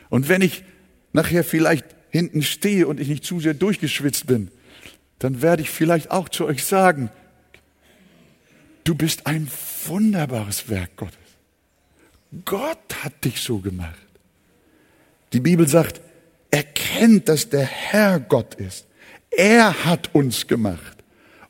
Und 0.10 0.28
wenn 0.28 0.42
ich 0.42 0.64
nachher 1.14 1.46
vielleicht 1.46 1.86
hinten 2.10 2.42
stehe 2.42 2.88
und 2.88 3.00
ich 3.00 3.08
nicht 3.08 3.24
zu 3.24 3.40
sehr 3.40 3.54
durchgeschwitzt 3.54 4.28
bin, 4.28 4.52
dann 5.20 5.42
werde 5.42 5.62
ich 5.62 5.70
vielleicht 5.70 6.12
auch 6.12 6.28
zu 6.28 6.46
euch 6.46 6.66
sagen, 6.66 7.10
Du 8.84 8.96
bist 8.96 9.28
ein 9.28 9.48
wunderbares 9.86 10.70
Werk 10.70 10.96
Gottes. 10.96 11.18
Gott 12.46 13.04
hat 13.04 13.24
dich 13.24 13.42
so 13.42 13.60
gemacht. 13.60 13.96
Die 15.34 15.40
Bibel 15.40 15.68
sagt, 15.68 16.02
erkennt, 16.50 17.30
dass 17.30 17.50
der 17.50 17.66
Herr 17.66 18.20
Gott 18.20 18.56
ist. 18.56 18.86
Er 19.30 19.86
hat 19.86 20.14
uns 20.14 20.48
gemacht 20.48 20.98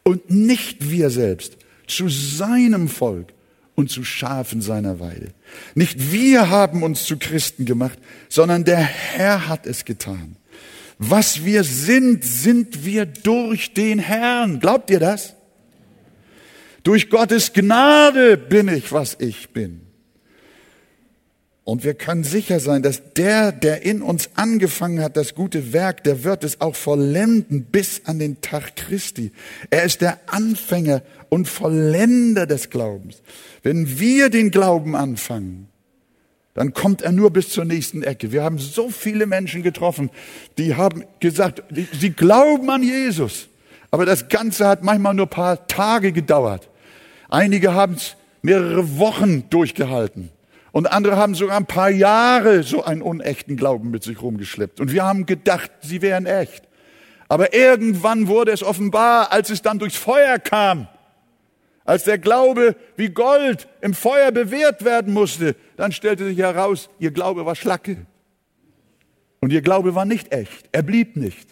und 0.03 0.29
nicht 0.29 0.89
wir 0.89 1.09
selbst 1.09 1.57
zu 1.87 2.09
seinem 2.09 2.87
Volk 2.87 3.33
und 3.75 3.89
zu 3.89 4.03
Schafen 4.03 4.61
seiner 4.61 4.99
Weide. 4.99 5.29
Nicht 5.73 6.11
wir 6.11 6.49
haben 6.49 6.83
uns 6.83 7.05
zu 7.05 7.17
Christen 7.17 7.65
gemacht, 7.65 7.97
sondern 8.29 8.63
der 8.63 8.79
Herr 8.79 9.47
hat 9.47 9.65
es 9.65 9.85
getan. 9.85 10.35
Was 10.99 11.43
wir 11.45 11.63
sind, 11.63 12.23
sind 12.23 12.85
wir 12.85 13.07
durch 13.07 13.73
den 13.73 13.97
Herrn. 13.97 14.59
Glaubt 14.59 14.91
ihr 14.91 14.99
das? 14.99 15.33
Durch 16.83 17.09
Gottes 17.09 17.53
Gnade 17.53 18.37
bin 18.37 18.67
ich, 18.67 18.91
was 18.91 19.17
ich 19.19 19.49
bin. 19.49 19.81
Und 21.63 21.83
wir 21.83 21.93
können 21.93 22.23
sicher 22.23 22.59
sein, 22.59 22.81
dass 22.81 23.13
der, 23.13 23.51
der 23.51 23.83
in 23.83 24.01
uns 24.01 24.31
angefangen 24.33 24.99
hat, 24.99 25.15
das 25.15 25.35
gute 25.35 25.73
Werk, 25.73 26.03
der 26.03 26.23
wird 26.23 26.43
es 26.43 26.59
auch 26.59 26.75
vollenden 26.75 27.65
bis 27.65 28.01
an 28.05 28.17
den 28.17 28.41
Tag 28.41 28.75
Christi. 28.75 29.31
Er 29.69 29.83
ist 29.83 30.01
der 30.01 30.19
Anfänger 30.25 31.03
und 31.29 31.47
Vollender 31.47 32.47
des 32.47 32.71
Glaubens. 32.71 33.21
Wenn 33.61 33.99
wir 33.99 34.29
den 34.29 34.49
Glauben 34.49 34.95
anfangen, 34.95 35.67
dann 36.55 36.73
kommt 36.73 37.03
er 37.03 37.11
nur 37.11 37.31
bis 37.31 37.49
zur 37.49 37.63
nächsten 37.63 38.01
Ecke. 38.01 38.31
Wir 38.31 38.43
haben 38.43 38.57
so 38.57 38.89
viele 38.89 39.27
Menschen 39.27 39.61
getroffen, 39.61 40.09
die 40.57 40.75
haben 40.75 41.05
gesagt, 41.19 41.63
sie 41.97 42.09
glauben 42.09 42.69
an 42.71 42.81
Jesus. 42.81 43.47
Aber 43.91 44.05
das 44.05 44.29
Ganze 44.29 44.67
hat 44.67 44.83
manchmal 44.83 45.13
nur 45.13 45.27
paar 45.27 45.67
Tage 45.67 46.11
gedauert. 46.11 46.70
Einige 47.31 47.73
haben 47.73 47.93
es 47.93 48.17
mehrere 48.41 48.99
Wochen 48.99 49.49
durchgehalten. 49.49 50.29
Und 50.73 50.91
andere 50.91 51.15
haben 51.15 51.33
sogar 51.33 51.57
ein 51.57 51.65
paar 51.65 51.89
Jahre 51.89 52.63
so 52.63 52.83
einen 52.83 53.01
unechten 53.01 53.55
Glauben 53.57 53.89
mit 53.89 54.03
sich 54.03 54.21
rumgeschleppt. 54.21 54.79
Und 54.79 54.91
wir 54.91 55.03
haben 55.03 55.25
gedacht, 55.25 55.71
sie 55.81 56.01
wären 56.01 56.25
echt. 56.25 56.63
Aber 57.29 57.53
irgendwann 57.53 58.27
wurde 58.27 58.51
es 58.51 58.63
offenbar, 58.63 59.31
als 59.31 59.49
es 59.49 59.61
dann 59.61 59.79
durchs 59.79 59.95
Feuer 59.95 60.39
kam, 60.39 60.87
als 61.85 62.03
der 62.03 62.17
Glaube 62.17 62.75
wie 62.97 63.09
Gold 63.09 63.67
im 63.79 63.93
Feuer 63.93 64.31
bewährt 64.31 64.83
werden 64.83 65.13
musste, 65.13 65.55
dann 65.77 65.93
stellte 65.93 66.25
sich 66.25 66.37
heraus, 66.37 66.89
ihr 66.99 67.11
Glaube 67.11 67.45
war 67.45 67.55
Schlacke. 67.55 68.05
Und 69.39 69.53
ihr 69.53 69.61
Glaube 69.61 69.95
war 69.95 70.05
nicht 70.05 70.33
echt. 70.33 70.69
Er 70.73 70.83
blieb 70.83 71.15
nicht. 71.15 71.47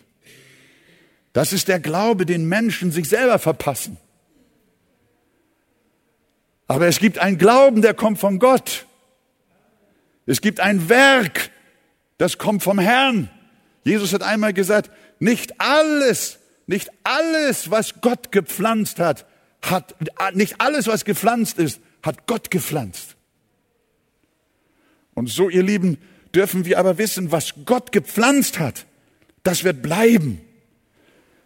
Das 1.32 1.54
ist 1.54 1.70
der 1.70 1.80
Glaube, 1.80 2.26
den 2.26 2.48
Menschen 2.48 2.92
sich 2.92 3.08
selber 3.08 3.40
verpassen. 3.40 3.98
Aber 6.70 6.88
es 6.88 7.00
gibt 7.00 7.18
einen 7.18 7.38
Glauben, 7.38 7.82
der 7.82 7.94
kommt 7.94 8.18
von 8.18 8.40
Gott. 8.40 8.86
Es 10.26 10.40
gibt 10.40 10.62
ein 10.62 10.88
Werk, 10.88 11.52
das 12.18 12.38
kommt 12.38 12.64
vom 12.64 12.80
Herrn. 12.80 13.30
Jesus 13.84 14.14
hat 14.14 14.24
einmal 14.24 14.54
gesagt, 14.54 14.90
nicht 15.20 15.60
alles, 15.60 16.40
nicht 16.66 16.90
alles, 17.04 17.70
was 17.70 18.00
Gott 18.00 18.32
gepflanzt 18.32 19.00
hat, 19.00 19.26
hat, 19.62 19.96
nicht 20.34 20.62
alles, 20.62 20.88
was 20.88 21.04
gepflanzt 21.04 21.58
ist, 21.58 21.82
hat 22.04 22.26
Gott 22.28 22.50
gepflanzt. 22.50 23.18
Und 25.14 25.28
so, 25.28 25.50
ihr 25.50 25.64
Lieben, 25.64 25.98
dürfen 26.34 26.64
wir 26.64 26.80
aber 26.80 26.98
wissen, 26.98 27.34
was 27.34 27.56
Gott 27.66 27.92
gepflanzt 27.92 28.60
hat, 28.60 28.86
Das 29.44 29.64
wird 29.64 29.82
bleiben. 29.82 30.42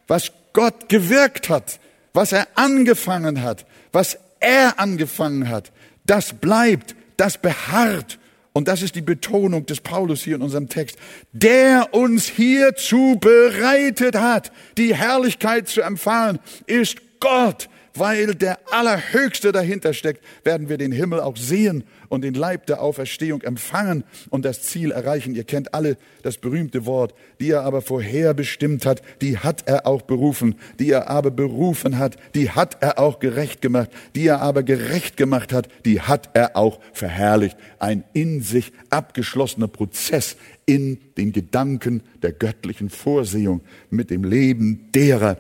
Was 0.08 0.32
Gott 0.54 0.90
gewirkt 0.90 1.50
hat, 1.50 1.80
was 2.14 2.32
er 2.32 2.48
angefangen 2.56 3.42
hat, 3.42 3.66
was 3.92 4.18
er 4.44 4.80
angefangen 4.80 5.50
hat, 5.50 5.72
das 6.06 6.34
bleibt, 6.34 6.96
das 7.18 7.38
beharrt. 7.38 8.20
Und 8.54 8.68
das 8.68 8.84
ist 8.84 8.96
die 8.96 9.02
Betonung 9.02 9.66
des 9.66 9.82
Paulus 9.82 10.22
hier 10.22 10.36
in 10.36 10.44
unserem 10.44 10.70
Text. 10.70 10.98
Der 11.32 11.94
uns 11.94 12.28
hierzu 12.28 13.18
bereitet 13.20 14.16
hat, 14.16 14.52
die 14.78 14.96
Herrlichkeit 14.96 15.68
zu 15.68 15.82
empfangen, 15.82 16.40
ist 16.68 16.98
Gott, 17.20 17.68
weil 17.96 18.34
der 18.36 18.60
Allerhöchste 18.72 19.52
dahinter 19.52 19.94
steckt, 19.94 20.24
werden 20.44 20.70
wir 20.70 20.78
den 20.78 20.92
Himmel 20.92 21.20
auch 21.20 21.38
sehen 21.38 21.84
und 22.10 22.24
den 22.24 22.34
Leib 22.34 22.66
der 22.66 22.82
Auferstehung 22.82 23.42
empfangen 23.42 24.04
und 24.30 24.46
das 24.46 24.64
Ziel 24.64 24.92
erreichen. 24.92 25.36
Ihr 25.36 25.44
kennt 25.44 25.74
alle 25.74 25.98
das 26.24 26.38
berühmte 26.38 26.86
Wort, 26.86 27.14
die 27.40 27.52
er 27.52 27.64
aber 27.64 27.82
vorher 27.82 28.34
bestimmt 28.34 28.86
hat, 28.86 29.02
die 29.22 29.38
hat 29.38 29.68
er 29.68 29.86
auch 29.86 30.02
berufen, 30.02 30.56
die 30.80 30.90
er 30.90 31.10
aber 31.10 31.32
berufen 31.32 31.98
hat, 31.98 32.18
die 32.34 32.50
hat 32.50 32.78
er 32.82 33.00
auch 33.00 33.20
gerecht 33.20 33.62
gemacht, 33.62 33.90
die 34.16 34.28
er 34.28 34.42
aber 34.42 34.64
gerecht 34.64 35.18
gemacht 35.18 35.54
hat, 35.54 35.68
die 35.86 36.02
hat 36.02 36.32
er 36.34 36.56
auch 36.58 36.80
verherrlicht. 36.94 37.58
Ein 37.80 38.04
in 38.14 38.42
sich 38.42 38.72
abgeschlossener 38.90 39.68
Prozess 39.68 40.36
in 40.66 41.00
den 41.18 41.32
Gedanken 41.32 42.02
der 42.22 42.32
göttlichen 42.32 42.90
Vorsehung 42.90 43.62
mit 43.90 44.10
dem 44.10 44.24
Leben 44.24 44.90
derer, 44.94 45.38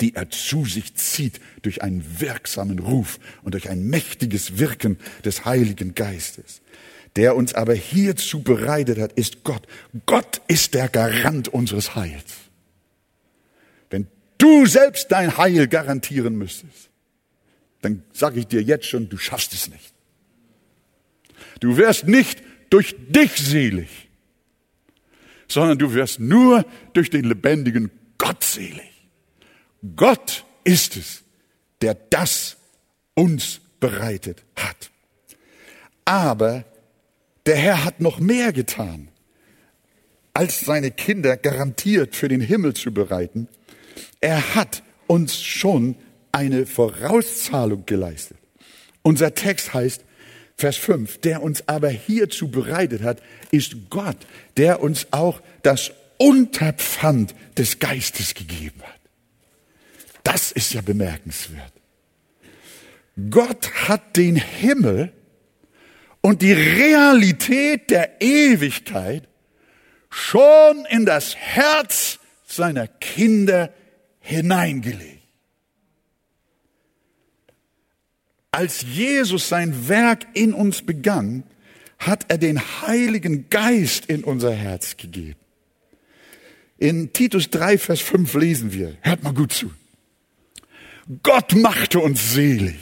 die 0.00 0.14
er 0.14 0.30
zu 0.30 0.64
sich 0.64 0.94
zieht 0.94 1.40
durch 1.62 1.82
einen 1.82 2.20
wirksamen 2.20 2.78
Ruf 2.78 3.18
und 3.42 3.54
durch 3.54 3.68
ein 3.68 3.84
mächtiges 3.84 4.58
Wirken 4.58 4.98
des 5.24 5.44
Heiligen 5.44 5.94
Geistes. 5.94 6.62
Der 7.16 7.36
uns 7.36 7.54
aber 7.54 7.74
hierzu 7.74 8.42
bereitet 8.42 8.98
hat, 8.98 9.12
ist 9.12 9.44
Gott. 9.44 9.66
Gott 10.06 10.40
ist 10.48 10.74
der 10.74 10.88
Garant 10.88 11.48
unseres 11.48 11.94
Heils. 11.94 12.34
Wenn 13.90 14.06
du 14.38 14.66
selbst 14.66 15.12
dein 15.12 15.36
Heil 15.36 15.68
garantieren 15.68 16.36
müsstest, 16.36 16.90
dann 17.82 18.02
sage 18.12 18.40
ich 18.40 18.46
dir 18.46 18.62
jetzt 18.62 18.86
schon, 18.86 19.08
du 19.08 19.18
schaffst 19.18 19.52
es 19.52 19.68
nicht. 19.68 19.92
Du 21.60 21.76
wirst 21.76 22.06
nicht 22.06 22.42
durch 22.70 22.94
dich 23.08 23.36
selig, 23.36 24.08
sondern 25.48 25.78
du 25.78 25.92
wirst 25.92 26.18
nur 26.18 26.64
durch 26.94 27.10
den 27.10 27.24
lebendigen 27.24 27.90
Gott 28.16 28.42
selig. 28.42 28.91
Gott 29.96 30.44
ist 30.64 30.96
es, 30.96 31.22
der 31.80 31.94
das 31.94 32.56
uns 33.14 33.60
bereitet 33.80 34.42
hat. 34.56 34.90
Aber 36.04 36.64
der 37.46 37.56
Herr 37.56 37.84
hat 37.84 38.00
noch 38.00 38.20
mehr 38.20 38.52
getan, 38.52 39.08
als 40.34 40.60
seine 40.60 40.90
Kinder 40.90 41.36
garantiert 41.36 42.14
für 42.14 42.28
den 42.28 42.40
Himmel 42.40 42.74
zu 42.74 42.92
bereiten. 42.92 43.48
Er 44.20 44.54
hat 44.54 44.82
uns 45.06 45.42
schon 45.42 45.96
eine 46.30 46.64
Vorauszahlung 46.64 47.84
geleistet. 47.84 48.38
Unser 49.02 49.34
Text 49.34 49.74
heißt, 49.74 50.02
Vers 50.56 50.76
5, 50.76 51.18
der 51.18 51.42
uns 51.42 51.68
aber 51.68 51.88
hierzu 51.88 52.48
bereitet 52.48 53.02
hat, 53.02 53.20
ist 53.50 53.90
Gott, 53.90 54.16
der 54.56 54.80
uns 54.80 55.08
auch 55.10 55.40
das 55.62 55.92
Unterpfand 56.18 57.34
des 57.58 57.80
Geistes 57.80 58.34
gegeben 58.34 58.80
hat. 58.82 59.01
Das 60.22 60.52
ist 60.52 60.72
ja 60.72 60.80
bemerkenswert. 60.80 61.72
Gott 63.30 63.70
hat 63.88 64.16
den 64.16 64.36
Himmel 64.36 65.12
und 66.20 66.42
die 66.42 66.52
Realität 66.52 67.90
der 67.90 68.22
Ewigkeit 68.22 69.28
schon 70.08 70.84
in 70.88 71.04
das 71.04 71.36
Herz 71.36 72.18
seiner 72.46 72.86
Kinder 72.86 73.72
hineingelegt. 74.20 75.22
Als 78.50 78.82
Jesus 78.82 79.48
sein 79.48 79.88
Werk 79.88 80.26
in 80.34 80.52
uns 80.52 80.82
begann, 80.82 81.44
hat 81.98 82.26
er 82.28 82.38
den 82.38 82.60
Heiligen 82.82 83.48
Geist 83.48 84.06
in 84.06 84.24
unser 84.24 84.52
Herz 84.52 84.96
gegeben. 84.96 85.38
In 86.78 87.12
Titus 87.12 87.48
3, 87.48 87.78
Vers 87.78 88.00
5 88.00 88.34
lesen 88.34 88.72
wir, 88.72 88.96
hört 89.00 89.22
mal 89.22 89.32
gut 89.32 89.52
zu. 89.52 89.72
Gott 91.22 91.54
machte 91.54 92.00
uns 92.00 92.32
selig. 92.32 92.76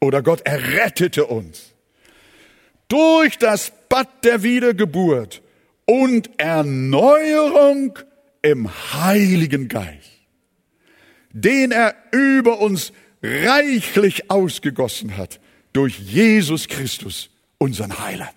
Oder 0.00 0.22
Gott 0.22 0.42
errettete 0.42 1.26
uns. 1.26 1.72
Durch 2.88 3.38
das 3.38 3.72
Bad 3.88 4.24
der 4.24 4.42
Wiedergeburt 4.42 5.42
und 5.86 6.30
Erneuerung 6.38 7.98
im 8.42 8.70
Heiligen 8.92 9.68
Geist, 9.68 10.10
den 11.32 11.72
er 11.72 11.96
über 12.12 12.60
uns 12.60 12.92
reichlich 13.22 14.30
ausgegossen 14.30 15.16
hat 15.16 15.40
durch 15.72 15.98
Jesus 15.98 16.68
Christus, 16.68 17.30
unseren 17.58 17.98
Heiland. 17.98 18.34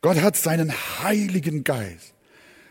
Gott 0.00 0.20
hat 0.20 0.36
seinen 0.36 0.72
Heiligen 1.02 1.64
Geist 1.64 2.14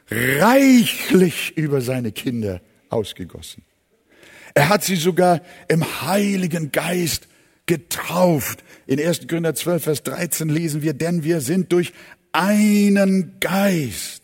reichlich 0.09 1.55
über 1.57 1.81
seine 1.81 2.11
Kinder 2.11 2.61
ausgegossen. 2.89 3.63
Er 4.57 4.69
hat 4.69 4.83
sie 4.83 4.95
sogar 4.95 5.41
im 5.67 6.01
Heiligen 6.01 6.71
Geist 6.71 7.27
getauft. 7.67 8.63
In 8.87 8.99
1. 8.99 9.27
Korinther 9.27 9.53
12, 9.53 9.83
Vers 9.83 10.01
13 10.01 10.49
lesen 10.49 10.81
wir, 10.81 10.95
denn 10.95 11.23
wir 11.23 11.41
sind 11.41 11.71
durch 11.71 11.93
einen 12.31 13.39
Geist 13.39 14.23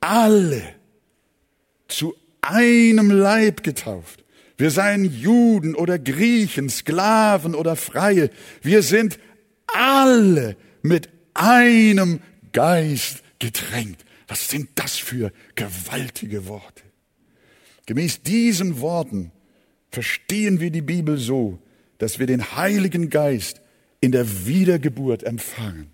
alle 0.00 0.64
zu 1.86 2.16
einem 2.40 3.12
Leib 3.12 3.62
getauft. 3.62 4.24
Wir 4.56 4.72
seien 4.72 5.04
Juden 5.04 5.76
oder 5.76 6.00
Griechen, 6.00 6.68
Sklaven 6.68 7.54
oder 7.54 7.76
Freie. 7.76 8.30
Wir 8.62 8.82
sind 8.82 9.20
alle 9.68 10.56
mit 10.82 11.08
einem 11.34 12.18
Geist 12.52 13.22
getränkt. 13.38 14.04
Was 14.26 14.48
sind 14.48 14.70
das 14.74 14.96
für 14.96 15.30
gewaltige 15.54 16.48
Worte? 16.48 16.82
Gemäß 17.92 18.22
diesen 18.22 18.80
Worten 18.80 19.32
verstehen 19.90 20.60
wir 20.60 20.70
die 20.70 20.80
Bibel 20.80 21.18
so, 21.18 21.58
dass 21.98 22.18
wir 22.18 22.26
den 22.26 22.56
Heiligen 22.56 23.10
Geist 23.10 23.60
in 24.00 24.12
der 24.12 24.46
Wiedergeburt 24.46 25.24
empfangen, 25.24 25.88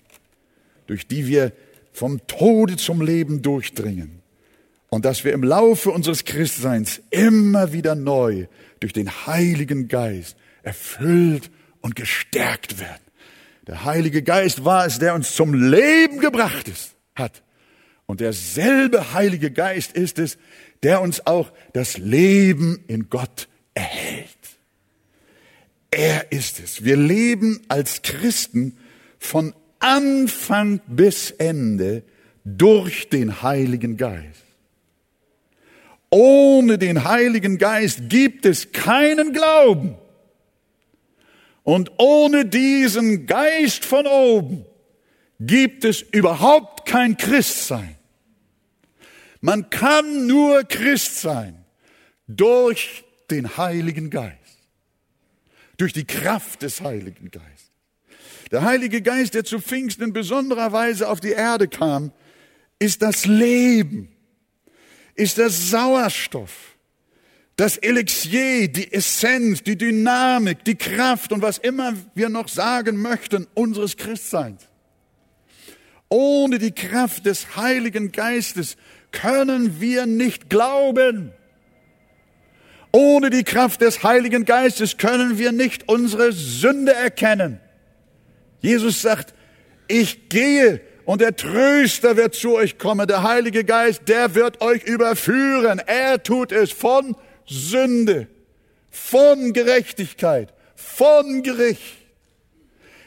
durch 0.86 1.08
die 1.08 1.26
wir 1.26 1.50
vom 1.92 2.24
Tode 2.28 2.76
zum 2.76 3.00
Leben 3.00 3.42
durchdringen 3.42 4.22
und 4.90 5.04
dass 5.04 5.24
wir 5.24 5.32
im 5.32 5.42
Laufe 5.42 5.90
unseres 5.90 6.24
Christseins 6.24 7.00
immer 7.10 7.72
wieder 7.72 7.96
neu 7.96 8.46
durch 8.78 8.92
den 8.92 9.10
Heiligen 9.26 9.88
Geist 9.88 10.36
erfüllt 10.62 11.50
und 11.80 11.96
gestärkt 11.96 12.78
werden. 12.78 13.02
Der 13.66 13.84
Heilige 13.84 14.22
Geist 14.22 14.64
war 14.64 14.86
es, 14.86 15.00
der 15.00 15.16
uns 15.16 15.34
zum 15.34 15.52
Leben 15.52 16.20
gebracht 16.20 16.68
ist, 16.68 16.94
hat. 17.16 17.42
Und 18.06 18.20
derselbe 18.20 19.12
Heilige 19.12 19.50
Geist 19.50 19.92
ist 19.92 20.20
es, 20.20 20.38
der 20.82 21.00
uns 21.00 21.26
auch 21.26 21.52
das 21.72 21.98
Leben 21.98 22.84
in 22.86 23.08
Gott 23.10 23.48
erhält. 23.74 24.28
Er 25.90 26.30
ist 26.32 26.60
es. 26.60 26.84
Wir 26.84 26.96
leben 26.96 27.62
als 27.68 28.02
Christen 28.02 28.76
von 29.18 29.54
Anfang 29.78 30.80
bis 30.86 31.30
Ende 31.30 32.02
durch 32.44 33.08
den 33.08 33.42
Heiligen 33.42 33.96
Geist. 33.96 34.44
Ohne 36.10 36.78
den 36.78 37.04
Heiligen 37.04 37.58
Geist 37.58 38.08
gibt 38.08 38.46
es 38.46 38.72
keinen 38.72 39.32
Glauben. 39.32 39.96
Und 41.64 41.92
ohne 41.98 42.46
diesen 42.46 43.26
Geist 43.26 43.84
von 43.84 44.06
oben 44.06 44.64
gibt 45.38 45.84
es 45.84 46.00
überhaupt 46.00 46.86
kein 46.86 47.16
Christsein. 47.16 47.97
Man 49.40 49.70
kann 49.70 50.26
nur 50.26 50.64
Christ 50.64 51.20
sein 51.20 51.64
durch 52.26 53.04
den 53.30 53.56
Heiligen 53.56 54.10
Geist, 54.10 54.36
durch 55.76 55.92
die 55.92 56.04
Kraft 56.04 56.62
des 56.62 56.80
Heiligen 56.80 57.30
Geistes. 57.30 57.70
Der 58.50 58.62
Heilige 58.62 59.02
Geist, 59.02 59.34
der 59.34 59.44
zu 59.44 59.60
Pfingsten 59.60 60.04
in 60.04 60.12
besonderer 60.12 60.72
Weise 60.72 61.08
auf 61.08 61.20
die 61.20 61.30
Erde 61.32 61.68
kam, 61.68 62.12
ist 62.78 63.02
das 63.02 63.26
Leben, 63.26 64.08
ist 65.14 65.38
der 65.38 65.50
Sauerstoff, 65.50 66.76
das 67.56 67.76
Elixier, 67.76 68.68
die 68.68 68.92
Essenz, 68.92 69.62
die 69.62 69.76
Dynamik, 69.76 70.64
die 70.64 70.76
Kraft 70.76 71.32
und 71.32 71.42
was 71.42 71.58
immer 71.58 71.92
wir 72.14 72.28
noch 72.28 72.48
sagen 72.48 73.02
möchten 73.02 73.46
unseres 73.54 73.96
Christseins. 73.96 74.68
Ohne 76.08 76.58
die 76.58 76.70
Kraft 76.72 77.26
des 77.26 77.56
Heiligen 77.56 78.12
Geistes 78.12 78.76
können 79.12 79.80
wir 79.80 80.06
nicht 80.06 80.50
glauben. 80.50 81.32
Ohne 82.92 83.30
die 83.30 83.44
Kraft 83.44 83.80
des 83.80 84.02
Heiligen 84.02 84.44
Geistes 84.44 84.96
können 84.96 85.38
wir 85.38 85.52
nicht 85.52 85.88
unsere 85.88 86.32
Sünde 86.32 86.94
erkennen. 86.94 87.60
Jesus 88.60 89.02
sagt, 89.02 89.34
ich 89.86 90.28
gehe 90.28 90.80
und 91.04 91.20
der 91.20 91.36
Tröster 91.36 92.16
wird 92.16 92.34
zu 92.34 92.54
euch 92.54 92.78
kommen, 92.78 93.06
der 93.06 93.22
Heilige 93.22 93.64
Geist, 93.64 94.02
der 94.08 94.34
wird 94.34 94.60
euch 94.60 94.84
überführen. 94.84 95.80
Er 95.86 96.22
tut 96.22 96.52
es 96.52 96.72
von 96.72 97.16
Sünde, 97.46 98.26
von 98.90 99.52
Gerechtigkeit, 99.52 100.52
von 100.74 101.42
Gericht. 101.42 101.96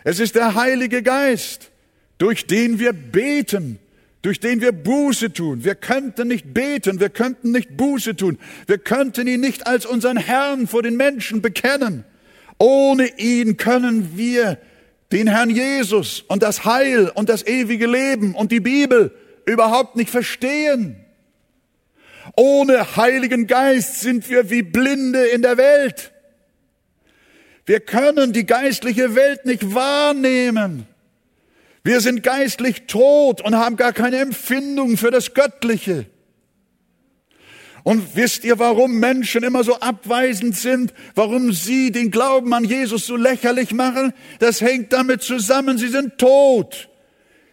Es 0.03 0.19
ist 0.19 0.35
der 0.35 0.55
Heilige 0.55 1.03
Geist, 1.03 1.69
durch 2.17 2.47
den 2.47 2.79
wir 2.79 2.93
beten, 2.93 3.79
durch 4.21 4.39
den 4.39 4.61
wir 4.61 4.71
Buße 4.71 5.33
tun. 5.33 5.63
Wir 5.63 5.75
könnten 5.75 6.27
nicht 6.27 6.53
beten, 6.53 6.99
wir 6.99 7.09
könnten 7.09 7.51
nicht 7.51 7.75
Buße 7.75 8.15
tun, 8.15 8.37
wir 8.67 8.77
könnten 8.77 9.27
ihn 9.27 9.41
nicht 9.41 9.67
als 9.67 9.85
unseren 9.85 10.17
Herrn 10.17 10.67
vor 10.67 10.83
den 10.83 10.95
Menschen 10.95 11.41
bekennen. 11.41 12.05
Ohne 12.57 13.07
ihn 13.17 13.57
können 13.57 14.15
wir 14.15 14.57
den 15.11 15.27
Herrn 15.27 15.49
Jesus 15.49 16.21
und 16.27 16.43
das 16.43 16.63
Heil 16.63 17.11
und 17.13 17.29
das 17.29 17.45
ewige 17.45 17.87
Leben 17.87 18.35
und 18.35 18.51
die 18.51 18.59
Bibel 18.59 19.11
überhaupt 19.45 19.95
nicht 19.95 20.09
verstehen. 20.09 20.95
Ohne 22.35 22.95
Heiligen 22.95 23.47
Geist 23.47 24.01
sind 24.01 24.29
wir 24.29 24.49
wie 24.49 24.61
Blinde 24.61 25.25
in 25.25 25.41
der 25.41 25.57
Welt. 25.57 26.11
Wir 27.65 27.79
können 27.79 28.33
die 28.33 28.45
geistliche 28.45 29.15
Welt 29.15 29.45
nicht 29.45 29.73
wahrnehmen. 29.73 30.87
Wir 31.83 31.99
sind 32.01 32.21
geistlich 32.23 32.83
tot 32.87 33.41
und 33.41 33.55
haben 33.55 33.75
gar 33.75 33.93
keine 33.93 34.17
Empfindung 34.17 34.97
für 34.97 35.11
das 35.11 35.33
Göttliche. 35.33 36.05
Und 37.83 38.15
wisst 38.15 38.43
ihr, 38.43 38.59
warum 38.59 38.99
Menschen 38.99 39.43
immer 39.43 39.63
so 39.63 39.79
abweisend 39.79 40.55
sind? 40.55 40.93
Warum 41.15 41.51
sie 41.51 41.91
den 41.91 42.11
Glauben 42.11 42.53
an 42.53 42.63
Jesus 42.63 43.07
so 43.07 43.15
lächerlich 43.15 43.73
machen? 43.73 44.13
Das 44.37 44.61
hängt 44.61 44.93
damit 44.93 45.23
zusammen, 45.23 45.79
sie 45.79 45.87
sind 45.87 46.19
tot. 46.19 46.89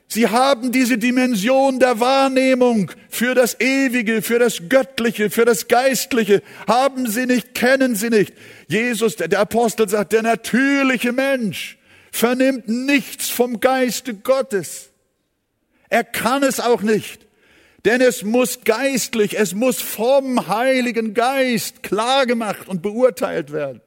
Sie 0.06 0.28
haben 0.28 0.72
diese 0.72 0.96
Dimension 0.96 1.78
der 1.78 2.00
Wahrnehmung 2.00 2.90
für 3.10 3.34
das 3.34 3.60
Ewige, 3.60 4.22
für 4.22 4.38
das 4.38 4.68
Göttliche, 4.68 5.30
für 5.30 5.44
das 5.44 5.68
Geistliche. 5.68 6.42
Haben 6.66 7.08
sie 7.10 7.26
nicht, 7.26 7.54
kennen 7.54 7.94
sie 7.94 8.08
nicht. 8.08 8.34
Jesus, 8.68 9.16
der, 9.16 9.38
Apostel 9.38 9.88
sagt, 9.88 10.12
der 10.12 10.22
natürliche 10.22 11.12
Mensch 11.12 11.77
vernimmt 12.12 12.68
nichts 12.68 13.30
vom 13.30 13.60
Geiste 13.60 14.14
Gottes. 14.14 14.90
Er 15.88 16.04
kann 16.04 16.42
es 16.42 16.60
auch 16.60 16.82
nicht. 16.82 17.26
Denn 17.84 18.00
es 18.00 18.22
muss 18.24 18.64
geistlich, 18.64 19.38
es 19.38 19.54
muss 19.54 19.80
vom 19.80 20.48
Heiligen 20.48 21.14
Geist 21.14 21.82
klargemacht 21.82 22.68
und 22.68 22.82
beurteilt 22.82 23.52
werden. 23.52 23.80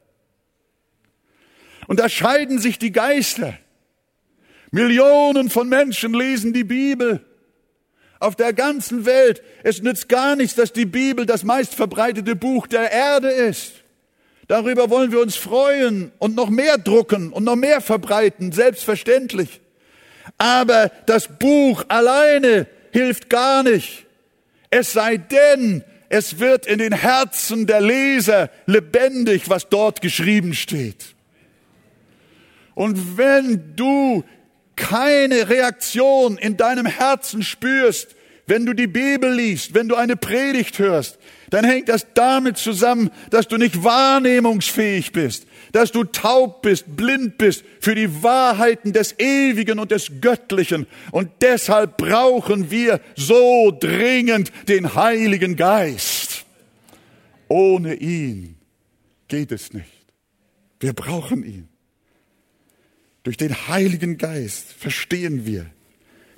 Und 1.88 2.00
da 2.00 2.08
scheiden 2.08 2.60
sich 2.60 2.80
die 2.80 2.94
Geister. 2.94 3.58
Millionen 4.72 5.50
von 5.50 5.68
Menschen 5.68 6.14
lesen 6.14 6.54
die 6.54 6.64
Bibel. 6.64 7.26
Auf 8.20 8.36
der 8.36 8.54
ganzen 8.54 9.06
Welt. 9.06 9.44
Es 9.64 9.82
nützt 9.82 10.08
gar 10.08 10.36
nichts, 10.36 10.56
dass 10.56 10.72
die 10.72 10.86
Bibel 10.86 11.26
das 11.26 11.44
meistverbreitete 11.44 12.36
Buch 12.36 12.68
der 12.68 12.92
Erde 12.92 13.30
ist. 13.30 13.81
Darüber 14.52 14.90
wollen 14.90 15.14
wir 15.14 15.22
uns 15.22 15.38
freuen 15.38 16.12
und 16.20 16.36
noch 16.36 16.50
mehr 16.50 16.78
drucken 16.78 17.32
und 17.32 17.46
noch 17.46 17.56
mehr 17.56 17.80
verbreiten, 17.80 18.52
selbstverständlich. 18.52 19.62
Aber 20.38 20.92
das 21.06 21.30
Buch 21.40 21.86
alleine 21.88 22.68
hilft 22.92 23.30
gar 23.30 23.64
nicht. 23.64 24.06
Es 24.70 24.92
sei 24.92 25.16
denn, 25.16 25.86
es 26.10 26.40
wird 26.40 26.66
in 26.66 26.80
den 26.80 26.92
Herzen 26.92 27.66
der 27.66 27.80
Leser 27.80 28.50
lebendig, 28.66 29.50
was 29.50 29.70
dort 29.70 30.02
geschrieben 30.02 30.54
steht. 30.54 31.16
Und 32.76 33.18
wenn 33.18 33.78
du 33.78 34.26
keine 34.76 35.48
Reaktion 35.48 36.38
in 36.38 36.58
deinem 36.58 36.88
Herzen 36.88 37.42
spürst, 37.42 38.18
wenn 38.48 38.66
du 38.66 38.74
die 38.74 38.88
Bibel 38.88 39.34
liest, 39.34 39.76
wenn 39.76 39.88
du 39.88 39.96
eine 39.96 40.18
Predigt 40.18 40.78
hörst, 40.78 41.20
dann 41.52 41.66
hängt 41.66 41.90
das 41.90 42.08
damit 42.14 42.58
zusammen, 42.58 43.12
dass 43.30 43.48
du 43.48 43.58
nicht 43.58 43.84
wahrnehmungsfähig 43.84 45.12
bist, 45.12 45.46
dass 45.74 45.92
du 45.92 46.06
taub 46.06 46.62
bist, 46.62 46.96
blind 46.96 47.38
bist 47.38 47.66
für 47.82 47.94
die 47.94 48.24
Wahrheiten 48.24 48.94
des 48.94 49.20
Ewigen 49.20 49.78
und 49.78 49.92
des 49.92 50.22
Göttlichen. 50.22 50.88
Und 51.12 51.30
deshalb 51.42 51.98
brauchen 51.98 52.72
wir 52.72 53.02
so 53.18 53.78
dringend 53.78 54.52
den 54.70 54.96
Heiligen 54.96 55.58
Geist. 55.58 56.46
Ohne 57.50 57.96
ihn 57.96 58.56
geht 59.28 59.52
es 59.52 59.74
nicht. 59.74 60.06
Wir 60.80 60.94
brauchen 60.94 61.44
ihn. 61.44 61.68
Durch 63.24 63.36
den 63.36 63.68
Heiligen 63.68 64.18
Geist 64.18 64.72
verstehen 64.72 65.46
wir. 65.46 65.66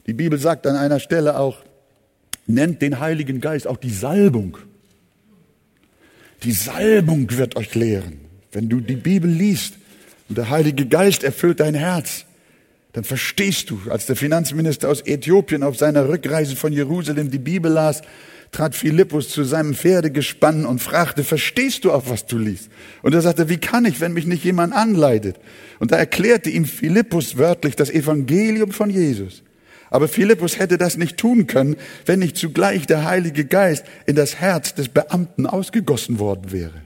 Die 0.08 0.14
Bibel 0.14 0.40
sagt 0.40 0.66
an 0.66 0.76
einer 0.76 1.00
Stelle 1.00 1.38
auch, 1.38 1.64
nennt 2.48 2.82
den 2.82 3.00
Heiligen 3.00 3.42
Geist 3.42 3.68
auch 3.68 3.78
die 3.78 3.92
Salbung. 3.92 4.58
Die 6.44 6.52
Salbung 6.52 7.28
wird 7.38 7.56
euch 7.56 7.74
lehren. 7.76 8.20
Wenn 8.52 8.70
du 8.70 8.82
die 8.82 8.96
Bibel 8.96 9.30
liest 9.30 9.76
und 10.28 10.38
der 10.38 10.50
Heilige 10.50 10.86
Geist 10.86 11.24
erfüllt 11.24 11.60
dein 11.60 11.74
Herz, 11.74 12.26
dann 12.92 13.04
verstehst 13.04 13.70
du, 13.70 13.80
als 13.90 14.06
der 14.06 14.16
Finanzminister 14.16 14.90
aus 14.90 15.02
Äthiopien 15.02 15.64
auf 15.64 15.78
seiner 15.78 16.08
Rückreise 16.08 16.56
von 16.56 16.74
Jerusalem 16.74 17.32
die 17.32 17.40
Bibel 17.40 17.72
las, 17.72 18.02
trat 18.52 18.76
Philippus 18.76 19.30
zu 19.30 19.44
seinem 19.44 19.74
Pferdegespann 19.74 20.66
und 20.66 20.80
fragte, 20.80 21.24
verstehst 21.24 21.86
du 21.86 21.92
auch, 21.92 22.04
was 22.08 22.26
du 22.26 22.38
liest? 22.38 22.70
Und 23.02 23.14
er 23.14 23.22
sagte, 23.22 23.50
wie 23.50 23.58
kann 23.58 23.86
ich, 23.86 24.00
wenn 24.00 24.14
mich 24.14 24.26
nicht 24.26 24.44
jemand 24.44 24.74
anleitet? 24.74 25.38
Und 25.80 25.92
da 25.92 25.98
erklärte 25.98 26.50
ihm 26.50 26.66
Philippus 26.66 27.38
wörtlich 27.38 27.76
das 27.76 27.90
Evangelium 27.90 28.72
von 28.72 28.90
Jesus. 28.90 29.43
Aber 29.94 30.08
Philippus 30.08 30.58
hätte 30.58 30.80
das 30.80 30.98
nicht 30.98 31.18
tun 31.18 31.46
können, 31.46 31.76
wenn 32.08 32.18
nicht 32.18 32.36
zugleich 32.36 32.88
der 32.88 33.06
Heilige 33.06 33.46
Geist 33.46 33.86
in 34.08 34.16
das 34.16 34.38
Herz 34.38 34.74
des 34.74 34.90
Beamten 34.90 35.46
ausgegossen 35.46 36.18
worden 36.18 36.52
wäre. 36.52 36.82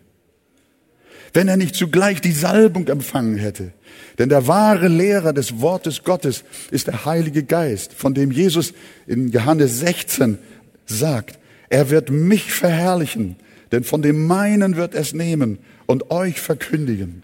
Wenn 1.33 1.47
er 1.47 1.55
nicht 1.55 1.73
zugleich 1.73 2.19
die 2.19 2.33
Salbung 2.33 2.85
empfangen 2.89 3.37
hätte. 3.37 3.71
Denn 4.19 4.27
der 4.27 4.47
wahre 4.47 4.89
Lehrer 4.89 5.31
des 5.31 5.61
Wortes 5.61 6.03
Gottes 6.03 6.43
ist 6.69 6.87
der 6.87 7.05
Heilige 7.05 7.43
Geist, 7.43 7.93
von 7.93 8.13
dem 8.13 8.29
Jesus 8.29 8.73
in 9.05 9.29
Johannes 9.29 9.79
16 9.79 10.37
sagt, 10.85 11.39
er 11.69 11.89
wird 11.89 12.09
mich 12.09 12.51
verherrlichen, 12.51 13.37
denn 13.71 13.85
von 13.85 14.01
dem 14.01 14.27
meinen 14.27 14.75
wird 14.75 14.95
es 14.95 15.13
nehmen 15.13 15.59
und 15.85 16.11
euch 16.11 16.41
verkündigen. 16.41 17.23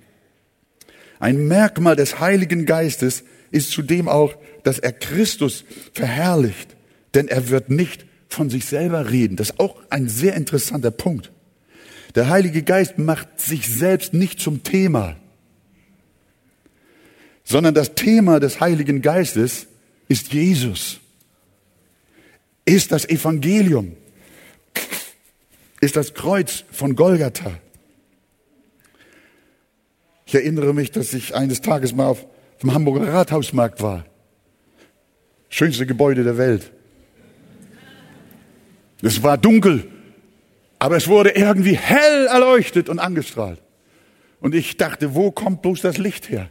Ein 1.20 1.46
Merkmal 1.50 1.98
des 1.98 2.22
Heiligen 2.22 2.66
Geistes 2.66 3.26
ist 3.52 3.72
zudem 3.72 4.08
auch, 4.08 4.36
dass 4.64 4.80
er 4.80 4.92
Christus 4.92 5.66
verherrlicht, 5.94 6.76
denn 7.14 7.28
er 7.28 7.50
wird 7.50 7.70
nicht 7.70 8.06
von 8.30 8.50
sich 8.50 8.66
selber 8.66 9.12
reden. 9.12 9.36
Das 9.36 9.52
ist 9.52 9.60
auch 9.60 9.82
ein 9.90 10.10
sehr 10.10 10.36
interessanter 10.36 10.92
Punkt. 10.92 11.32
Der 12.16 12.30
Heilige 12.30 12.64
Geist 12.64 12.98
macht 12.98 13.40
sich 13.40 13.68
selbst 13.68 14.14
nicht 14.14 14.40
zum 14.40 14.64
Thema, 14.64 15.16
sondern 17.44 17.74
das 17.74 17.96
Thema 17.96 18.40
des 18.40 18.60
Heiligen 18.60 19.02
Geistes 19.02 19.68
ist 20.08 20.32
Jesus, 20.32 21.00
ist 22.66 22.92
das 22.92 23.06
Evangelium, 23.06 23.96
ist 25.82 25.96
das 25.96 26.14
Kreuz 26.14 26.64
von 26.72 26.96
Golgatha. 26.96 27.60
Ich 30.26 30.36
erinnere 30.36 30.74
mich, 30.74 30.92
dass 30.92 31.14
ich 31.14 31.36
eines 31.36 31.62
Tages 31.62 31.94
mal 31.94 32.08
auf 32.08 32.26
dem 32.62 32.74
Hamburger 32.74 33.12
Rathausmarkt 33.12 33.82
war. 33.82 34.06
Schönste 35.54 35.86
Gebäude 35.86 36.24
der 36.24 36.40
Welt. 36.40 36.72
Es 39.04 39.22
war 39.22 39.38
dunkel, 39.38 39.88
aber 40.80 40.98
es 40.98 41.08
wurde 41.08 41.30
irgendwie 41.30 41.78
hell 41.78 42.26
erleuchtet 42.26 42.90
und 42.90 42.98
angestrahlt. 42.98 43.62
Und 44.40 44.56
ich 44.56 44.78
dachte, 44.78 45.14
wo 45.14 45.30
kommt 45.30 45.62
bloß 45.62 45.82
das 45.82 46.00
Licht 46.00 46.32
her? 46.32 46.50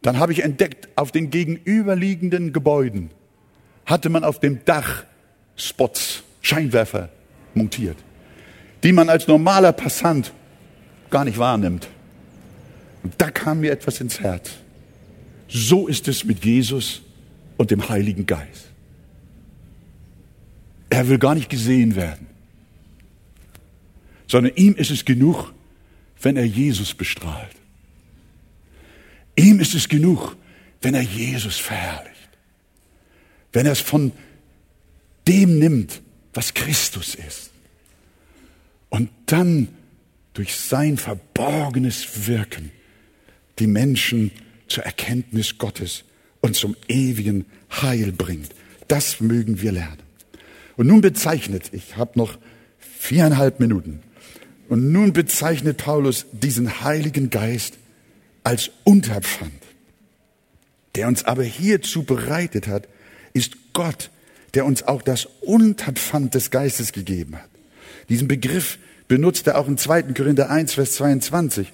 Dann 0.00 0.18
habe 0.18 0.32
ich 0.32 0.42
entdeckt, 0.42 0.88
auf 0.96 1.12
den 1.12 1.28
gegenüberliegenden 1.28 2.54
Gebäuden 2.54 3.10
hatte 3.84 4.08
man 4.08 4.24
auf 4.24 4.40
dem 4.40 4.64
Dach 4.64 5.04
Spots, 5.54 6.22
Scheinwerfer 6.40 7.10
montiert, 7.52 7.98
die 8.82 8.92
man 8.92 9.10
als 9.10 9.28
normaler 9.28 9.72
Passant 9.72 10.32
gar 11.10 11.26
nicht 11.26 11.36
wahrnimmt. 11.36 11.88
Und 13.02 13.12
da 13.18 13.30
kam 13.30 13.60
mir 13.60 13.70
etwas 13.70 14.00
ins 14.00 14.18
Herz. 14.20 14.52
So 15.46 15.88
ist 15.88 16.08
es 16.08 16.24
mit 16.24 16.42
Jesus 16.42 17.03
und 17.56 17.70
dem 17.70 17.88
Heiligen 17.88 18.26
Geist. 18.26 18.70
Er 20.90 21.08
will 21.08 21.18
gar 21.18 21.34
nicht 21.34 21.48
gesehen 21.48 21.96
werden, 21.96 22.26
sondern 24.26 24.54
ihm 24.56 24.74
ist 24.74 24.90
es 24.90 25.04
genug, 25.04 25.52
wenn 26.22 26.36
er 26.36 26.44
Jesus 26.44 26.94
bestrahlt. 26.94 27.54
Ihm 29.36 29.60
ist 29.60 29.74
es 29.74 29.88
genug, 29.88 30.36
wenn 30.82 30.94
er 30.94 31.02
Jesus 31.02 31.56
verherrlicht. 31.56 32.14
Wenn 33.52 33.66
er 33.66 33.72
es 33.72 33.80
von 33.80 34.12
dem 35.26 35.58
nimmt, 35.58 36.02
was 36.32 36.54
Christus 36.54 37.14
ist. 37.14 37.50
Und 38.90 39.10
dann 39.26 39.68
durch 40.34 40.54
sein 40.54 40.96
verborgenes 40.96 42.26
Wirken 42.26 42.70
die 43.58 43.66
Menschen 43.66 44.30
zur 44.68 44.84
Erkenntnis 44.84 45.58
Gottes 45.58 46.04
und 46.44 46.54
zum 46.56 46.76
ewigen 46.88 47.46
Heil 47.70 48.12
bringt. 48.12 48.50
Das 48.86 49.18
mögen 49.20 49.62
wir 49.62 49.72
lernen. 49.72 50.02
Und 50.76 50.88
nun 50.88 51.00
bezeichnet, 51.00 51.70
ich 51.72 51.96
habe 51.96 52.18
noch 52.18 52.36
viereinhalb 52.98 53.60
Minuten, 53.60 54.02
und 54.68 54.92
nun 54.92 55.14
bezeichnet 55.14 55.78
Paulus 55.78 56.26
diesen 56.32 56.82
Heiligen 56.82 57.30
Geist 57.30 57.78
als 58.42 58.70
Unterpfand. 58.84 59.54
Der 60.96 61.08
uns 61.08 61.24
aber 61.24 61.44
hierzu 61.44 62.02
bereitet 62.02 62.68
hat, 62.68 62.88
ist 63.32 63.56
Gott, 63.72 64.10
der 64.52 64.66
uns 64.66 64.82
auch 64.82 65.00
das 65.00 65.26
Unterpfand 65.40 66.34
des 66.34 66.50
Geistes 66.50 66.92
gegeben 66.92 67.36
hat. 67.36 67.48
Diesen 68.10 68.28
Begriff 68.28 68.78
benutzt 69.08 69.46
er 69.46 69.56
auch 69.56 69.66
in 69.66 69.78
2. 69.78 70.02
Korinther 70.12 70.50
1, 70.50 70.74
Vers 70.74 70.92
22. 70.92 71.72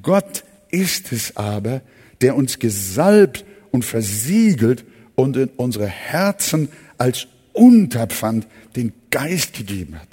Gott 0.00 0.44
ist 0.70 1.10
es 1.10 1.36
aber, 1.36 1.80
der 2.20 2.36
uns 2.36 2.60
gesalbt 2.60 3.44
und 3.72 3.84
versiegelt 3.84 4.84
und 5.16 5.36
in 5.36 5.48
unsere 5.56 5.88
Herzen 5.88 6.68
als 6.98 7.26
Unterpfand 7.52 8.46
den 8.76 8.92
Geist 9.10 9.52
gegeben 9.54 9.98
hat. 9.98 10.08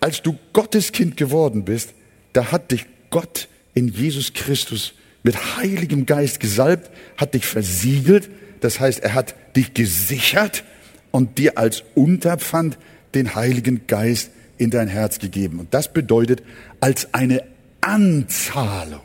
Als 0.00 0.20
du 0.20 0.36
Gottes 0.52 0.92
Kind 0.92 1.16
geworden 1.16 1.64
bist, 1.64 1.94
da 2.34 2.52
hat 2.52 2.70
dich 2.70 2.84
Gott 3.08 3.48
in 3.72 3.88
Jesus 3.88 4.34
Christus 4.34 4.92
mit 5.22 5.56
heiligem 5.56 6.04
Geist 6.04 6.40
gesalbt, 6.40 6.90
hat 7.16 7.34
dich 7.34 7.46
versiegelt, 7.46 8.28
das 8.60 8.78
heißt, 8.80 9.00
er 9.00 9.14
hat 9.14 9.34
dich 9.56 9.72
gesichert 9.74 10.64
und 11.10 11.38
dir 11.38 11.58
als 11.58 11.82
Unterpfand 11.94 12.78
den 13.14 13.34
Heiligen 13.34 13.86
Geist 13.86 14.30
in 14.58 14.70
dein 14.70 14.88
Herz 14.88 15.18
gegeben. 15.18 15.60
Und 15.60 15.72
das 15.72 15.92
bedeutet 15.92 16.42
als 16.80 17.14
eine 17.14 17.42
Anzahlung, 17.80 19.02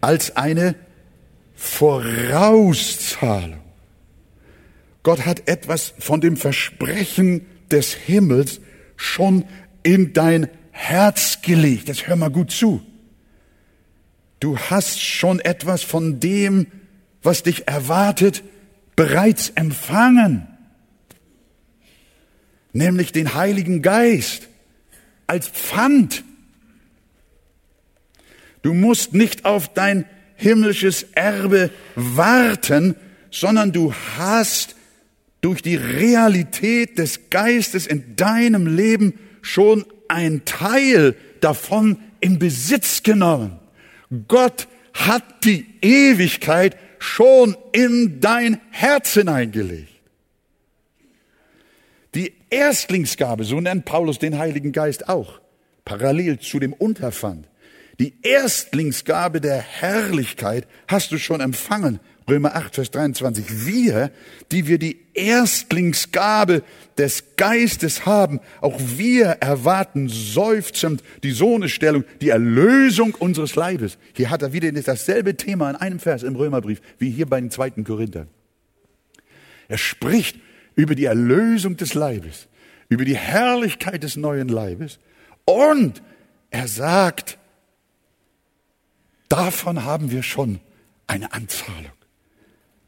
als 0.00 0.36
eine 0.36 0.74
Vorauszahlung. 1.62 3.60
Gott 5.02 5.26
hat 5.26 5.46
etwas 5.46 5.92
von 5.98 6.22
dem 6.22 6.38
Versprechen 6.38 7.44
des 7.70 7.92
Himmels 7.92 8.62
schon 8.96 9.44
in 9.82 10.14
dein 10.14 10.48
Herz 10.70 11.42
gelegt. 11.42 11.88
Jetzt 11.88 12.06
hör 12.06 12.16
mal 12.16 12.30
gut 12.30 12.50
zu. 12.50 12.80
Du 14.40 14.56
hast 14.58 15.02
schon 15.02 15.38
etwas 15.38 15.82
von 15.82 16.18
dem, 16.18 16.66
was 17.22 17.42
dich 17.42 17.68
erwartet, 17.68 18.42
bereits 18.96 19.50
empfangen. 19.50 20.48
Nämlich 22.72 23.12
den 23.12 23.34
Heiligen 23.34 23.82
Geist 23.82 24.48
als 25.26 25.46
Pfand. 25.48 26.24
Du 28.62 28.72
musst 28.72 29.12
nicht 29.12 29.44
auf 29.44 29.68
dein 29.74 30.06
himmlisches 30.40 31.06
Erbe 31.14 31.70
warten, 31.94 32.96
sondern 33.30 33.72
du 33.72 33.94
hast 34.18 34.74
durch 35.40 35.62
die 35.62 35.76
Realität 35.76 36.98
des 36.98 37.30
Geistes 37.30 37.86
in 37.86 38.16
deinem 38.16 38.66
Leben 38.66 39.18
schon 39.42 39.84
ein 40.08 40.44
Teil 40.44 41.14
davon 41.40 41.98
in 42.20 42.38
Besitz 42.38 43.02
genommen. 43.02 43.58
Gott 44.28 44.66
hat 44.92 45.44
die 45.44 45.66
Ewigkeit 45.80 46.76
schon 46.98 47.56
in 47.72 48.20
dein 48.20 48.60
Herz 48.70 49.14
hineingelegt. 49.14 49.88
Die 52.14 52.34
Erstlingsgabe, 52.50 53.44
so 53.44 53.60
nennt 53.60 53.84
Paulus 53.84 54.18
den 54.18 54.38
Heiligen 54.38 54.72
Geist 54.72 55.08
auch, 55.08 55.40
parallel 55.84 56.40
zu 56.40 56.58
dem 56.58 56.72
Unterpfand. 56.72 57.46
Die 58.00 58.14
Erstlingsgabe 58.22 59.42
der 59.42 59.58
Herrlichkeit 59.58 60.66
hast 60.88 61.12
du 61.12 61.18
schon 61.18 61.42
empfangen. 61.42 62.00
Römer 62.26 62.54
8, 62.54 62.76
Vers 62.76 62.90
23. 62.92 63.66
Wir, 63.66 64.10
die 64.50 64.66
wir 64.66 64.78
die 64.78 65.00
Erstlingsgabe 65.12 66.62
des 66.96 67.36
Geistes 67.36 68.06
haben, 68.06 68.40
auch 68.62 68.80
wir 68.80 69.26
erwarten 69.26 70.08
seufzend 70.08 71.02
die 71.22 71.32
Sohnestellung, 71.32 72.04
die 72.22 72.30
Erlösung 72.30 73.14
unseres 73.14 73.54
Leibes. 73.54 73.98
Hier 74.14 74.30
hat 74.30 74.40
er 74.40 74.54
wieder 74.54 74.72
dasselbe 74.72 75.36
Thema 75.36 75.68
in 75.68 75.76
einem 75.76 75.98
Vers 75.98 76.22
im 76.22 76.36
Römerbrief, 76.36 76.80
wie 76.98 77.10
hier 77.10 77.26
bei 77.26 77.38
den 77.38 77.50
zweiten 77.50 77.84
Korinther. 77.84 78.28
Er 79.68 79.78
spricht 79.78 80.38
über 80.74 80.94
die 80.94 81.04
Erlösung 81.04 81.76
des 81.76 81.92
Leibes, 81.92 82.48
über 82.88 83.04
die 83.04 83.16
Herrlichkeit 83.16 84.02
des 84.02 84.16
neuen 84.16 84.48
Leibes 84.48 85.00
und 85.44 86.00
er 86.50 86.66
sagt, 86.66 87.36
Davon 89.30 89.84
haben 89.84 90.10
wir 90.10 90.24
schon 90.24 90.58
eine 91.06 91.32
Anzahlung, 91.32 91.92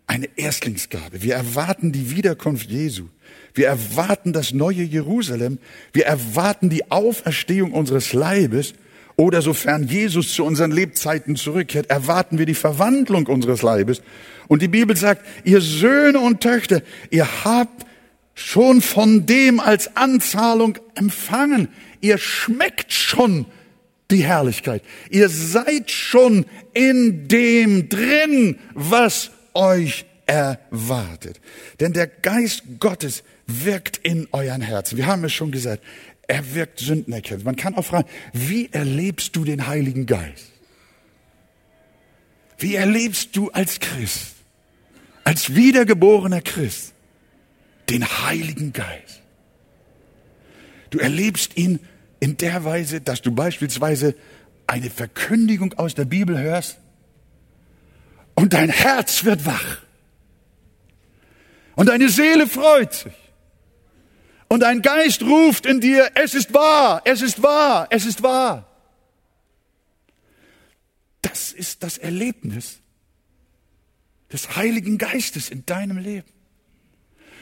eine 0.09 0.29
Erstlingsgabe. 0.35 1.23
Wir 1.23 1.37
erwarten 1.37 1.93
die 1.93 2.11
Wiederkunft 2.11 2.69
Jesu. 2.69 3.07
Wir 3.55 3.69
erwarten 3.69 4.33
das 4.33 4.53
neue 4.53 4.83
Jerusalem. 4.83 5.61
Wir 5.93 6.07
erwarten 6.07 6.69
die 6.69 6.91
Auferstehung 6.91 7.71
unseres 7.71 8.13
Leibes. 8.13 8.75
Oder 9.15 9.41
sofern 9.41 9.87
Jesus 9.87 10.35
zu 10.35 10.45
unseren 10.45 10.73
Lebzeiten 10.73 11.37
zurückkehrt, 11.37 11.91
erwarten 11.91 12.39
wir 12.39 12.47
die 12.47 12.55
Verwandlung 12.55 13.27
unseres 13.29 13.63
Leibes. 13.63 14.03
Und 14.49 14.63
die 14.63 14.69
Bibel 14.69 14.97
sagt, 14.97 15.25
ihr 15.45 15.61
Söhne 15.61 16.19
und 16.19 16.41
Töchter, 16.41 16.83
ihr 17.11 17.45
habt 17.45 17.87
schon 18.35 18.81
von 18.81 19.27
dem 19.27 19.61
als 19.61 19.97
Anzahlung 19.97 20.77
empfangen. 20.97 21.69
Ihr 22.01 22.19
schmeckt 22.19 22.93
schon 22.93 23.47
die 24.13 24.25
Herrlichkeit. 24.25 24.83
Ihr 25.11 25.29
seid 25.29 25.91
schon 25.91 26.47
in 26.75 27.29
dem 27.29 27.89
drin, 27.89 28.59
was 28.75 29.31
euch 29.55 30.05
erwartet. 30.27 31.41
Denn 31.81 31.93
der 31.93 32.07
Geist 32.07 32.63
Gottes 32.79 33.25
wirkt 33.47 33.99
in 33.99 34.29
euren 34.33 34.61
Herzen. 34.61 34.97
Wir 34.97 35.07
haben 35.07 35.25
es 35.25 35.33
schon 35.33 35.51
gesagt. 35.51 35.83
Er 36.29 36.55
wirkt 36.55 36.79
Sündenerkenntnis. 36.79 37.45
Man 37.45 37.57
kann 37.57 37.75
auch 37.75 37.85
fragen, 37.85 38.09
wie 38.33 38.69
erlebst 38.73 39.35
du 39.37 39.45
den 39.45 39.67
Heiligen 39.67 40.07
Geist? 40.07 40.53
Wie 42.59 42.77
erlebst 42.77 43.35
du 43.37 43.51
als 43.51 43.81
Christ, 43.81 44.37
als 45.25 45.55
wiedergeborener 45.57 46.41
Christ, 46.41 46.93
den 47.91 48.05
Heiligen 48.05 48.73
Geist? 48.73 49.21
Du 50.91 50.99
erlebst 50.99 51.57
ihn 51.57 51.81
in 52.23 52.37
der 52.37 52.65
Weise, 52.65 53.01
dass 53.01 53.21
du 53.21 53.33
beispielsweise 53.33 54.15
eine 54.69 54.91
Verkündigung 54.91 55.75
aus 55.75 55.97
der 55.97 56.05
Bibel 56.05 56.39
hörst 56.39 56.79
und 58.37 58.53
dein 58.53 58.69
Herz 58.69 59.25
wird 59.25 59.45
wach 59.45 59.79
und 61.75 61.87
deine 61.87 62.09
Seele 62.09 62.47
freut 62.47 62.95
sich 62.95 63.13
und 64.47 64.61
dein 64.61 64.83
Geist 64.83 65.25
ruft 65.25 65.67
in 65.67 65.81
dir, 65.81 66.13
es 66.15 66.35
ist 66.35 66.55
wahr, 66.55 67.03
es 67.05 67.23
ist 67.23 67.43
wahr, 67.43 67.89
es 67.91 68.07
ist 68.07 68.23
wahr. 68.23 68.71
Das 71.23 71.51
ist 71.53 71.83
das 71.83 71.99
Erlebnis 71.99 72.79
des 74.33 74.55
Heiligen 74.55 74.97
Geistes 74.97 75.51
in 75.51 75.67
deinem 75.67 75.99
Leben. 75.99 76.31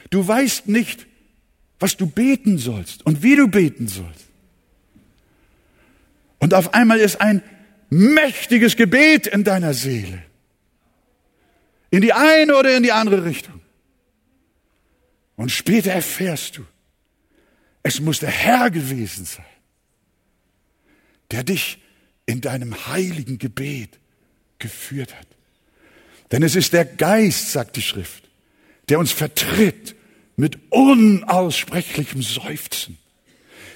Du 0.08 0.26
weißt 0.26 0.68
nicht, 0.68 1.06
was 1.78 1.98
du 1.98 2.06
beten 2.06 2.56
sollst 2.56 3.04
und 3.04 3.22
wie 3.22 3.36
du 3.36 3.46
beten 3.46 3.86
sollst. 3.86 4.29
Und 6.40 6.54
auf 6.54 6.74
einmal 6.74 6.98
ist 6.98 7.20
ein 7.20 7.42
mächtiges 7.90 8.76
Gebet 8.76 9.28
in 9.28 9.44
deiner 9.44 9.74
Seele. 9.74 10.22
In 11.90 12.00
die 12.00 12.12
eine 12.12 12.56
oder 12.56 12.76
in 12.76 12.82
die 12.82 12.92
andere 12.92 13.24
Richtung. 13.24 13.60
Und 15.36 15.50
später 15.50 15.92
erfährst 15.92 16.58
du, 16.58 16.66
es 17.82 18.00
muss 18.00 18.18
der 18.18 18.30
Herr 18.30 18.70
gewesen 18.70 19.24
sein, 19.24 19.44
der 21.30 21.44
dich 21.44 21.78
in 22.26 22.40
deinem 22.40 22.86
heiligen 22.86 23.38
Gebet 23.38 23.98
geführt 24.58 25.14
hat. 25.18 25.26
Denn 26.30 26.42
es 26.42 26.56
ist 26.56 26.72
der 26.72 26.84
Geist, 26.84 27.52
sagt 27.52 27.76
die 27.76 27.82
Schrift, 27.82 28.28
der 28.88 28.98
uns 28.98 29.12
vertritt 29.12 29.94
mit 30.36 30.58
unaussprechlichem 30.70 32.22
Seufzen. 32.22 32.98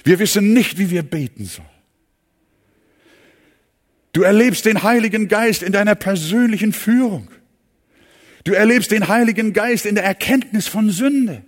Wir 0.03 0.19
wissen 0.19 0.53
nicht, 0.53 0.77
wie 0.77 0.89
wir 0.89 1.03
beten 1.03 1.45
sollen. 1.45 1.74
Du 4.15 4.21
erlebst 4.21 4.63
den 4.63 4.81
Heiligen 4.81 5.27
Geist 5.27 5.61
in 5.61 5.73
deiner 5.73 5.93
persönlichen 5.93 6.71
Führung. 6.71 7.27
Du 8.45 8.53
erlebst 8.53 8.91
den 8.91 9.09
Heiligen 9.09 9.51
Geist 9.51 9.85
in 9.85 9.95
der 9.95 10.05
Erkenntnis 10.05 10.69
von 10.69 10.89
Sünde. 10.89 11.43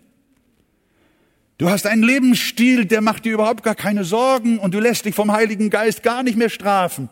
Du 1.57 1.69
hast 1.69 1.87
einen 1.87 2.03
Lebensstil, 2.03 2.83
der 2.83 2.99
macht 2.99 3.23
dir 3.23 3.35
überhaupt 3.35 3.63
gar 3.63 3.73
keine 3.73 4.03
Sorgen 4.03 4.59
und 4.59 4.73
du 4.73 4.81
lässt 4.81 5.05
dich 5.05 5.15
vom 5.15 5.31
Heiligen 5.31 5.69
Geist 5.69 6.03
gar 6.03 6.23
nicht 6.23 6.37
mehr 6.37 6.49
strafen. 6.49 7.07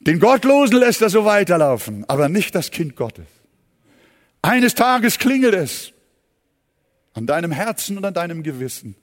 Den 0.00 0.18
Gottlosen 0.18 0.78
lässt 0.78 1.02
er 1.02 1.10
so 1.10 1.26
weiterlaufen, 1.26 2.08
aber 2.08 2.30
nicht 2.30 2.54
das 2.54 2.70
Kind 2.70 2.96
Gottes. 2.96 3.26
Eines 4.40 4.74
Tages 4.74 5.18
klingelt 5.18 5.54
es 5.54 5.92
an 7.12 7.26
deinem 7.26 7.52
Herzen 7.52 7.98
und 7.98 8.06
an 8.06 8.14
deinem 8.14 8.42
Gewissen 8.42 8.96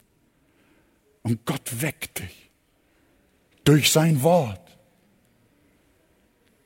und 1.21 1.45
Gott 1.45 1.79
weckt 1.79 2.21
dich 2.21 2.42
durch 3.63 3.91
sein 3.91 4.23
Wort, 4.23 4.61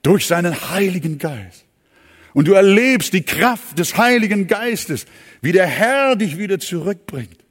durch 0.02 0.26
seinen 0.26 0.70
Heiligen 0.70 1.18
Geist. 1.18 1.66
Und 2.34 2.48
du 2.48 2.54
erlebst 2.54 3.14
die 3.14 3.24
Kraft 3.24 3.80
des 3.80 3.98
Heiligen 3.98 4.48
Geistes, 4.48 5.06
wie 5.42 5.52
der 5.52 5.68
Herr 5.68 6.16
dich 6.16 6.38
wieder 6.38 6.60
zurückbringt 6.60 7.44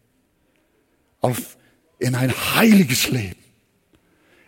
auf, 1.20 1.56
in 1.98 2.14
ein 2.14 2.32
heiliges 2.54 3.10
Leben, 3.10 3.42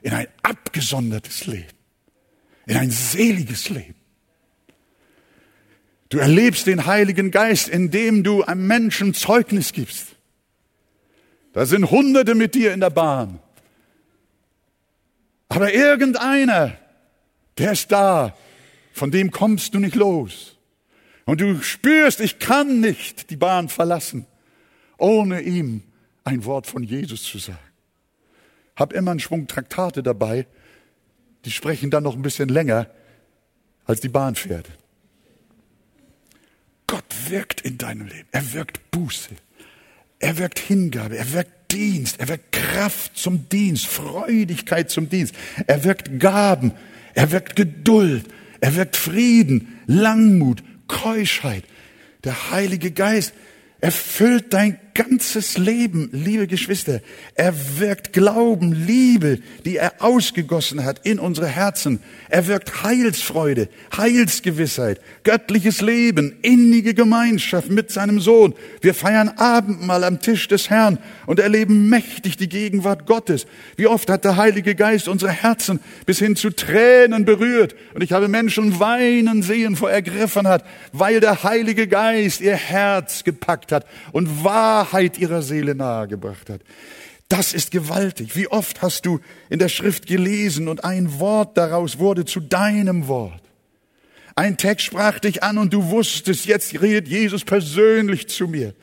in 0.02 0.12
ein 0.12 0.28
abgesondertes 0.42 1.46
Leben, 1.46 1.66
in 2.66 2.76
ein 2.76 2.90
seliges 2.90 3.68
Leben. 3.68 3.94
Du 6.10 6.18
erlebst 6.18 6.66
den 6.66 6.86
Heiligen 6.86 7.30
Geist, 7.30 7.68
indem 7.68 8.22
du 8.22 8.42
einem 8.42 8.66
Menschen 8.66 9.14
Zeugnis 9.14 9.72
gibst. 9.72 10.06
Da 11.52 11.66
sind 11.66 11.90
Hunderte 11.90 12.34
mit 12.34 12.54
dir 12.54 12.72
in 12.72 12.80
der 12.80 12.90
Bahn. 12.90 13.40
Aber 15.48 15.72
irgendeiner, 15.72 16.76
der 17.56 17.72
ist 17.72 17.90
da, 17.90 18.36
von 18.92 19.10
dem 19.10 19.30
kommst 19.30 19.74
du 19.74 19.78
nicht 19.78 19.94
los. 19.94 20.56
Und 21.24 21.40
du 21.40 21.60
spürst, 21.62 22.20
ich 22.20 22.38
kann 22.38 22.80
nicht 22.80 23.30
die 23.30 23.36
Bahn 23.36 23.68
verlassen, 23.68 24.26
ohne 24.96 25.40
ihm 25.42 25.82
ein 26.24 26.44
Wort 26.44 26.66
von 26.66 26.82
Jesus 26.82 27.22
zu 27.22 27.38
sagen. 27.38 27.58
Hab 28.76 28.92
immer 28.92 29.10
einen 29.10 29.20
Schwung 29.20 29.46
Traktate 29.46 30.02
dabei, 30.02 30.46
die 31.44 31.50
sprechen 31.50 31.90
dann 31.90 32.04
noch 32.04 32.14
ein 32.14 32.22
bisschen 32.22 32.48
länger, 32.48 32.88
als 33.84 34.00
die 34.00 34.08
Bahn 34.08 34.34
fährt. 34.34 34.68
Gott 36.86 37.04
wirkt 37.28 37.60
in 37.60 37.78
deinem 37.78 38.06
Leben. 38.06 38.28
Er 38.32 38.52
wirkt 38.52 38.90
Buße. 38.90 39.30
Er 40.18 40.38
wirkt 40.38 40.58
Hingabe. 40.58 41.16
Er 41.16 41.32
wirkt 41.32 41.72
Dienst. 41.72 42.20
Er 42.20 42.28
wirkt 42.28 42.52
Kraft 42.52 43.16
zum 43.16 43.48
Dienst. 43.48 43.86
Freudigkeit 43.86 44.90
zum 44.90 45.08
Dienst. 45.08 45.34
Er 45.66 45.84
wirkt 45.84 46.18
Gaben. 46.18 46.72
Er 47.14 47.30
wirkt 47.30 47.56
Geduld. 47.56 48.26
Er 48.60 48.74
wirkt 48.74 48.96
Frieden, 48.96 49.78
Langmut, 49.86 50.62
Keuschheit. 50.88 51.64
Der 52.24 52.50
Heilige 52.50 52.90
Geist 52.90 53.32
erfüllt 53.80 54.52
dein 54.52 54.78
ganzes 54.98 55.56
Leben, 55.56 56.08
liebe 56.10 56.48
Geschwister. 56.48 57.00
Er 57.36 57.54
wirkt 57.78 58.12
Glauben, 58.12 58.72
Liebe, 58.72 59.38
die 59.64 59.76
er 59.76 59.92
ausgegossen 60.00 60.84
hat 60.84 61.06
in 61.06 61.20
unsere 61.20 61.46
Herzen. 61.46 62.00
Er 62.28 62.48
wirkt 62.48 62.82
Heilsfreude, 62.82 63.68
Heilsgewissheit, 63.96 65.00
göttliches 65.22 65.82
Leben, 65.82 66.38
innige 66.42 66.94
Gemeinschaft 66.94 67.70
mit 67.70 67.92
seinem 67.92 68.18
Sohn. 68.18 68.54
Wir 68.80 68.92
feiern 68.92 69.28
Abendmahl 69.36 70.02
am 70.02 70.20
Tisch 70.20 70.48
des 70.48 70.68
Herrn 70.68 70.98
und 71.26 71.38
erleben 71.38 71.88
mächtig 71.88 72.36
die 72.36 72.48
Gegenwart 72.48 73.06
Gottes. 73.06 73.46
Wie 73.76 73.86
oft 73.86 74.10
hat 74.10 74.24
der 74.24 74.36
Heilige 74.36 74.74
Geist 74.74 75.06
unsere 75.06 75.30
Herzen 75.30 75.78
bis 76.06 76.18
hin 76.18 76.34
zu 76.34 76.50
Tränen 76.50 77.24
berührt. 77.24 77.76
Und 77.94 78.02
ich 78.02 78.10
habe 78.10 78.26
Menschen 78.26 78.80
weinen 78.80 79.44
sehen 79.44 79.76
vor 79.76 79.92
Ergriffenheit, 79.92 80.64
weil 80.92 81.20
der 81.20 81.44
Heilige 81.44 81.86
Geist 81.86 82.40
ihr 82.40 82.56
Herz 82.56 83.22
gepackt 83.22 83.70
hat 83.70 83.86
und 84.10 84.42
Wahrheit 84.42 84.87
Wahrheit 84.88 85.18
ihrer 85.18 85.42
Seele 85.42 85.74
nahegebracht 85.74 86.50
hat. 86.50 86.60
Das 87.28 87.52
ist 87.52 87.70
gewaltig. 87.70 88.36
Wie 88.36 88.48
oft 88.48 88.80
hast 88.80 89.04
du 89.04 89.20
in 89.50 89.58
der 89.58 89.68
Schrift 89.68 90.06
gelesen 90.06 90.68
und 90.68 90.84
ein 90.84 91.18
Wort 91.18 91.58
daraus 91.58 91.98
wurde 91.98 92.24
zu 92.24 92.40
deinem 92.40 93.06
Wort. 93.06 93.42
Ein 94.34 94.56
Text 94.56 94.86
sprach 94.86 95.18
dich 95.18 95.42
an 95.42 95.58
und 95.58 95.72
du 95.72 95.90
wusstest, 95.90 96.46
jetzt 96.46 96.80
redet 96.80 97.08
Jesus 97.08 97.44
persönlich 97.44 98.28
zu 98.28 98.48
mir. 98.48 98.74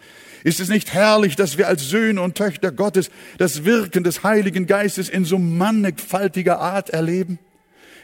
Ist 0.43 0.59
es 0.59 0.69
nicht 0.69 0.93
herrlich, 0.93 1.35
dass 1.35 1.57
wir 1.57 1.67
als 1.67 1.89
Söhne 1.89 2.21
und 2.21 2.35
Töchter 2.35 2.71
Gottes 2.71 3.09
das 3.39 3.65
Wirken 3.65 4.03
des 4.03 4.21
Heiligen 4.21 4.67
Geistes 4.67 5.09
in 5.09 5.25
so 5.25 5.39
mannigfaltiger 5.39 6.59
Art 6.59 6.91
erleben? 6.91 7.39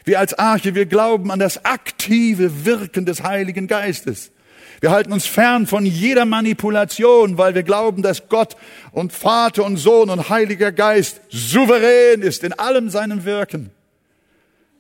Wir 0.06 0.20
als 0.20 0.34
Arche, 0.34 0.74
wir 0.74 0.88
glauben 0.88 1.30
an 1.30 1.38
das 1.38 1.66
aktive 1.66 2.66
Wirken 2.66 3.06
des 3.06 3.22
Heiligen 3.22 3.68
Geistes. 3.68 4.32
Wir 4.82 4.90
halten 4.90 5.14
uns 5.14 5.28
fern 5.28 5.68
von 5.68 5.86
jeder 5.86 6.26
Manipulation, 6.26 7.38
weil 7.38 7.54
wir 7.54 7.62
glauben, 7.62 8.02
dass 8.02 8.28
Gott 8.30 8.58
und 8.92 9.14
Vater 9.14 9.64
und 9.64 9.78
Sohn 9.78 10.10
und 10.10 10.30
Heiliger 10.30 10.72
Geist 10.72 11.22
souverän 11.30 12.24
ist 12.24 12.44
in 12.44 12.52
allem 12.54 12.90
seinem 12.90 13.24
Wirken. 13.24 13.70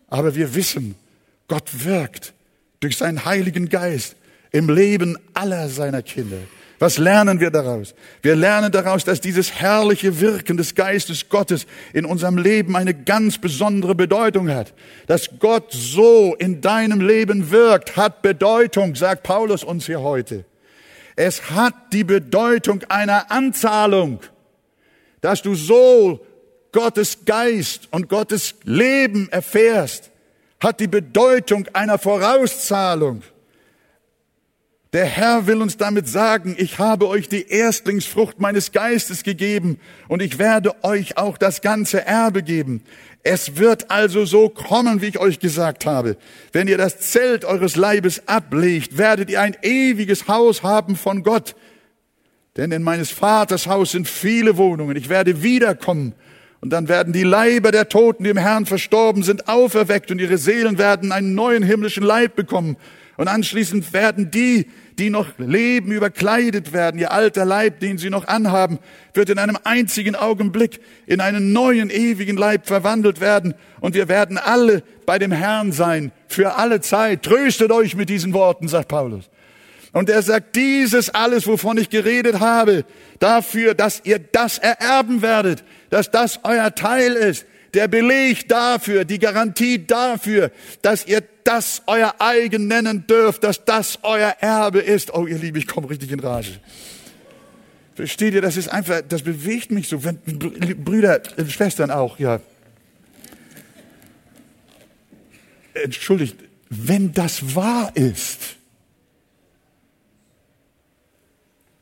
Aber 0.07 0.35
wir 0.35 0.55
wissen, 0.55 0.95
Gott 1.47 1.85
wirkt 1.85 2.33
durch 2.79 2.97
seinen 2.97 3.25
Heiligen 3.25 3.69
Geist 3.69 4.15
im 4.51 4.69
Leben 4.69 5.19
aller 5.35 5.69
seiner 5.69 6.01
Kinder. 6.01 6.39
Was 6.81 6.97
lernen 6.97 7.39
wir 7.39 7.51
daraus? 7.51 7.93
Wir 8.23 8.35
lernen 8.35 8.71
daraus, 8.71 9.03
dass 9.03 9.21
dieses 9.21 9.53
herrliche 9.53 10.19
Wirken 10.19 10.57
des 10.57 10.73
Geistes 10.73 11.29
Gottes 11.29 11.67
in 11.93 12.05
unserem 12.05 12.39
Leben 12.39 12.75
eine 12.75 12.95
ganz 12.95 13.37
besondere 13.37 13.93
Bedeutung 13.93 14.49
hat. 14.49 14.73
Dass 15.05 15.29
Gott 15.37 15.71
so 15.71 16.33
in 16.33 16.59
deinem 16.59 16.99
Leben 16.99 17.51
wirkt, 17.51 17.97
hat 17.97 18.23
Bedeutung, 18.23 18.95
sagt 18.95 19.21
Paulus 19.21 19.63
uns 19.63 19.85
hier 19.85 20.01
heute. 20.01 20.43
Es 21.15 21.51
hat 21.51 21.75
die 21.93 22.03
Bedeutung 22.03 22.81
einer 22.89 23.29
Anzahlung, 23.29 24.19
dass 25.21 25.43
du 25.43 25.53
so 25.53 26.25
Gottes 26.71 27.25
Geist 27.25 27.89
und 27.91 28.09
Gottes 28.09 28.55
Leben 28.63 29.29
erfährst, 29.29 30.09
hat 30.59 30.79
die 30.79 30.87
Bedeutung 30.87 31.67
einer 31.73 31.99
Vorauszahlung. 31.99 33.21
Der 34.93 35.05
Herr 35.05 35.47
will 35.47 35.61
uns 35.61 35.77
damit 35.77 36.09
sagen, 36.09 36.53
ich 36.57 36.77
habe 36.77 37.07
euch 37.07 37.29
die 37.29 37.47
Erstlingsfrucht 37.47 38.41
meines 38.41 38.73
Geistes 38.73 39.23
gegeben 39.23 39.79
und 40.09 40.21
ich 40.21 40.37
werde 40.37 40.83
euch 40.83 41.17
auch 41.17 41.37
das 41.37 41.61
ganze 41.61 42.05
Erbe 42.05 42.43
geben. 42.43 42.83
Es 43.23 43.55
wird 43.55 43.89
also 43.89 44.25
so 44.25 44.49
kommen, 44.49 45.01
wie 45.01 45.07
ich 45.07 45.19
euch 45.19 45.39
gesagt 45.39 45.85
habe. 45.85 46.17
Wenn 46.51 46.67
ihr 46.67 46.77
das 46.77 46.99
Zelt 46.99 47.45
eures 47.45 47.77
Leibes 47.77 48.27
ablegt, 48.27 48.97
werdet 48.97 49.29
ihr 49.29 49.39
ein 49.39 49.55
ewiges 49.61 50.27
Haus 50.27 50.61
haben 50.61 50.97
von 50.97 51.23
Gott. 51.23 51.55
Denn 52.57 52.73
in 52.73 52.83
meines 52.83 53.11
Vaters 53.11 53.67
Haus 53.67 53.91
sind 53.91 54.09
viele 54.09 54.57
Wohnungen. 54.57 54.97
Ich 54.97 55.07
werde 55.07 55.41
wiederkommen. 55.41 56.15
Und 56.59 56.71
dann 56.71 56.89
werden 56.89 57.13
die 57.13 57.23
Leiber 57.23 57.71
der 57.71 57.87
Toten, 57.87 58.25
die 58.25 58.29
im 58.29 58.37
Herrn 58.37 58.65
verstorben 58.65 59.23
sind, 59.23 59.47
auferweckt 59.47 60.11
und 60.11 60.19
ihre 60.19 60.37
Seelen 60.37 60.77
werden 60.77 61.13
einen 61.13 61.33
neuen 61.33 61.63
himmlischen 61.63 62.03
Leib 62.03 62.35
bekommen. 62.35 62.75
Und 63.17 63.27
anschließend 63.27 63.93
werden 63.93 64.31
die, 64.31 64.67
die 64.97 65.09
noch 65.09 65.27
leben, 65.37 65.91
überkleidet 65.91 66.73
werden. 66.73 66.99
Ihr 66.99 67.11
alter 67.11 67.45
Leib, 67.45 67.79
den 67.79 67.97
sie 67.97 68.09
noch 68.09 68.27
anhaben, 68.27 68.79
wird 69.13 69.29
in 69.29 69.39
einem 69.39 69.57
einzigen 69.63 70.15
Augenblick 70.15 70.79
in 71.07 71.21
einen 71.21 71.53
neuen, 71.53 71.89
ewigen 71.89 72.37
Leib 72.37 72.67
verwandelt 72.67 73.19
werden. 73.19 73.53
Und 73.79 73.95
wir 73.95 74.07
werden 74.09 74.37
alle 74.37 74.83
bei 75.05 75.19
dem 75.19 75.31
Herrn 75.31 75.71
sein, 75.71 76.11
für 76.27 76.55
alle 76.55 76.81
Zeit. 76.81 77.23
Tröstet 77.23 77.71
euch 77.71 77.95
mit 77.95 78.09
diesen 78.09 78.33
Worten, 78.33 78.67
sagt 78.67 78.87
Paulus. 78.87 79.29
Und 79.93 80.09
er 80.09 80.21
sagt, 80.21 80.55
dieses 80.55 81.09
alles, 81.09 81.47
wovon 81.47 81.77
ich 81.77 81.89
geredet 81.89 82.39
habe, 82.39 82.85
dafür, 83.19 83.73
dass 83.73 84.01
ihr 84.05 84.19
das 84.19 84.57
ererben 84.57 85.21
werdet, 85.21 85.63
dass 85.89 86.11
das 86.11 86.39
euer 86.43 86.73
Teil 86.73 87.13
ist, 87.13 87.45
der 87.73 87.87
Beleg 87.87 88.47
dafür, 88.47 89.05
die 89.05 89.19
Garantie 89.19 89.85
dafür, 89.85 90.51
dass 90.81 91.05
ihr 91.05 91.23
das 91.43 91.81
euer 91.87 92.15
eigen 92.19 92.67
nennen 92.67 93.07
dürft, 93.07 93.43
dass 93.43 93.63
das 93.65 93.99
euer 94.03 94.35
Erbe 94.39 94.79
ist. 94.79 95.13
Oh, 95.13 95.27
ihr 95.27 95.37
Lieben, 95.37 95.57
ich 95.57 95.67
komme 95.67 95.89
richtig 95.89 96.11
in 96.11 96.19
Rage. 96.19 96.59
Versteht 97.95 98.33
ihr, 98.33 98.41
das 98.41 98.57
ist 98.57 98.67
einfach, 98.67 99.01
das 99.07 99.23
bewegt 99.23 99.71
mich 99.71 99.87
so. 99.87 100.03
Wenn, 100.03 100.17
Brüder, 100.83 101.21
äh, 101.37 101.45
Schwestern 101.49 101.91
auch, 101.91 102.19
ja. 102.19 102.39
Entschuldigt, 105.73 106.35
wenn 106.69 107.11
das 107.13 107.55
wahr 107.55 107.91
ist, 107.95 108.57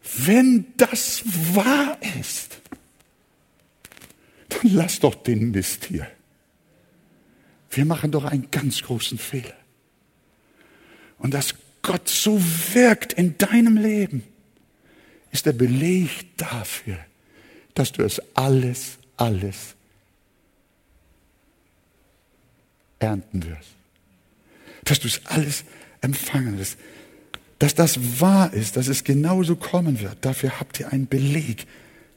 wenn 0.02 0.66
das 0.78 1.24
wahr 1.54 1.98
ist, 2.20 2.60
lass 4.64 5.00
doch 5.00 5.16
den 5.16 5.52
Mist 5.52 5.86
hier. 5.86 6.08
Wir 7.72 7.86
machen 7.86 8.12
doch 8.12 8.26
einen 8.26 8.50
ganz 8.52 8.82
großen 8.82 9.18
Fehler. 9.18 9.54
Und 11.20 11.34
dass 11.34 11.56
Gott 11.82 12.08
so 12.08 12.42
wirkt 12.74 13.14
in 13.14 13.38
deinem 13.38 13.78
Leben, 13.78 14.24
ist 15.32 15.46
der 15.46 15.54
Beleg 15.54 16.36
dafür, 16.38 16.98
dass 17.76 17.92
du 17.92 18.04
es 18.04 18.22
alles, 18.36 18.98
alles 19.18 19.76
ernten 22.98 23.46
wirst. 23.46 23.70
Dass 24.84 25.00
du 25.00 25.08
es 25.08 25.26
alles 25.26 25.64
empfangen 26.02 26.58
wirst. 26.58 26.78
Dass 27.60 27.76
das 27.76 28.20
wahr 28.20 28.54
ist, 28.54 28.78
dass 28.78 28.88
es 28.88 29.04
genauso 29.04 29.56
kommen 29.56 30.00
wird. 30.00 30.18
Dafür 30.22 30.60
habt 30.60 30.80
ihr 30.80 30.92
einen 30.92 31.08
Beleg. 31.08 31.68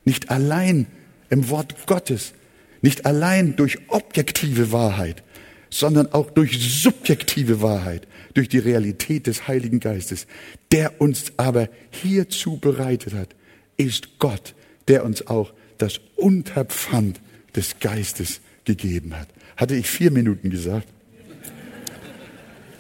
Nicht 0.05 0.31
allein 0.31 0.87
im 1.33 1.49
Wort 1.49 1.87
Gottes, 1.87 2.35
nicht 2.83 3.07
allein 3.07 3.57
durch 3.57 3.79
objektive 3.89 4.71
Wahrheit, 4.71 5.23
sondern 5.71 6.13
auch 6.13 6.31
durch 6.31 6.59
subjektive 6.83 7.63
Wahrheit, 7.63 8.07
durch 8.35 8.51
die 8.51 8.59
Realität 8.59 9.27
des 9.27 9.49
Heiligen 9.49 9.81
Geistes, 9.81 10.27
der 10.73 11.01
uns 11.01 11.33
aber 11.39 11.71
hierzu 11.91 12.59
bereitet 12.59 13.15
hat, 13.15 13.31
ist 13.79 14.19
Gott, 14.19 14.55
der 14.89 15.07
uns 15.07 15.27
auch 15.27 15.55
das 15.79 16.01
Unterpfand 16.17 17.19
des 17.57 17.81
Geistes 17.81 18.43
gegeben 18.67 19.19
hat. 19.19 19.29
Hatte 19.57 19.75
ich 19.75 19.89
vier 19.89 20.11
Minuten 20.11 20.51
gesagt? 20.51 20.87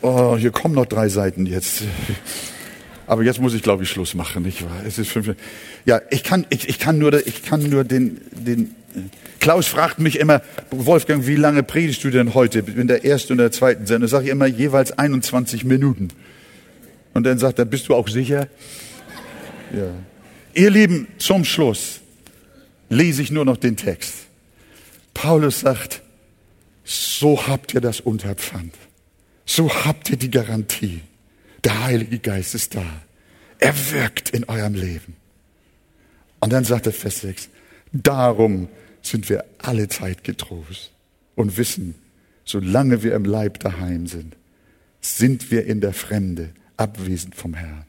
Oh, 0.02 0.36
hier 0.36 0.50
kommen 0.50 0.74
noch 0.74 0.86
drei 0.86 1.08
Seiten 1.08 1.46
jetzt. 1.46 1.84
Aber 3.06 3.22
jetzt 3.22 3.40
muss 3.40 3.54
ich, 3.54 3.62
glaube 3.62 3.82
ich, 3.82 3.90
Schluss 3.90 4.14
machen, 4.14 4.44
wahr? 4.44 4.82
Es 4.86 4.98
ist 4.98 5.10
fünf. 5.10 5.34
Ja, 5.84 6.00
ich 6.10 6.22
kann, 6.22 6.46
ich, 6.50 6.68
ich 6.68 6.78
kann 6.78 6.98
nur, 6.98 7.14
ich 7.26 7.42
kann 7.42 7.62
nur 7.68 7.84
den, 7.84 8.20
den. 8.30 8.74
Klaus 9.40 9.66
fragt 9.66 9.98
mich 9.98 10.18
immer, 10.18 10.42
Wolfgang, 10.70 11.26
wie 11.26 11.36
lange 11.36 11.62
predigst 11.62 12.04
du 12.04 12.10
denn 12.10 12.34
heute 12.34 12.60
in 12.60 12.86
der 12.86 13.04
ersten 13.04 13.32
und 13.32 13.38
der 13.38 13.50
zweiten 13.50 13.86
Sendung? 13.86 14.08
Sage 14.08 14.26
ich 14.26 14.30
immer 14.30 14.46
jeweils 14.46 14.92
21 14.92 15.64
Minuten. 15.64 16.08
Und 17.14 17.24
dann 17.24 17.38
sagt 17.38 17.58
er, 17.58 17.64
bist 17.64 17.88
du 17.88 17.94
auch 17.94 18.08
sicher? 18.08 18.48
Ja. 19.74 19.90
Ihr 20.54 20.70
Lieben, 20.70 21.08
zum 21.18 21.44
Schluss 21.44 22.00
lese 22.88 23.22
ich 23.22 23.30
nur 23.30 23.44
noch 23.44 23.56
den 23.56 23.76
Text. 23.76 24.14
Paulus 25.14 25.60
sagt, 25.60 26.02
so 26.84 27.46
habt 27.46 27.74
ihr 27.74 27.80
das 27.80 28.00
Unterpfand. 28.00 28.74
So 29.44 29.70
habt 29.84 30.10
ihr 30.10 30.16
die 30.16 30.30
Garantie. 30.30 31.00
Der 31.64 31.84
Heilige 31.84 32.18
Geist 32.18 32.54
ist 32.54 32.74
da. 32.74 32.84
Er 33.58 33.74
wirkt 33.92 34.30
in 34.30 34.44
eurem 34.44 34.74
Leben. 34.74 35.16
Und 36.40 36.52
dann 36.52 36.64
sagt 36.64 36.86
er 36.86 36.92
Vers 36.92 37.20
6, 37.20 37.48
darum 37.92 38.68
sind 39.00 39.28
wir 39.28 39.44
alle 39.58 39.88
Zeit 39.88 40.24
getrost 40.24 40.92
und 41.36 41.56
wissen, 41.56 41.94
solange 42.44 43.02
wir 43.02 43.14
im 43.14 43.24
Leib 43.24 43.60
daheim 43.60 44.06
sind, 44.06 44.36
sind 45.00 45.50
wir 45.50 45.66
in 45.66 45.80
der 45.80 45.92
Fremde, 45.92 46.50
abwesend 46.76 47.36
vom 47.36 47.54
Herrn. 47.54 47.86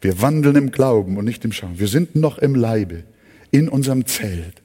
Wir 0.00 0.22
wandeln 0.22 0.56
im 0.56 0.70
Glauben 0.70 1.16
und 1.16 1.24
nicht 1.24 1.44
im 1.44 1.52
Schauen. 1.52 1.78
Wir 1.78 1.88
sind 1.88 2.16
noch 2.16 2.38
im 2.38 2.54
Leibe, 2.54 3.04
in 3.50 3.68
unserem 3.68 4.06
Zelt. 4.06 4.62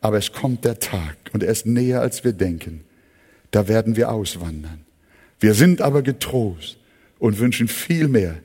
Aber 0.00 0.18
es 0.18 0.32
kommt 0.32 0.64
der 0.64 0.78
Tag 0.78 1.16
und 1.32 1.42
er 1.42 1.50
ist 1.50 1.66
näher, 1.66 2.00
als 2.00 2.24
wir 2.24 2.32
denken. 2.32 2.84
Da 3.50 3.68
werden 3.68 3.96
wir 3.96 4.10
auswandern. 4.10 4.84
Wir 5.40 5.54
sind 5.54 5.80
aber 5.82 6.02
getrost 6.02 6.78
und 7.18 7.38
wünschen 7.38 7.68
viel 7.68 8.08
mehr, 8.08 8.36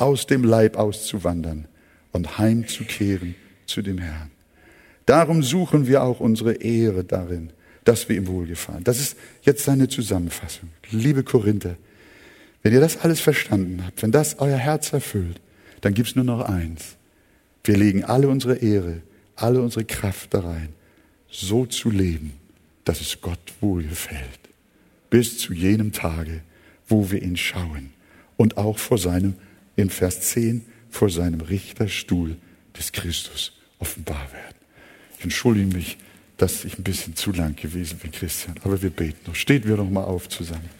aus 0.00 0.26
dem 0.26 0.44
Leib 0.44 0.76
auszuwandern 0.76 1.68
und 2.12 2.38
heimzukehren 2.38 3.34
zu 3.66 3.82
dem 3.82 3.98
Herrn. 3.98 4.30
Darum 5.04 5.42
suchen 5.42 5.86
wir 5.86 6.02
auch 6.02 6.20
unsere 6.20 6.54
Ehre 6.54 7.04
darin, 7.04 7.50
dass 7.84 8.08
wir 8.08 8.16
ihm 8.16 8.26
wohlgefallen. 8.26 8.84
Das 8.84 8.98
ist 8.98 9.16
jetzt 9.42 9.64
seine 9.64 9.88
Zusammenfassung. 9.88 10.70
Liebe 10.90 11.22
Korinther, 11.22 11.76
wenn 12.62 12.72
ihr 12.72 12.80
das 12.80 12.98
alles 12.98 13.20
verstanden 13.20 13.84
habt, 13.84 14.02
wenn 14.02 14.12
das 14.12 14.38
euer 14.38 14.56
Herz 14.56 14.92
erfüllt, 14.92 15.40
dann 15.82 15.94
gibt's 15.94 16.16
nur 16.16 16.24
noch 16.24 16.40
eins. 16.40 16.96
Wir 17.64 17.76
legen 17.76 18.04
alle 18.04 18.28
unsere 18.28 18.56
Ehre, 18.56 19.02
alle 19.36 19.60
unsere 19.60 19.84
Kraft 19.84 20.32
da 20.34 20.40
rein, 20.40 20.70
so 21.30 21.66
zu 21.66 21.90
leben, 21.90 22.32
dass 22.84 23.00
es 23.00 23.20
Gott 23.20 23.52
wohlgefällt. 23.60 24.40
Bis 25.10 25.38
zu 25.38 25.52
jenem 25.52 25.92
Tage, 25.92 26.40
wo 26.88 27.10
wir 27.10 27.22
ihn 27.22 27.36
schauen 27.36 27.92
und 28.40 28.56
auch 28.56 28.78
vor 28.78 28.96
seinem, 28.96 29.34
in 29.76 29.90
Vers 29.90 30.22
10, 30.22 30.64
vor 30.88 31.10
seinem 31.10 31.42
Richterstuhl 31.42 32.38
des 32.74 32.90
Christus 32.90 33.52
offenbar 33.78 34.32
werden. 34.32 34.56
Ich 35.18 35.24
entschuldige 35.24 35.66
mich, 35.66 35.98
dass 36.38 36.64
ich 36.64 36.78
ein 36.78 36.82
bisschen 36.82 37.14
zu 37.14 37.32
lang 37.32 37.54
gewesen 37.54 37.98
bin, 37.98 38.12
Christian, 38.12 38.54
aber 38.64 38.80
wir 38.80 38.88
beten 38.88 39.18
noch. 39.26 39.34
Steht 39.34 39.68
wir 39.68 39.76
noch 39.76 39.90
mal 39.90 40.04
auf 40.04 40.30
zusammen. 40.30 40.70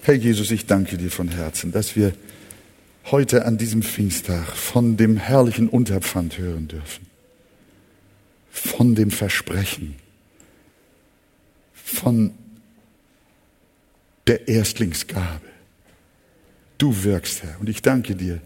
Herr 0.00 0.14
Jesus, 0.14 0.50
ich 0.50 0.64
danke 0.64 0.96
dir 0.96 1.10
von 1.10 1.28
Herzen, 1.28 1.70
dass 1.70 1.94
wir 1.94 2.14
heute 3.10 3.44
an 3.44 3.58
diesem 3.58 3.82
Pfingsttag 3.82 4.46
von 4.56 4.96
dem 4.96 5.18
herrlichen 5.18 5.68
Unterpfand 5.68 6.38
hören 6.38 6.68
dürfen, 6.68 7.06
von 8.50 8.94
dem 8.94 9.10
Versprechen, 9.10 9.96
von 11.74 12.32
der 14.28 14.46
Erstlingsgabe. 14.46 15.46
Du 16.76 17.02
wirkst, 17.02 17.42
Herr, 17.42 17.58
und 17.60 17.68
ich 17.68 17.82
danke 17.82 18.14
dir, 18.14 18.40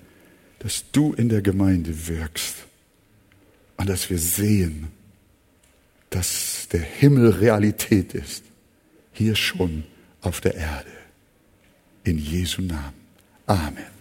dass 0.60 0.84
du 0.92 1.12
in 1.12 1.28
der 1.28 1.42
Gemeinde 1.42 2.06
wirkst 2.08 2.54
und 3.76 3.88
dass 3.88 4.08
wir 4.08 4.18
sehen, 4.18 4.88
dass 6.08 6.68
der 6.70 6.80
Himmel 6.80 7.30
Realität 7.30 8.14
ist, 8.14 8.44
hier 9.12 9.34
schon 9.34 9.84
auf 10.20 10.40
der 10.40 10.54
Erde. 10.54 10.90
In 12.04 12.18
Jesu 12.18 12.62
Namen. 12.62 12.94
Amen. 13.46 13.91